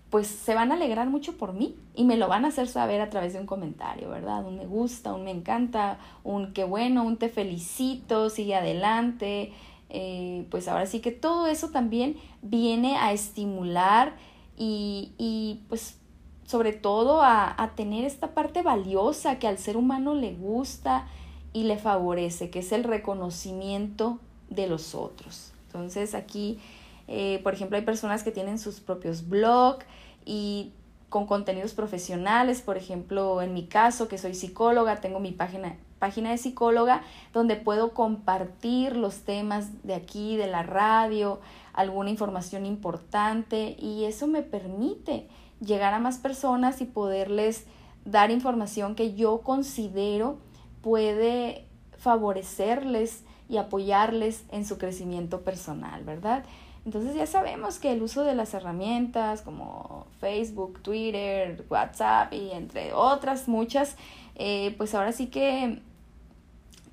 pues 0.10 0.28
se 0.28 0.54
van 0.54 0.72
a 0.72 0.76
alegrar 0.76 1.10
mucho 1.10 1.38
por 1.38 1.54
mí 1.54 1.76
y 1.96 2.04
me 2.04 2.18
lo 2.18 2.28
van 2.28 2.46
a 2.46 2.50
hacer 2.50 2.68
saber 2.68 3.00
a 3.00 3.10
través 3.10 3.34
de 3.34 3.40
un 3.40 3.46
comentario, 3.46 4.10
¿verdad? 4.10 4.46
Un 4.46 4.58
me 4.58 4.66
gusta, 4.66 5.14
un 5.14 5.24
me 5.24 5.32
encanta, 5.32 5.98
un 6.24 6.54
qué 6.54 6.66
bueno, 6.66 7.04
un 7.04 7.18
te 7.18 7.30
felicito, 7.30 8.30
sigue 8.30 8.56
adelante. 8.56 9.54
Eh, 9.94 10.48
pues 10.50 10.68
ahora 10.68 10.88
sí 10.88 11.00
que 11.00 11.12
todo 11.12 11.48
eso 11.48 11.70
también 11.70 12.18
viene 12.42 12.98
a 12.98 13.14
estimular 13.14 14.16
y, 14.58 15.14
y 15.18 15.62
pues 15.70 15.98
sobre 16.46 16.74
todo 16.74 17.22
a, 17.22 17.62
a, 17.62 17.76
tener 17.76 18.04
esta 18.04 18.34
parte 18.34 18.64
valiosa 18.64 19.38
que 19.38 19.48
al 19.48 19.60
ser 19.60 19.78
humano 19.78 20.16
le 20.16 20.34
gusta 20.34 21.08
y 21.54 21.64
le 21.64 21.78
favorece, 21.78 22.50
que 22.50 22.60
es 22.60 22.72
el 22.72 22.84
reconocimiento 22.84 24.20
de 24.50 24.68
los 24.68 24.96
otros. 24.96 25.54
Entonces 25.68 26.16
aquí, 26.16 26.60
eh, 27.08 27.40
por 27.44 27.54
ejemplo, 27.54 27.78
hay 27.78 27.86
personas 27.86 28.24
que 28.24 28.32
tienen 28.32 28.58
sus 28.60 28.80
propios 28.80 29.30
blogs, 29.30 29.86
y 30.26 30.72
con 31.10 31.28
contenidos 31.28 31.74
profesionales, 31.74 32.62
por 32.62 32.78
ejemplo, 32.78 33.42
en 33.42 33.54
mi 33.54 33.66
caso, 33.66 34.08
que 34.08 34.18
soy 34.18 34.34
psicóloga, 34.34 35.00
tengo 35.00 35.20
mi 35.20 35.32
página, 35.32 35.78
página 36.04 36.32
de 36.32 36.38
psicóloga 36.38 37.02
donde 37.32 37.56
puedo 37.56 37.94
compartir 37.94 38.98
los 38.98 39.22
temas 39.22 39.70
de 39.84 39.94
aquí, 39.94 40.36
de 40.36 40.48
la 40.48 40.62
radio, 40.62 41.40
alguna 41.72 42.10
información 42.10 42.66
importante 42.66 43.78
y 43.80 44.04
eso 44.04 44.28
me 44.28 44.42
permite 44.42 45.30
llegar 45.62 45.94
a 45.94 46.00
más 46.00 46.18
personas 46.18 46.82
y 46.82 46.86
poderles 46.86 47.68
dar 48.04 48.32
información 48.32 48.96
que 48.96 49.16
yo 49.16 49.44
considero 49.44 50.40
puede 50.82 51.68
favorecerles 51.98 53.24
y 53.48 53.56
apoyarles 53.56 54.44
en 54.52 54.66
su 54.66 54.78
crecimiento 54.78 55.40
personal, 55.40 56.04
¿verdad? 56.04 56.44
Entonces 56.86 57.16
ya 57.16 57.26
sabemos 57.26 57.80
que 57.80 57.94
el 57.94 58.02
uso 58.02 58.24
de 58.24 58.36
las 58.36 58.54
herramientas 58.54 59.42
como 59.42 60.06
Facebook, 60.20 60.82
Twitter, 60.82 61.66
WhatsApp 61.70 62.34
y 62.34 62.52
entre 62.52 62.92
otras 62.92 63.48
muchas, 63.48 63.96
eh, 64.36 64.76
pues 64.78 64.94
ahora 64.94 65.12
sí 65.12 65.28
que 65.28 65.82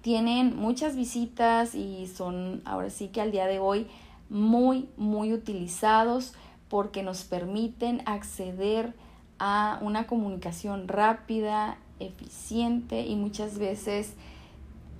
tienen 0.02 0.56
muchas 0.56 0.96
visitas 0.96 1.74
y 1.74 2.06
son 2.06 2.62
ahora 2.64 2.90
sí 2.90 3.08
que 3.08 3.20
al 3.20 3.32
día 3.32 3.46
de 3.46 3.58
hoy 3.58 3.86
muy, 4.28 4.88
muy 4.96 5.32
utilizados 5.32 6.34
porque 6.68 7.02
nos 7.02 7.24
permiten 7.24 8.02
acceder 8.06 8.94
a 9.38 9.78
una 9.82 10.06
comunicación 10.06 10.88
rápida, 10.88 11.78
eficiente 11.98 13.06
y 13.06 13.16
muchas 13.16 13.58
veces 13.58 14.14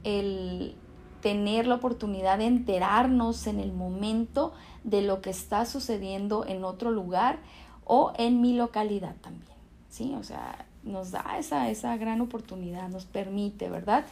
el 0.05 0.75
tener 1.21 1.67
la 1.67 1.77
oportunidad 1.77 2.39
de 2.39 2.47
enterarnos 2.47 3.47
en 3.47 3.61
el 3.61 3.73
momento 3.73 4.53
de 4.85 5.03
lo 5.03 5.21
que 5.21 5.31
está 5.31 5.67
sucediendo 5.67 6.47
en 6.47 6.65
otro 6.65 6.91
lugar 6.91 7.39
o 7.85 8.13
en 8.17 8.41
mi 8.41 8.55
localidad 8.55 9.15
también, 9.21 9.57
¿sí? 9.91 10.15
O 10.19 10.23
sea, 10.23 10.67
nos 10.83 11.11
da 11.11 11.37
esa, 11.39 11.69
esa 11.71 11.97
gran 11.97 12.21
oportunidad, 12.21 12.89
nos 12.89 13.05
permite, 13.05 13.69
¿verdad? 13.69 14.07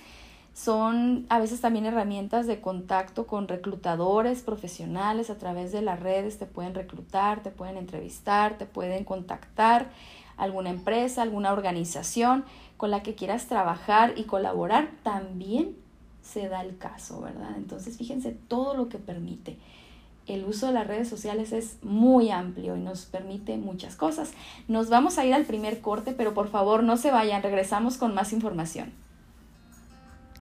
Son 0.59 1.25
a 1.29 1.39
veces 1.39 1.61
también 1.61 1.87
herramientas 1.87 2.49
de 2.49 2.61
contacto 2.61 3.29
con 3.29 3.47
reclutadores 3.47 4.43
profesionales 4.43 5.31
a 5.31 5.39
través 5.39 5.71
de 5.71 5.83
las 5.83 6.01
redes, 6.01 6.41
te 6.41 6.47
pueden 6.47 6.75
reclutar, 6.75 7.45
te 7.45 7.53
pueden 7.53 7.77
entrevistar, 7.77 8.59
te 8.59 8.67
pueden 8.67 9.05
contactar 9.05 9.87
alguna 10.37 10.71
empresa, 10.71 11.23
alguna 11.23 11.53
organización 11.53 12.45
con 12.77 12.91
la 12.91 13.05
que 13.05 13.15
quieras 13.15 13.47
trabajar 13.47 14.15
y 14.17 14.25
colaborar, 14.25 14.91
también 15.05 15.77
se 16.23 16.49
da 16.49 16.63
el 16.63 16.77
caso, 16.77 17.21
¿verdad? 17.21 17.53
Entonces 17.57 17.97
fíjense 17.97 18.33
todo 18.33 18.75
lo 18.75 18.89
que 18.89 18.99
permite. 18.99 19.57
El 20.27 20.45
uso 20.45 20.67
de 20.67 20.73
las 20.73 20.89
redes 20.89 21.09
sociales 21.09 21.53
es 21.53 21.77
muy 21.85 22.33
amplio 22.33 22.77
y 22.77 22.81
nos 22.81 23.07
permite 23.07 23.57
muchas 23.59 23.95
cosas. 23.95 24.33
Nos 24.67 24.91
vamos 24.91 25.19
a 25.19 25.25
ir 25.25 25.35
al 25.35 25.45
primer 25.45 25.81
corte, 25.81 26.15
pero 26.15 26.35
por 26.35 26.49
favor 26.49 26.83
no 26.83 26.97
se 26.97 27.13
vayan, 27.13 27.45
regresamos 27.45 27.97
con 27.97 28.13
más 28.13 28.33
información. 28.33 28.93